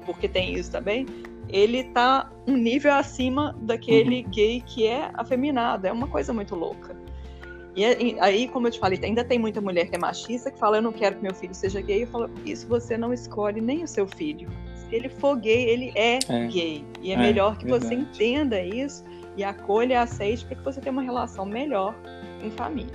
porque 0.06 0.28
tem 0.28 0.54
isso 0.54 0.70
também, 0.70 1.06
ele 1.48 1.84
tá 1.84 2.30
um 2.46 2.56
nível 2.56 2.92
acima 2.94 3.56
daquele 3.60 4.24
uhum. 4.24 4.30
gay 4.30 4.60
que 4.60 4.86
é 4.86 5.10
afeminado. 5.14 5.86
É 5.86 5.92
uma 5.92 6.06
coisa 6.06 6.32
muito 6.32 6.54
louca. 6.54 6.96
E 7.76 7.84
aí, 8.20 8.46
como 8.48 8.68
eu 8.68 8.70
te 8.70 8.78
falei, 8.78 9.00
ainda 9.02 9.24
tem 9.24 9.36
muita 9.36 9.60
mulher 9.60 9.88
que 9.88 9.96
é 9.96 9.98
machista 9.98 10.50
que 10.50 10.58
fala: 10.58 10.78
Eu 10.78 10.82
não 10.82 10.92
quero 10.92 11.16
que 11.16 11.22
meu 11.22 11.34
filho 11.34 11.54
seja 11.54 11.80
gay. 11.80 12.04
Eu 12.04 12.06
falo: 12.06 12.30
Isso 12.44 12.68
você 12.68 12.96
não 12.96 13.12
escolhe 13.12 13.60
nem 13.60 13.82
o 13.82 13.88
seu 13.88 14.06
filho. 14.06 14.48
Se 14.76 14.94
ele 14.94 15.08
for 15.08 15.36
gay, 15.36 15.64
ele 15.68 15.92
é, 15.96 16.18
é. 16.28 16.46
gay. 16.46 16.84
E 17.02 17.10
é, 17.10 17.14
é 17.14 17.16
melhor 17.16 17.56
que 17.58 17.64
verdade. 17.64 17.86
você 17.86 17.94
entenda 17.94 18.60
isso 18.60 19.04
e 19.36 19.42
acolha 19.42 19.94
e 19.94 19.96
aceite 19.96 20.44
para 20.44 20.56
que 20.56 20.62
você 20.62 20.80
tenha 20.80 20.92
uma 20.92 21.02
relação 21.02 21.44
melhor 21.44 21.94
em 22.44 22.50
família. 22.50 22.92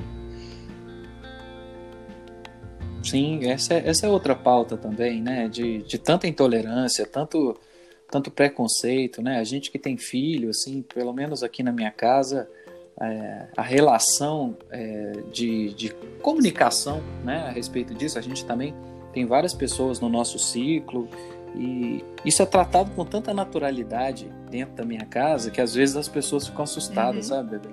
Sim, 3.03 3.49
essa 3.49 3.73
é, 3.73 3.89
essa 3.89 4.05
é 4.05 4.09
outra 4.09 4.35
pauta 4.35 4.77
também, 4.77 5.21
né? 5.21 5.47
De, 5.47 5.83
de 5.83 5.97
tanta 5.97 6.27
intolerância, 6.27 7.05
tanto, 7.05 7.57
tanto 8.09 8.31
preconceito, 8.31 9.21
né? 9.21 9.39
A 9.39 9.43
gente 9.43 9.71
que 9.71 9.79
tem 9.79 9.97
filho, 9.97 10.49
assim, 10.49 10.81
pelo 10.81 11.13
menos 11.13 11.43
aqui 11.43 11.61
na 11.61 11.71
minha 11.71 11.91
casa, 11.91 12.49
é, 12.99 13.47
a 13.55 13.61
relação 13.61 14.57
é, 14.69 15.13
de, 15.31 15.73
de 15.73 15.93
comunicação, 16.21 17.01
né? 17.23 17.45
A 17.47 17.51
respeito 17.51 17.93
disso, 17.93 18.17
a 18.17 18.21
gente 18.21 18.45
também 18.45 18.73
tem 19.13 19.25
várias 19.25 19.53
pessoas 19.53 19.99
no 19.99 20.09
nosso 20.09 20.37
ciclo 20.37 21.07
e 21.55 22.03
isso 22.23 22.41
é 22.41 22.45
tratado 22.45 22.91
com 22.91 23.03
tanta 23.03 23.33
naturalidade 23.33 24.31
dentro 24.51 24.75
da 24.75 24.85
minha 24.85 25.05
casa 25.05 25.49
que 25.49 25.59
às 25.59 25.73
vezes 25.73 25.95
as 25.95 26.07
pessoas 26.07 26.47
ficam 26.47 26.63
assustadas, 26.63 27.29
uhum. 27.29 27.37
sabe, 27.37 27.51
bebê? 27.51 27.69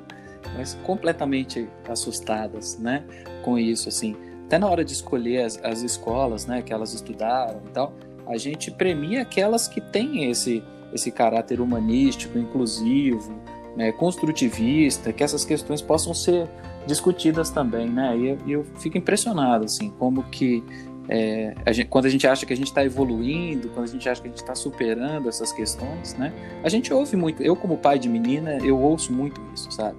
Mas 0.57 0.75
completamente 0.85 1.69
assustadas, 1.89 2.79
né? 2.79 3.05
Com 3.43 3.59
isso, 3.59 3.89
assim. 3.89 4.17
Até 4.47 4.59
na 4.59 4.69
hora 4.69 4.85
de 4.85 4.93
escolher 4.93 5.43
as, 5.43 5.59
as 5.63 5.83
escolas, 5.83 6.47
né, 6.47 6.63
que 6.63 6.73
elas 6.73 6.95
estudaram 6.95 7.61
e 7.67 7.71
tal, 7.71 7.93
a 8.27 8.37
gente 8.37 8.71
premia 8.71 9.23
aquelas 9.23 9.69
que 9.69 9.81
têm 9.81 10.31
esse, 10.31 10.63
esse 10.93 11.11
caráter 11.11 11.61
humanístico, 11.61 12.39
inclusivo, 12.39 13.35
né, 13.77 13.93
construtivista, 13.93 15.13
que 15.13 15.23
essas 15.23 15.45
questões 15.45 15.81
possam 15.83 16.15
ser 16.15 16.49
discutidas 16.87 17.51
também, 17.51 17.89
né? 17.89 18.17
E 18.17 18.29
eu, 18.29 18.39
eu 18.47 18.65
fico 18.79 18.97
impressionado, 18.97 19.65
assim, 19.65 19.91
como 19.99 20.23
que 20.25 20.65
é, 21.09 21.55
a 21.65 21.73
gente, 21.73 21.89
quando 21.89 22.07
a 22.07 22.09
gente 22.09 22.27
acha 22.27 22.45
que 22.45 22.53
a 22.53 22.57
gente 22.57 22.67
está 22.69 22.85
evoluindo, 22.85 23.69
quando 23.69 23.85
a 23.85 23.91
gente 23.91 24.09
acha 24.09 24.21
que 24.21 24.29
a 24.29 24.31
gente 24.31 24.41
está 24.41 24.55
superando 24.55 25.29
essas 25.29 25.53
questões, 25.53 26.15
né? 26.15 26.33
A 26.65 26.69
gente 26.69 26.93
ouve 26.93 27.17
muito. 27.17 27.43
Eu, 27.43 27.55
como 27.55 27.77
pai 27.77 27.99
de 27.99 28.09
menina, 28.09 28.59
eu 28.59 28.79
ouço 28.81 29.13
muito 29.13 29.41
isso, 29.55 29.71
sabe? 29.71 29.97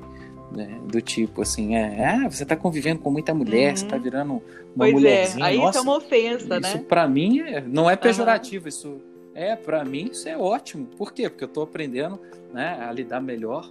É, 0.55 0.65
do 0.89 1.01
tipo 1.01 1.41
assim, 1.41 1.75
é, 1.75 2.05
ah, 2.05 2.29
você 2.29 2.43
está 2.43 2.55
convivendo 2.55 3.01
com 3.01 3.11
muita 3.11 3.33
mulher, 3.33 3.71
uhum. 3.71 3.75
você 3.75 3.83
está 3.83 3.97
virando 3.97 4.33
uma 4.33 4.41
pois 4.77 4.91
é, 4.91 4.93
mulherzinha. 4.93 5.45
É. 5.45 5.47
Aí 5.49 5.57
Nossa, 5.57 5.69
isso 5.69 5.77
é 5.77 5.81
uma 5.81 5.97
ofensa, 5.97 6.59
né? 6.59 6.69
Isso 6.69 6.79
para 6.79 7.07
mim 7.07 7.39
é, 7.39 7.61
não 7.61 7.89
é 7.89 7.95
pejorativo, 7.95 8.63
uhum. 8.63 8.69
isso 8.69 9.01
é 9.35 9.55
para 9.55 9.83
mim 9.83 10.09
isso 10.11 10.27
é 10.29 10.37
ótimo. 10.37 10.85
Por 10.97 11.11
quê? 11.11 11.29
Porque 11.29 11.43
eu 11.43 11.47
estou 11.47 11.63
aprendendo, 11.63 12.19
né, 12.53 12.77
a 12.79 12.91
lidar 12.91 13.19
melhor 13.21 13.69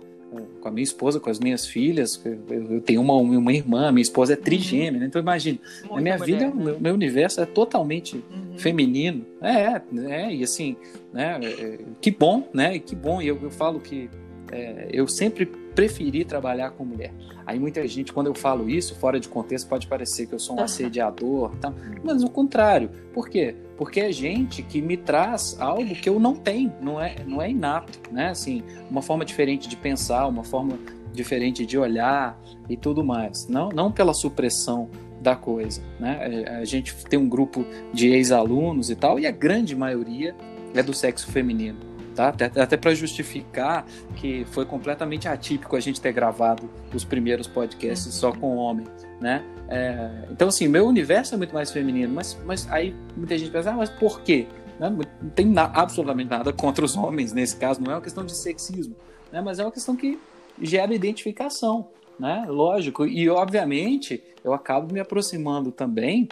com 0.60 0.68
a 0.68 0.70
minha 0.70 0.82
esposa, 0.82 1.20
com 1.20 1.30
as 1.30 1.38
minhas 1.38 1.66
filhas. 1.66 2.20
Eu, 2.24 2.80
tenho 2.80 3.00
uma, 3.00 3.14
uma 3.14 3.52
irmã, 3.52 3.90
minha 3.92 4.02
esposa 4.02 4.32
é 4.32 4.36
trigêmea, 4.36 5.00
né? 5.00 5.06
então 5.06 5.20
imagina, 5.20 5.58
a 5.90 6.00
minha 6.00 6.18
mulher, 6.18 6.38
vida, 6.38 6.46
né? 6.46 6.64
meu, 6.64 6.80
meu, 6.80 6.94
universo 6.94 7.40
é 7.40 7.46
totalmente 7.46 8.16
uhum. 8.16 8.58
feminino. 8.58 9.24
É, 9.40 9.80
é, 10.10 10.34
e 10.34 10.42
assim, 10.42 10.76
né? 11.12 11.38
É, 11.42 11.78
que 12.00 12.10
bom, 12.10 12.48
né? 12.52 12.78
Que 12.78 12.94
bom. 12.94 13.22
E 13.22 13.28
eu, 13.28 13.38
eu 13.40 13.50
falo 13.50 13.80
que 13.80 14.10
é, 14.52 14.88
eu 14.90 15.06
sempre 15.06 15.50
preferi 15.76 16.24
trabalhar 16.24 16.70
com 16.70 16.86
mulher. 16.86 17.12
Aí 17.44 17.60
muita 17.60 17.86
gente, 17.86 18.10
quando 18.10 18.28
eu 18.28 18.34
falo 18.34 18.68
isso, 18.68 18.94
fora 18.96 19.20
de 19.20 19.28
contexto, 19.28 19.68
pode 19.68 19.86
parecer 19.86 20.26
que 20.26 20.32
eu 20.32 20.38
sou 20.38 20.56
um 20.56 20.62
assediador, 20.62 21.54
tá? 21.56 21.72
mas 22.02 22.24
o 22.24 22.30
contrário. 22.30 22.90
Por 23.12 23.28
quê? 23.28 23.54
Porque 23.76 24.00
é 24.00 24.10
gente 24.10 24.62
que 24.62 24.80
me 24.80 24.96
traz 24.96 25.54
algo 25.60 25.94
que 25.94 26.08
eu 26.08 26.18
não 26.18 26.34
tenho, 26.34 26.72
não 26.80 26.98
é, 26.98 27.16
não 27.26 27.42
é 27.42 27.50
inato, 27.50 28.00
né? 28.10 28.30
Assim, 28.30 28.62
uma 28.90 29.02
forma 29.02 29.22
diferente 29.22 29.68
de 29.68 29.76
pensar, 29.76 30.26
uma 30.26 30.42
forma 30.42 30.78
diferente 31.12 31.66
de 31.66 31.76
olhar 31.76 32.40
e 32.70 32.76
tudo 32.76 33.04
mais. 33.04 33.46
Não, 33.46 33.68
não 33.68 33.92
pela 33.92 34.14
supressão 34.14 34.88
da 35.20 35.36
coisa, 35.36 35.82
né? 36.00 36.18
É, 36.22 36.56
a 36.56 36.64
gente 36.64 36.96
tem 37.04 37.18
um 37.18 37.28
grupo 37.28 37.66
de 37.92 38.08
ex-alunos 38.08 38.88
e 38.88 38.96
tal, 38.96 39.20
e 39.20 39.26
a 39.26 39.30
grande 39.30 39.76
maioria 39.76 40.34
é 40.74 40.82
do 40.82 40.94
sexo 40.94 41.30
feminino 41.30 41.95
tá? 42.16 42.28
Até, 42.28 42.46
até 42.60 42.76
para 42.76 42.94
justificar 42.94 43.86
que 44.16 44.44
foi 44.46 44.64
completamente 44.64 45.28
atípico 45.28 45.76
a 45.76 45.80
gente 45.80 46.00
ter 46.00 46.12
gravado 46.12 46.68
os 46.92 47.04
primeiros 47.04 47.46
podcasts 47.46 48.12
só 48.14 48.32
com 48.32 48.56
homem, 48.56 48.86
né? 49.20 49.44
É, 49.68 50.26
então, 50.30 50.48
assim, 50.48 50.66
meu 50.66 50.86
universo 50.86 51.34
é 51.34 51.36
muito 51.36 51.54
mais 51.54 51.70
feminino, 51.70 52.12
mas, 52.12 52.36
mas 52.44 52.70
aí 52.70 52.94
muita 53.16 53.36
gente 53.36 53.50
pensa, 53.50 53.70
ah, 53.70 53.74
mas 53.74 53.90
por 53.90 54.20
quê? 54.22 54.46
Né? 54.80 54.90
Não 54.90 55.30
tem 55.30 55.46
na, 55.46 55.64
absolutamente 55.64 56.30
nada 56.30 56.52
contra 56.52 56.84
os 56.84 56.96
homens 56.96 57.32
nesse 57.32 57.56
caso, 57.56 57.80
não 57.80 57.92
é 57.92 57.94
uma 57.96 58.00
questão 58.00 58.24
de 58.24 58.34
sexismo, 58.34 58.96
né? 59.30 59.40
mas 59.40 59.58
é 59.58 59.64
uma 59.64 59.72
questão 59.72 59.94
que 59.94 60.18
gera 60.60 60.94
identificação, 60.94 61.88
né? 62.18 62.46
Lógico, 62.48 63.04
e 63.04 63.28
obviamente 63.28 64.22
eu 64.42 64.54
acabo 64.54 64.92
me 64.92 65.00
aproximando 65.00 65.70
também 65.70 66.28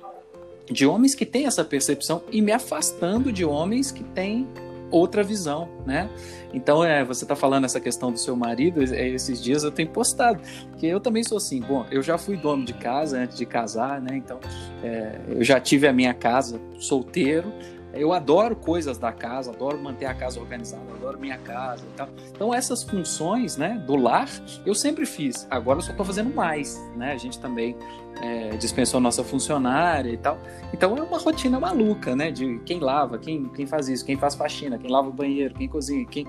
de 0.71 0.87
homens 0.87 1.15
que 1.15 1.27
têm 1.27 1.45
essa 1.45 1.63
percepção 1.63 2.23
e 2.31 2.41
me 2.41 2.53
afastando 2.53 3.31
de 3.31 3.45
homens 3.45 3.91
que 3.91 4.03
têm 4.03 4.49
outra 4.95 5.23
visão, 5.23 5.69
né? 5.85 6.09
Então, 6.53 6.85
é, 6.85 7.05
você 7.05 7.25
está 7.25 7.35
falando 7.35 7.65
essa 7.65 7.81
questão 7.81 8.13
do 8.13 8.19
seu 8.19 8.37
marido, 8.37 8.83
é, 8.95 9.09
esses 9.09 9.43
dias 9.43 9.65
eu 9.65 9.73
tenho 9.73 9.89
postado, 9.89 10.41
que 10.79 10.87
eu 10.87 11.01
também 11.01 11.25
sou 11.25 11.39
assim, 11.39 11.61
bom, 11.61 11.85
eu 11.91 12.01
já 12.01 12.17
fui 12.17 12.37
dono 12.37 12.65
de 12.65 12.73
casa 12.75 13.19
antes 13.19 13.37
de 13.37 13.45
casar, 13.45 14.01
né? 14.01 14.17
Então, 14.17 14.39
é, 14.83 15.19
eu 15.29 15.43
já 15.43 15.59
tive 15.61 15.89
a 15.89 15.93
minha 15.93 16.15
casa 16.15 16.61
solteiro, 16.79 17.53
eu 17.97 18.13
adoro 18.13 18.57
coisas 18.57 18.99
da 18.99 19.13
casa, 19.13 19.51
adoro 19.51 19.79
manter 19.79 20.07
a 20.07 20.15
casa 20.15 20.41
organizada, 20.41 20.85
adoro 20.95 21.19
minha 21.19 21.39
casa 21.39 21.85
e 21.85 21.97
tal. 21.97 22.09
Então 22.31 22.53
essas 22.53 22.83
funções, 22.83 23.57
né, 23.57 23.83
do 23.87 23.97
lar, 23.97 24.29
eu 24.65 24.75
sempre 24.75 25.07
fiz. 25.07 25.47
Agora 25.51 25.79
eu 25.79 25.83
só 25.83 25.91
estou 25.91 26.05
fazendo 26.05 26.35
mais, 26.35 26.81
né? 26.97 27.13
A 27.13 27.17
gente 27.17 27.39
também 27.39 27.77
é, 28.21 28.51
dispensou 28.57 29.01
nossa 29.01 29.23
funcionária 29.23 30.11
e 30.11 30.17
tal. 30.17 30.39
Então 30.73 30.97
é 30.97 31.03
uma 31.03 31.19
rotina 31.19 31.59
maluca, 31.59 32.15
né? 32.15 32.31
De 32.31 32.59
quem 32.61 32.81
lava, 32.81 33.19
quem, 33.19 33.49
quem 33.51 33.67
faz 33.67 33.89
isso, 33.89 34.05
quem 34.05 34.17
faz 34.17 34.35
faxina, 34.35 34.79
quem 34.79 34.91
lava 34.91 35.09
o 35.09 35.13
banheiro, 35.13 35.55
quem 35.55 35.69
cozinha, 35.69 36.05
quem 36.07 36.27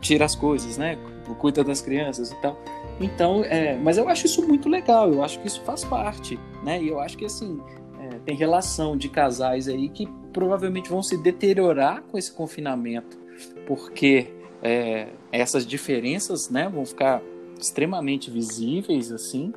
tira 0.00 0.24
as 0.24 0.34
coisas, 0.34 0.78
né? 0.78 0.98
Cuida 1.38 1.62
das 1.62 1.80
crianças 1.80 2.30
e 2.30 2.36
tal. 2.36 2.58
Então, 3.00 3.44
é, 3.44 3.76
mas 3.76 3.98
eu 3.98 4.08
acho 4.08 4.26
isso 4.26 4.46
muito 4.46 4.68
legal. 4.68 5.12
Eu 5.12 5.22
acho 5.22 5.38
que 5.40 5.46
isso 5.46 5.60
faz 5.62 5.84
parte, 5.84 6.38
né? 6.62 6.82
E 6.82 6.88
eu 6.88 7.00
acho 7.00 7.16
que 7.16 7.24
assim 7.24 7.60
é, 8.00 8.18
tem 8.24 8.36
relação 8.36 8.96
de 8.96 9.08
casais 9.08 9.68
aí 9.68 9.88
que 9.88 10.08
provavelmente 10.32 10.88
vão 10.88 11.02
se 11.02 11.16
deteriorar 11.16 12.02
com 12.02 12.18
esse 12.18 12.32
confinamento, 12.32 13.18
porque 13.66 14.28
é, 14.62 15.08
essas 15.32 15.66
diferenças 15.66 16.50
né, 16.50 16.68
vão 16.68 16.84
ficar 16.84 17.22
extremamente 17.58 18.30
visíveis 18.30 19.10
assim. 19.12 19.52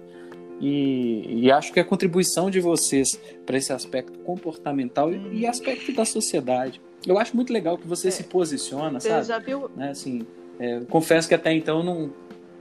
E, 0.59 1.45
e, 1.45 1.51
acho 1.51 1.73
que 1.73 1.79
a 1.79 1.83
contribuição 1.83 2.51
de 2.51 2.59
vocês 2.59 3.19
para 3.47 3.57
esse 3.57 3.73
aspecto 3.73 4.19
comportamental 4.19 5.11
e 5.11 5.47
aspecto 5.47 5.91
da 5.91 6.05
sociedade. 6.05 6.79
Eu 7.07 7.17
acho 7.17 7.35
muito 7.35 7.51
legal 7.51 7.79
que 7.79 7.87
você 7.87 8.09
é. 8.09 8.11
se 8.11 8.25
posiciona, 8.25 8.99
sabe? 8.99 9.25
Já 9.25 9.39
viu? 9.39 9.71
Né, 9.75 9.89
assim, 9.89 10.21
é, 10.59 10.81
confesso 10.81 11.27
que 11.27 11.33
até 11.33 11.51
então 11.51 11.81
não, 11.81 12.13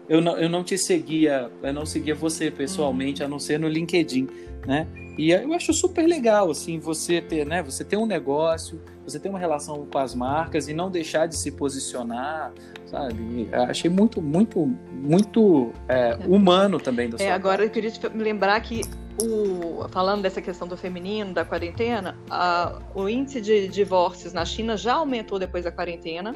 eu 0.08 0.22
não, 0.22 0.38
eu 0.38 0.48
não 0.48 0.64
te 0.64 0.78
seguia, 0.78 1.50
eu 1.62 1.72
não 1.74 1.84
seguia 1.84 2.14
você 2.14 2.50
pessoalmente, 2.50 3.22
hum. 3.22 3.26
a 3.26 3.28
não 3.28 3.38
ser 3.38 3.60
no 3.60 3.68
LinkedIn, 3.68 4.26
né? 4.66 4.86
E 5.20 5.32
eu 5.32 5.52
acho 5.52 5.74
super 5.74 6.06
legal, 6.06 6.50
assim, 6.50 6.78
você 6.78 7.20
ter, 7.20 7.44
né? 7.44 7.62
Você 7.62 7.84
ter 7.84 7.98
um 7.98 8.06
negócio, 8.06 8.80
você 9.04 9.20
ter 9.20 9.28
uma 9.28 9.38
relação 9.38 9.84
com 9.84 9.98
as 9.98 10.14
marcas 10.14 10.66
e 10.66 10.72
não 10.72 10.90
deixar 10.90 11.26
de 11.26 11.36
se 11.36 11.52
posicionar, 11.52 12.54
sabe? 12.86 13.46
Achei 13.68 13.90
muito, 13.90 14.22
muito, 14.22 14.66
muito 14.90 15.72
é, 15.86 16.12
é. 16.12 16.26
humano 16.26 16.80
também 16.80 17.10
da 17.10 17.22
é, 17.22 17.30
Agora 17.32 17.62
eu 17.62 17.68
queria 17.68 17.90
te 17.90 18.00
lembrar 18.08 18.58
que 18.62 18.80
o, 19.22 19.86
falando 19.90 20.22
dessa 20.22 20.40
questão 20.40 20.66
do 20.66 20.74
feminino, 20.74 21.34
da 21.34 21.44
quarentena, 21.44 22.16
a, 22.30 22.80
o 22.94 23.06
índice 23.06 23.42
de 23.42 23.68
divórcios 23.68 24.32
na 24.32 24.46
China 24.46 24.74
já 24.74 24.94
aumentou 24.94 25.38
depois 25.38 25.64
da 25.64 25.70
quarentena. 25.70 26.34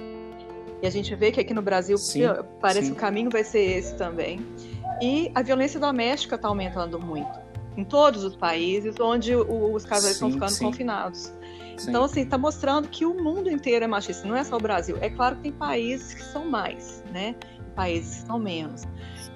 E 0.83 0.87
a 0.87 0.91
gente 0.91 1.15
vê 1.15 1.33
que 1.33 1.41
aqui 1.41 1.55
no 1.55 1.63
Brasil 1.63 1.97
sim, 1.97 2.21
parece 2.61 2.83
sim. 2.83 2.87
que 2.89 2.99
o 2.99 3.01
caminho 3.01 3.31
vai 3.31 3.45
ser 3.45 3.79
esse 3.79 3.97
também. 3.97 4.45
E 5.01 5.31
a 5.35 5.41
violência 5.41 5.81
doméstica 5.81 6.37
está 6.37 6.49
aumentando 6.49 7.01
muito 7.01 7.44
em 7.77 7.85
todos 7.85 8.25
os 8.25 8.37
países 8.37 8.99
onde 9.01 9.35
os 9.35 9.85
casais 9.85 10.17
sim, 10.17 10.27
estão 10.27 10.33
ficando 10.33 10.53
sim. 10.53 10.65
confinados. 10.65 11.33
Sim. 11.77 11.91
Então, 11.91 12.05
assim, 12.05 12.23
está 12.23 12.39
mostrando 12.39 12.89
que 12.89 13.05
o 13.05 13.15
mundo 13.15 13.51
inteiro 13.51 13.85
é 13.85 13.89
machista, 13.89 14.27
não 14.27 14.37
é 14.37 14.45
só 14.45 14.57
o 14.57 14.61
Brasil. 14.61 14.97
É 15.01 15.11
claro 15.11 15.37
que 15.37 15.43
tem 15.43 15.53
países 15.53 16.15
que 16.15 16.23
são 16.23 16.49
mais, 16.49 17.03
né? 17.13 17.35
Países 17.75 18.21
que 18.21 18.27
são 18.27 18.39
menos. 18.39 18.85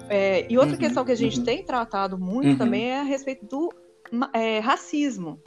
É, 0.07 0.45
e 0.49 0.57
outra 0.57 0.73
uhum, 0.73 0.79
questão 0.79 1.05
que 1.05 1.11
a 1.11 1.15
gente 1.15 1.39
uhum. 1.39 1.45
tem 1.45 1.63
tratado 1.63 2.17
muito 2.17 2.51
uhum. 2.51 2.57
também 2.57 2.89
é 2.89 2.99
a 2.99 3.03
respeito 3.03 3.45
do 3.45 3.69
é, 4.33 4.59
racismo. 4.59 5.39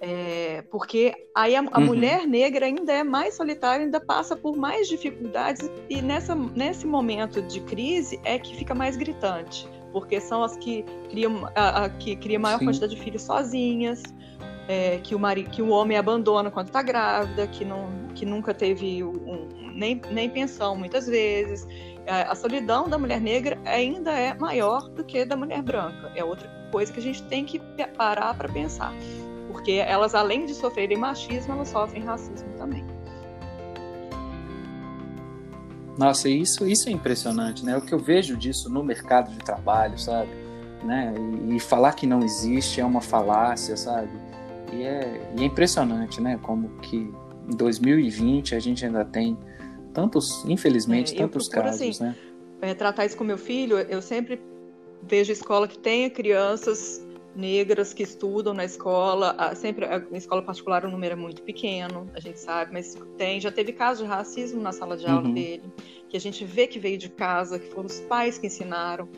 É, 0.00 0.62
porque 0.62 1.12
aí 1.34 1.54
a, 1.54 1.60
a 1.60 1.78
uhum. 1.78 1.86
mulher 1.86 2.26
negra 2.26 2.66
ainda 2.66 2.92
é 2.92 3.04
mais 3.04 3.34
solitária, 3.34 3.84
ainda 3.84 4.00
passa 4.00 4.34
por 4.34 4.56
mais 4.56 4.88
dificuldades, 4.88 5.70
e 5.88 6.02
nessa, 6.02 6.34
nesse 6.34 6.86
momento 6.86 7.40
de 7.42 7.60
crise 7.60 8.20
é 8.24 8.36
que 8.38 8.56
fica 8.56 8.74
mais 8.74 8.96
gritante 8.96 9.68
porque 9.92 10.20
são 10.20 10.42
as 10.42 10.56
que 10.56 10.84
criam, 11.10 11.48
a, 11.54 11.84
a 11.84 11.90
que 11.90 12.16
cria 12.16 12.38
maior 12.38 12.58
Sim. 12.58 12.66
quantidade 12.66 12.94
de 12.94 13.00
filhos 13.00 13.22
sozinhas, 13.22 14.02
é, 14.68 14.98
que, 14.98 15.14
o 15.14 15.18
mari, 15.18 15.44
que 15.44 15.60
o 15.60 15.68
homem 15.68 15.96
abandona 15.96 16.50
quando 16.50 16.68
está 16.68 16.82
grávida, 16.82 17.46
que, 17.46 17.64
não, 17.64 17.88
que 18.14 18.24
nunca 18.24 18.54
teve 18.54 19.02
um, 19.04 19.48
nem, 19.74 20.00
nem 20.10 20.30
pensão 20.30 20.76
muitas 20.76 21.06
vezes. 21.06 21.66
A, 22.06 22.32
a 22.32 22.34
solidão 22.34 22.88
da 22.88 22.98
mulher 22.98 23.20
negra 23.20 23.58
ainda 23.64 24.12
é 24.12 24.34
maior 24.34 24.88
do 24.88 25.04
que 25.04 25.24
da 25.24 25.36
mulher 25.36 25.62
branca. 25.62 26.10
É 26.14 26.24
outra 26.24 26.48
coisa 26.70 26.92
que 26.92 27.00
a 27.00 27.02
gente 27.02 27.22
tem 27.24 27.44
que 27.44 27.60
parar 27.96 28.34
para 28.34 28.48
pensar. 28.48 28.92
Porque 29.48 29.72
elas, 29.72 30.14
além 30.14 30.46
de 30.46 30.54
sofrerem 30.54 30.96
machismo, 30.96 31.52
elas 31.52 31.68
sofrem 31.68 32.02
racismo 32.02 32.48
também. 32.56 32.84
Nossa, 35.96 36.28
isso, 36.28 36.66
isso 36.66 36.88
é 36.88 36.92
impressionante, 36.92 37.64
né? 37.64 37.76
O 37.76 37.82
que 37.82 37.92
eu 37.92 37.98
vejo 37.98 38.36
disso 38.36 38.70
no 38.70 38.82
mercado 38.82 39.30
de 39.30 39.38
trabalho, 39.38 39.98
sabe? 39.98 40.30
Né? 40.84 41.14
E, 41.48 41.56
e 41.56 41.60
falar 41.60 41.92
que 41.92 42.06
não 42.06 42.22
existe 42.22 42.80
é 42.80 42.84
uma 42.84 43.00
falácia, 43.00 43.76
sabe? 43.76 44.10
E 44.72 44.82
é, 44.82 45.32
e 45.36 45.42
é 45.42 45.44
impressionante, 45.44 46.20
né? 46.20 46.38
Como 46.42 46.68
que 46.80 46.96
em 46.96 47.56
2020 47.56 48.54
a 48.54 48.60
gente 48.60 48.84
ainda 48.84 49.04
tem 49.04 49.36
tantos, 49.92 50.44
infelizmente, 50.46 51.14
é, 51.14 51.18
tantos 51.18 51.48
procuro, 51.48 51.70
casos, 51.70 51.82
assim, 51.82 52.04
né? 52.04 52.16
É, 52.62 52.74
tratar 52.74 53.04
isso 53.04 53.16
com 53.16 53.24
meu 53.24 53.38
filho, 53.38 53.78
eu 53.78 54.00
sempre 54.00 54.40
vejo 55.02 55.32
escola 55.32 55.68
que 55.68 55.78
tenha 55.78 56.08
crianças 56.08 57.02
negras 57.34 57.94
que 57.94 58.02
estudam 58.02 58.52
na 58.52 58.64
escola, 58.64 59.54
sempre 59.54 59.86
a 59.86 60.02
escola 60.12 60.42
particular 60.42 60.84
o 60.84 60.90
número 60.90 61.14
é 61.14 61.16
muito 61.16 61.42
pequeno, 61.42 62.08
a 62.14 62.20
gente 62.20 62.38
sabe, 62.38 62.72
mas 62.72 62.96
tem, 63.16 63.40
já 63.40 63.50
teve 63.50 63.72
caso 63.72 64.02
de 64.02 64.08
racismo 64.08 64.60
na 64.60 64.72
sala 64.72 64.96
de 64.96 65.06
aula 65.06 65.26
uhum. 65.26 65.34
dele, 65.34 65.72
que 66.08 66.16
a 66.16 66.20
gente 66.20 66.44
vê 66.44 66.66
que 66.66 66.78
veio 66.78 66.98
de 66.98 67.08
casa, 67.08 67.58
que 67.58 67.66
foram 67.68 67.86
os 67.86 68.00
pais 68.00 68.38
que 68.38 68.46
ensinaram, 68.46 69.08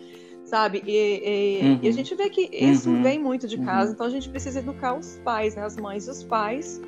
sabe? 0.44 0.82
E, 0.86 0.92
e, 0.92 1.60
uhum. 1.62 1.78
e 1.82 1.86
a 1.86 1.90
uhum. 1.90 1.92
gente 1.92 2.14
vê 2.14 2.30
que 2.30 2.48
isso 2.52 2.88
uhum. 2.88 3.02
vem 3.02 3.18
muito 3.18 3.48
de 3.48 3.58
casa, 3.58 3.88
uhum. 3.88 3.94
então 3.94 4.06
a 4.06 4.10
gente 4.10 4.28
precisa 4.28 4.60
educar 4.60 4.94
os 4.94 5.18
pais, 5.24 5.56
né, 5.56 5.64
as 5.64 5.76
mães 5.76 6.06
e 6.06 6.10
os 6.10 6.22
pais, 6.22 6.80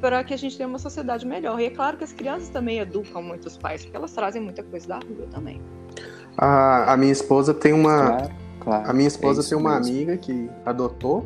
para 0.00 0.22
que 0.22 0.34
a 0.34 0.36
gente 0.36 0.56
tenha 0.56 0.68
uma 0.68 0.78
sociedade 0.78 1.26
melhor. 1.26 1.58
E 1.60 1.64
é 1.64 1.70
claro 1.70 1.96
que 1.96 2.04
as 2.04 2.12
crianças 2.12 2.50
também 2.50 2.78
educam 2.78 3.22
muito 3.22 3.46
os 3.46 3.56
pais, 3.56 3.82
porque 3.82 3.96
elas 3.96 4.12
trazem 4.12 4.40
muita 4.40 4.62
coisa 4.62 4.86
da 4.86 4.96
rua 4.96 5.26
também. 5.30 5.60
A, 6.36 6.92
a 6.92 6.96
minha 6.96 7.10
esposa 7.10 7.52
tem 7.52 7.72
uma 7.72 8.16
claro 8.16 8.47
Claro, 8.68 8.90
a 8.90 8.92
minha 8.92 9.08
esposa 9.08 9.40
é 9.40 9.48
tem 9.48 9.56
uma 9.56 9.78
mesmo. 9.78 9.94
amiga 9.94 10.16
que 10.18 10.50
adotou, 10.66 11.24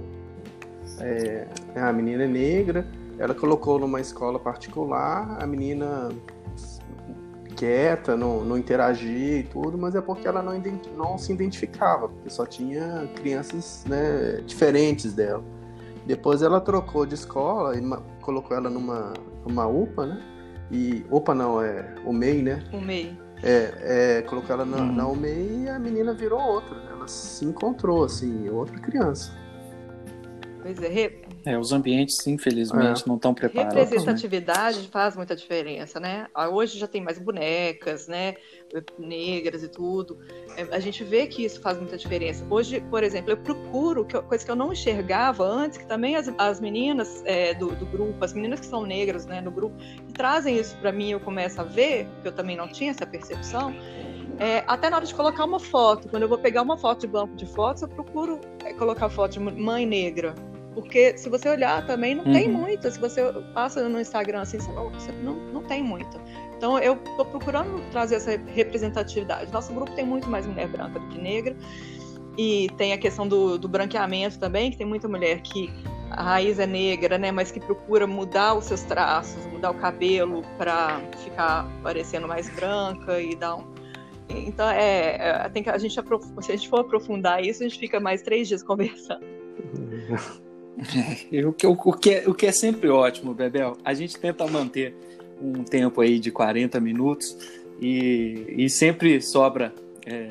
é, 1.01 1.49
a 1.74 1.93
menina 1.93 2.22
é 2.22 2.28
negra, 2.28 2.86
ela 3.18 3.34
colocou 3.34 3.80
numa 3.80 4.01
escola 4.01 4.38
particular, 4.38 5.43
a 5.43 5.45
menina 5.45 6.11
quieta, 7.57 8.16
não, 8.16 8.45
não 8.45 8.57
interagia 8.57 9.38
e 9.38 9.43
tudo, 9.43 9.76
mas 9.76 9.97
é 9.97 10.01
porque 10.01 10.28
ela 10.28 10.40
não, 10.40 10.53
não 10.97 11.18
se 11.18 11.32
identificava, 11.32 12.09
porque 12.09 12.30
só 12.30 12.47
tinha 12.47 13.11
crianças 13.16 13.84
né, 13.88 14.40
diferentes 14.47 15.12
dela. 15.12 15.43
Depois 16.07 16.43
ela 16.43 16.61
trocou 16.61 17.05
de 17.05 17.14
escola 17.14 17.76
e 17.76 17.82
colocou 18.20 18.57
ela 18.57 18.70
numa, 18.70 19.14
numa 19.45 19.66
UPA, 19.66 20.07
né? 20.07 20.22
E 20.70 21.05
UPA 21.11 21.34
não, 21.34 21.61
é 21.61 21.97
o 22.05 22.12
MEI, 22.12 22.40
né? 22.40 22.64
O 22.72 22.80
MEI. 22.80 23.18
É, 23.43 24.18
é 24.18 24.22
colocou 24.22 24.55
ela 24.55 24.64
na, 24.64 24.76
hum. 24.76 24.93
na 24.93 25.09
UMEI 25.09 25.64
e 25.64 25.68
a 25.68 25.78
menina 25.78 26.14
virou 26.14 26.40
outra. 26.40 26.76
Né? 26.76 26.91
Ela 27.03 27.09
se 27.09 27.45
encontrou, 27.45 28.05
assim, 28.05 28.49
outra 28.49 28.79
criança. 28.79 29.33
Pois 30.63 30.81
é, 30.81 31.13
é, 31.45 31.59
os 31.59 31.73
ambientes, 31.73 32.25
infelizmente, 32.25 33.03
é. 33.03 33.09
não 33.09 33.17
estão 33.17 33.35
preparados. 33.35 33.75
Representatividade 33.75 34.83
né? 34.83 34.89
faz 34.93 35.17
muita 35.17 35.35
diferença, 35.35 35.99
né? 35.99 36.29
Ah, 36.33 36.49
hoje 36.49 36.79
já 36.79 36.87
tem 36.87 37.03
mais 37.03 37.19
bonecas, 37.19 38.07
né? 38.07 38.37
Negras 38.97 39.65
e 39.65 39.69
tudo. 39.69 40.21
É, 40.57 40.63
a 40.75 40.79
gente 40.79 41.03
vê 41.03 41.27
que 41.27 41.45
isso 41.45 41.61
faz 41.61 41.77
muita 41.79 41.97
diferença. 41.97 42.47
Hoje, 42.49 42.81
por 42.89 43.03
exemplo, 43.03 43.33
eu 43.33 43.37
procuro, 43.37 44.07
coisa 44.29 44.45
que 44.45 44.51
eu 44.53 44.55
não 44.55 44.73
enxergava 44.73 45.45
antes, 45.45 45.79
que 45.79 45.87
também 45.87 46.15
as, 46.15 46.33
as 46.39 46.61
meninas 46.61 47.25
é, 47.27 47.55
do, 47.55 47.75
do, 47.75 47.87
grupo, 47.87 48.25
as 48.25 48.33
meninas 48.33 48.61
que 48.61 48.67
são 48.67 48.87
negras, 48.87 49.27
né, 49.27 49.41
no 49.41 49.51
grupo, 49.51 49.77
que 50.07 50.13
trazem 50.13 50.57
isso 50.57 50.77
para 50.77 50.93
mim, 50.93 51.11
eu 51.11 51.19
começo 51.19 51.61
a 51.61 51.65
ver, 51.65 52.07
que 52.23 52.29
eu 52.29 52.33
também 52.33 52.57
não 52.57 52.69
tinha 52.69 52.93
essa 52.93 53.05
percepção. 53.05 53.75
É, 54.43 54.64
até 54.66 54.90
na 54.90 54.97
hora 54.97 55.07
de 55.07 55.14
colocar 55.14 55.45
uma 55.45 55.61
foto, 55.61 56.09
quando 56.09 56.24
eu 56.24 56.28
vou 56.28 56.36
pegar 56.36 56.62
uma 56.62 56.76
foto 56.76 57.03
de 57.03 57.07
banco 57.07 57.36
de 57.36 57.47
fotos, 57.47 57.82
eu 57.82 57.88
procuro 57.88 58.40
é, 58.64 58.72
colocar 58.72 59.09
foto 59.09 59.34
de 59.34 59.38
mãe 59.38 59.86
negra, 59.86 60.34
porque 60.74 61.16
se 61.16 61.28
você 61.28 61.49
olhar 61.49 61.86
também 61.86 62.12
não 62.12 62.24
uhum. 62.24 62.32
tem 62.32 62.49
muita. 62.49 62.90
Se 62.90 62.99
você 62.99 63.22
passa 63.55 63.88
no 63.88 64.01
Instagram 64.01 64.40
assim, 64.40 64.59
você 64.59 64.72
não, 64.72 64.90
você 64.90 65.12
não, 65.12 65.34
não 65.53 65.62
tem 65.62 65.80
muita. 65.80 66.20
Então 66.57 66.76
eu 66.80 66.95
estou 66.95 67.24
procurando 67.24 67.80
trazer 67.93 68.16
essa 68.16 68.32
representatividade. 68.47 69.53
Nosso 69.53 69.72
grupo 69.72 69.93
tem 69.93 70.05
muito 70.05 70.28
mais 70.28 70.45
mulher 70.45 70.66
branca 70.66 70.99
do 70.99 71.07
que 71.07 71.20
negra. 71.20 71.55
E 72.36 72.68
tem 72.78 72.93
a 72.93 72.99
questão 72.99 73.28
do, 73.28 73.57
do 73.59 73.68
branqueamento 73.68 74.40
também, 74.40 74.72
que 74.72 74.76
tem 74.76 74.86
muita 74.86 75.07
mulher 75.07 75.40
que 75.43 75.70
a 76.11 76.22
raiz 76.22 76.59
é 76.59 76.66
negra, 76.66 77.16
né, 77.16 77.30
mas 77.30 77.51
que 77.51 77.61
procura 77.61 78.07
mudar 78.07 78.55
os 78.55 78.64
seus 78.64 78.82
traços, 78.82 79.47
mudar 79.47 79.70
o 79.70 79.74
cabelo 79.74 80.43
para 80.57 81.01
ficar 81.18 81.66
parecendo 81.82 82.26
mais 82.26 82.49
branca 82.49 83.20
e 83.20 83.36
dar 83.36 83.57
um. 83.57 83.72
Então, 84.47 84.68
é, 84.68 85.45
é 85.45 85.49
tem 85.49 85.62
que 85.62 85.70
a 85.70 85.78
gente, 85.78 85.95
se 85.95 86.53
a 86.53 86.57
gente 86.57 86.68
for 86.68 86.80
aprofundar 86.80 87.45
isso, 87.45 87.62
a 87.62 87.68
gente 87.68 87.78
fica 87.78 88.01
mais 88.01 88.22
três 88.22 88.49
dias 88.49 88.62
conversando. 88.62 89.24
O, 91.47 91.53
que, 91.53 91.66
o, 91.66 91.93
que 91.93 92.11
é, 92.11 92.24
o 92.26 92.35
que 92.35 92.47
é 92.47 92.51
sempre 92.51 92.89
ótimo, 92.89 93.35
Bebel, 93.35 93.76
a 93.85 93.93
gente 93.93 94.18
tenta 94.18 94.47
manter 94.47 94.97
um 95.41 95.62
tempo 95.62 96.01
aí 96.01 96.18
de 96.18 96.30
40 96.30 96.80
minutos 96.80 97.37
e, 97.80 98.47
e 98.57 98.70
sempre 98.70 99.20
sobra 99.20 99.72
é, 100.07 100.28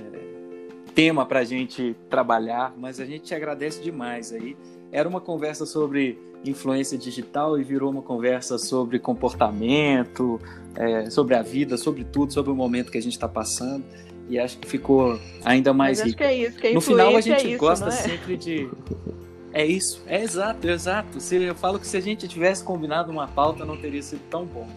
tema 0.96 1.26
para 1.26 1.40
a 1.40 1.44
gente 1.44 1.96
trabalhar, 2.10 2.74
mas 2.78 3.00
a 3.00 3.06
gente 3.06 3.26
te 3.26 3.36
agradece 3.36 3.82
demais 3.82 4.34
aí 4.34 4.58
era 4.92 5.08
uma 5.08 5.22
conversa 5.22 5.66
sobre 5.66 6.20
influência 6.44 6.98
digital 6.98 7.60
e 7.60 7.64
virou 7.64 7.92
uma 7.92 8.02
conversa 8.02 8.58
sobre 8.58 9.00
comportamento, 9.00 10.40
é, 10.76 11.10
sobre 11.10 11.36
a 11.36 11.42
vida, 11.42 11.78
sobre 11.78 12.04
tudo, 12.04 12.34
sobre 12.34 12.52
o 12.52 12.56
momento 12.56 12.92
que 12.92 12.98
a 12.98 13.02
gente 13.02 13.14
está 13.14 13.28
passando. 13.28 13.84
E 14.30 14.40
acho 14.40 14.58
que 14.58 14.68
ficou 14.68 15.20
ainda 15.44 15.74
mais 15.74 16.00
Mas 16.00 16.08
rico. 16.08 16.24
Acho 16.24 16.34
que 16.34 16.36
é 16.36 16.48
isso, 16.48 16.60
que 16.60 16.74
no 16.74 16.82
final 16.82 17.16
a 17.16 17.22
gente 17.22 17.46
é 17.46 17.50
isso, 17.50 17.60
gosta 17.60 17.88
é? 17.88 17.92
sempre 17.92 18.38
de. 18.38 18.70
É 19.54 19.66
isso, 19.66 20.02
é 20.08 20.22
exato, 20.24 20.68
exato. 20.68 21.20
Se, 21.20 21.36
eu 21.36 21.56
falo 21.56 21.78
que 21.78 21.86
se 21.86 21.98
a 21.98 22.00
gente 22.00 22.28
tivesse 22.28 22.64
combinado 22.64 23.12
uma 23.12 23.28
pauta, 23.28 23.66
não 23.66 23.76
teria 23.76 24.02
sido 24.02 24.22
tão 24.30 24.46
bom. 24.46 24.68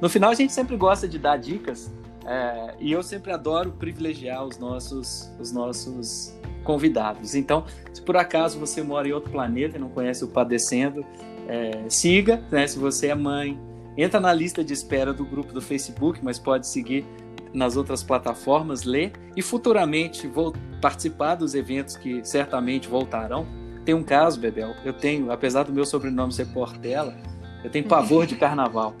No 0.00 0.10
final, 0.10 0.30
a 0.30 0.34
gente 0.34 0.52
sempre 0.52 0.76
gosta 0.76 1.08
de 1.08 1.18
dar 1.18 1.38
dicas 1.38 1.90
é, 2.26 2.74
e 2.78 2.92
eu 2.92 3.02
sempre 3.02 3.32
adoro 3.32 3.72
privilegiar 3.72 4.44
os 4.44 4.58
nossos, 4.58 5.30
os 5.38 5.52
nossos 5.52 6.34
convidados. 6.62 7.34
Então, 7.34 7.64
se 7.92 8.00
por 8.00 8.16
acaso 8.16 8.58
você 8.58 8.82
mora 8.82 9.06
em 9.06 9.12
outro 9.12 9.30
planeta 9.30 9.76
e 9.76 9.80
não 9.80 9.88
conhece 9.88 10.24
o 10.24 10.28
Padecendo, 10.28 11.04
é, 11.46 11.84
siga, 11.88 12.42
né? 12.50 12.66
Se 12.66 12.78
você 12.78 13.08
é 13.08 13.14
mãe, 13.14 13.58
entra 13.96 14.18
na 14.18 14.32
lista 14.32 14.64
de 14.64 14.72
espera 14.72 15.12
do 15.12 15.24
grupo 15.24 15.52
do 15.52 15.60
Facebook, 15.60 16.20
mas 16.22 16.38
pode 16.38 16.66
seguir 16.66 17.04
nas 17.52 17.76
outras 17.76 18.02
plataformas, 18.02 18.82
ler 18.82 19.12
e 19.36 19.42
futuramente 19.42 20.26
vou 20.26 20.52
participar 20.80 21.36
dos 21.36 21.54
eventos 21.54 21.96
que 21.96 22.24
certamente 22.24 22.88
voltarão. 22.88 23.46
Tem 23.84 23.94
um 23.94 24.02
caso, 24.02 24.40
Bebel, 24.40 24.74
eu 24.84 24.94
tenho, 24.94 25.30
apesar 25.30 25.64
do 25.64 25.72
meu 25.72 25.84
sobrenome 25.84 26.32
ser 26.32 26.46
Portela, 26.46 27.14
eu 27.62 27.70
tenho 27.70 27.84
pavor 27.84 28.26
de 28.26 28.34
carnaval 28.36 28.94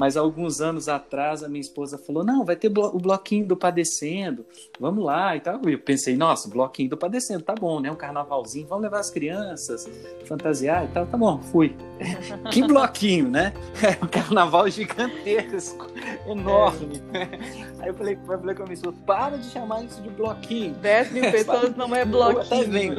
mas 0.00 0.16
alguns 0.16 0.62
anos 0.62 0.88
atrás 0.88 1.44
a 1.44 1.48
minha 1.48 1.60
esposa 1.60 1.98
falou: 1.98 2.24
não, 2.24 2.42
vai 2.42 2.56
ter 2.56 2.72
o 2.74 2.98
bloquinho 2.98 3.44
do 3.44 3.54
Padecendo, 3.54 4.46
vamos 4.80 5.04
lá 5.04 5.36
e 5.36 5.40
tal. 5.40 5.60
Eu 5.68 5.78
pensei: 5.78 6.16
nossa, 6.16 6.48
bloquinho 6.48 6.88
do 6.88 6.96
Padecendo, 6.96 7.42
tá 7.42 7.54
bom, 7.54 7.80
né? 7.80 7.92
Um 7.92 7.96
carnavalzinho, 7.96 8.66
vamos 8.66 8.84
levar 8.84 9.00
as 9.00 9.10
crianças, 9.10 9.86
fantasiar 10.24 10.86
e 10.86 10.88
tal, 10.88 11.04
tá 11.04 11.18
bom, 11.18 11.38
fui. 11.42 11.76
que 12.50 12.66
bloquinho, 12.66 13.28
né? 13.28 13.52
É 13.82 14.02
um 14.02 14.08
carnaval 14.08 14.70
gigantesco, 14.70 15.86
enorme. 16.26 17.02
É. 17.12 17.82
Aí 17.82 17.88
eu 17.88 17.94
falei, 17.94 18.18
falei 18.26 18.54
com 18.54 18.62
a 18.62 18.64
minha 18.64 18.74
esposa: 18.74 18.96
para 19.04 19.36
de 19.36 19.50
chamar 19.50 19.84
isso 19.84 20.00
de 20.00 20.08
bloquinho. 20.08 20.72
10 20.76 21.12
mil 21.12 21.28
pessoas 21.30 21.76
não 21.76 21.94
é 21.94 22.06
bloquinho. 22.06 22.96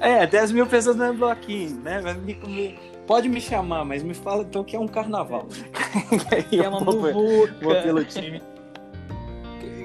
É, 0.00 0.28
10 0.28 0.52
mil 0.52 0.66
pessoas 0.66 0.94
não 0.94 1.06
é 1.06 1.12
bloquinho, 1.12 1.80
né? 1.80 2.00
Mas 2.00 2.16
me, 2.18 2.34
me 2.34 2.91
Pode 3.12 3.28
me 3.28 3.42
chamar, 3.42 3.84
mas 3.84 4.02
me 4.02 4.14
fala 4.14 4.42
então 4.42 4.64
que 4.64 4.74
é 4.74 4.80
um 4.80 4.88
carnaval. 4.88 5.46
Que 6.48 6.60
é 6.60 6.66
uma 6.66 6.82
vou, 6.82 6.94
muvuca. 6.94 7.54
Vou 7.60 7.74
pelo 7.82 8.02
time. 8.06 8.42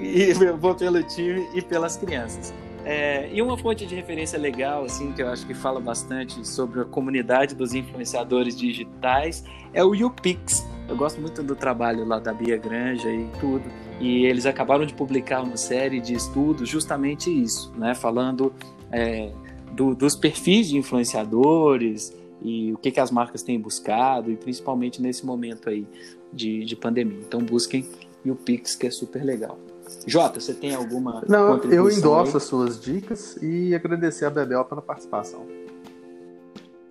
E 0.00 0.32
vou 0.32 0.74
pelo 0.74 1.02
time 1.02 1.46
e 1.54 1.60
pelas 1.60 1.98
crianças. 1.98 2.54
É, 2.86 3.28
e 3.30 3.42
uma 3.42 3.58
fonte 3.58 3.84
de 3.84 3.94
referência 3.94 4.38
legal, 4.38 4.84
assim, 4.84 5.12
que 5.12 5.20
eu 5.20 5.28
acho 5.28 5.46
que 5.46 5.52
fala 5.52 5.78
bastante 5.78 6.42
sobre 6.48 6.80
a 6.80 6.86
comunidade 6.86 7.54
dos 7.54 7.74
influenciadores 7.74 8.56
digitais 8.56 9.44
é 9.74 9.84
o 9.84 9.94
YouPix. 9.94 10.66
Eu 10.88 10.96
gosto 10.96 11.20
muito 11.20 11.42
do 11.42 11.54
trabalho 11.54 12.06
lá 12.06 12.18
da 12.18 12.32
Bia 12.32 12.56
Granja 12.56 13.10
e 13.10 13.28
tudo. 13.38 13.70
E 14.00 14.24
eles 14.24 14.46
acabaram 14.46 14.86
de 14.86 14.94
publicar 14.94 15.42
uma 15.42 15.58
série 15.58 16.00
de 16.00 16.14
estudos 16.14 16.66
justamente 16.66 17.30
isso, 17.30 17.70
né? 17.76 17.94
Falando 17.94 18.54
é, 18.90 19.30
do, 19.72 19.94
dos 19.94 20.16
perfis 20.16 20.70
de 20.70 20.78
influenciadores, 20.78 22.16
e 22.42 22.72
o 22.72 22.78
que, 22.78 22.90
que 22.90 23.00
as 23.00 23.10
marcas 23.10 23.42
têm 23.42 23.60
buscado, 23.60 24.30
e 24.30 24.36
principalmente 24.36 25.02
nesse 25.02 25.24
momento 25.24 25.68
aí 25.68 25.86
de, 26.32 26.64
de 26.64 26.76
pandemia. 26.76 27.18
Então 27.26 27.40
busquem 27.40 27.86
o 28.24 28.34
Pix, 28.34 28.74
que 28.74 28.86
é 28.86 28.90
super 28.90 29.24
legal. 29.24 29.58
Jota, 30.06 30.38
você 30.40 30.52
tem 30.52 30.74
alguma. 30.74 31.24
Não, 31.28 31.56
eu 31.64 31.90
endosso 31.90 32.32
aí? 32.32 32.36
as 32.36 32.42
suas 32.44 32.80
dicas 32.80 33.38
e 33.42 33.74
agradecer 33.74 34.26
a 34.26 34.30
Bebel 34.30 34.64
pela 34.64 34.82
participação. 34.82 35.46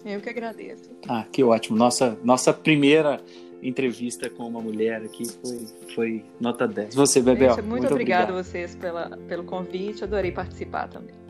Eu 0.06 0.22
que 0.22 0.30
agradeço. 0.30 0.90
Ah, 1.08 1.26
que 1.32 1.44
ótimo. 1.44 1.78
Nossa, 1.78 2.18
nossa 2.24 2.54
primeira 2.54 3.20
entrevista 3.62 4.30
com 4.30 4.48
uma 4.48 4.62
mulher 4.62 5.02
aqui 5.04 5.26
foi, 5.28 5.68
foi 5.94 6.26
nota 6.40 6.68
10. 6.68 6.96
Você, 6.96 7.22
Bebel. 7.22 7.56
Gente, 7.56 7.64
muito, 7.64 7.82
muito 7.82 7.92
obrigado 7.92 8.32
a 8.32 8.44
vocês 8.44 8.76
pela, 8.76 9.18
pelo 9.28 9.44
convite, 9.44 10.04
adorei 10.04 10.32
participar 10.32 10.88
também. 10.88 11.27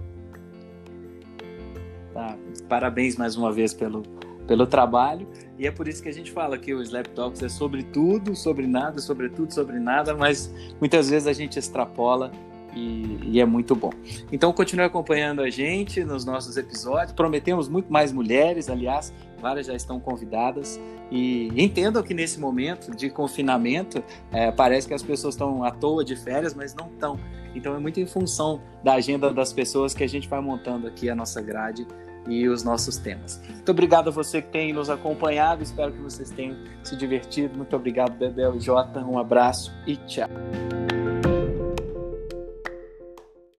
Tá? 2.17 2.35
Parabéns 2.67 3.15
mais 3.15 3.35
uma 3.35 3.53
vez 3.53 3.75
pelo, 3.75 4.01
pelo 4.47 4.65
trabalho. 4.65 5.27
E 5.55 5.67
é 5.67 5.71
por 5.71 5.87
isso 5.87 6.01
que 6.01 6.09
a 6.09 6.11
gente 6.11 6.31
fala 6.31 6.57
que 6.57 6.73
o 6.73 6.81
Slap 6.81 7.05
Talks 7.09 7.43
é 7.43 7.47
sobre 7.47 7.83
tudo, 7.83 8.35
sobre 8.35 8.65
nada, 8.65 8.99
sobre 8.99 9.29
tudo, 9.29 9.53
sobre 9.53 9.79
nada, 9.79 10.15
mas 10.15 10.51
muitas 10.79 11.11
vezes 11.11 11.27
a 11.27 11.33
gente 11.33 11.59
extrapola 11.59 12.31
e, 12.75 13.19
e, 13.23 13.39
é 13.39 13.45
muito 13.45 13.75
bom. 13.75 13.91
Então 14.31 14.51
continue 14.51 14.83
acompanhando 14.83 15.43
a 15.43 15.49
gente 15.51 16.03
nos 16.03 16.25
nossos 16.25 16.57
episódios. 16.57 17.11
Prometemos 17.11 17.69
muito 17.69 17.93
mais 17.93 18.11
mulheres, 18.11 18.67
aliás, 18.67 19.13
várias 19.39 19.67
já 19.67 19.75
estão 19.75 19.99
convidadas. 19.99 20.79
E 21.11 21.49
entendam 21.55 22.01
que 22.01 22.15
nesse 22.15 22.39
momento 22.39 22.95
de 22.95 23.11
confinamento, 23.11 24.03
é, 24.31 24.51
parece 24.51 24.87
que 24.87 24.93
as 24.95 25.03
pessoas 25.03 25.35
estão 25.35 25.63
à 25.63 25.69
toa 25.69 26.03
de 26.03 26.15
férias, 26.15 26.55
mas 26.55 26.73
não 26.73 26.87
estão. 26.87 27.19
Então 27.53 27.75
é 27.75 27.79
muito 27.79 27.99
em 27.99 28.07
função 28.07 28.59
da 28.83 28.95
agenda 28.95 29.31
das 29.31 29.53
pessoas 29.53 29.93
que 29.93 30.03
a 30.03 30.09
gente 30.09 30.27
vai 30.27 30.41
montando 30.41 30.87
aqui 30.87 31.11
a 31.11 31.15
nossa 31.15 31.39
grade 31.39 31.85
e 32.27 32.47
os 32.47 32.63
nossos 32.63 32.97
temas. 32.97 33.41
Muito 33.49 33.69
obrigado 33.71 34.09
a 34.09 34.11
você 34.11 34.41
que 34.41 34.49
tem 34.49 34.73
nos 34.73 34.89
acompanhado, 34.89 35.63
espero 35.63 35.91
que 35.91 35.99
vocês 35.99 36.29
tenham 36.29 36.55
se 36.83 36.95
divertido. 36.95 37.57
Muito 37.57 37.75
obrigado, 37.75 38.17
Bebel 38.17 38.55
e 38.55 38.59
Jota. 38.59 38.99
Um 38.99 39.17
abraço 39.17 39.73
e 39.85 39.95
tchau. 39.97 40.29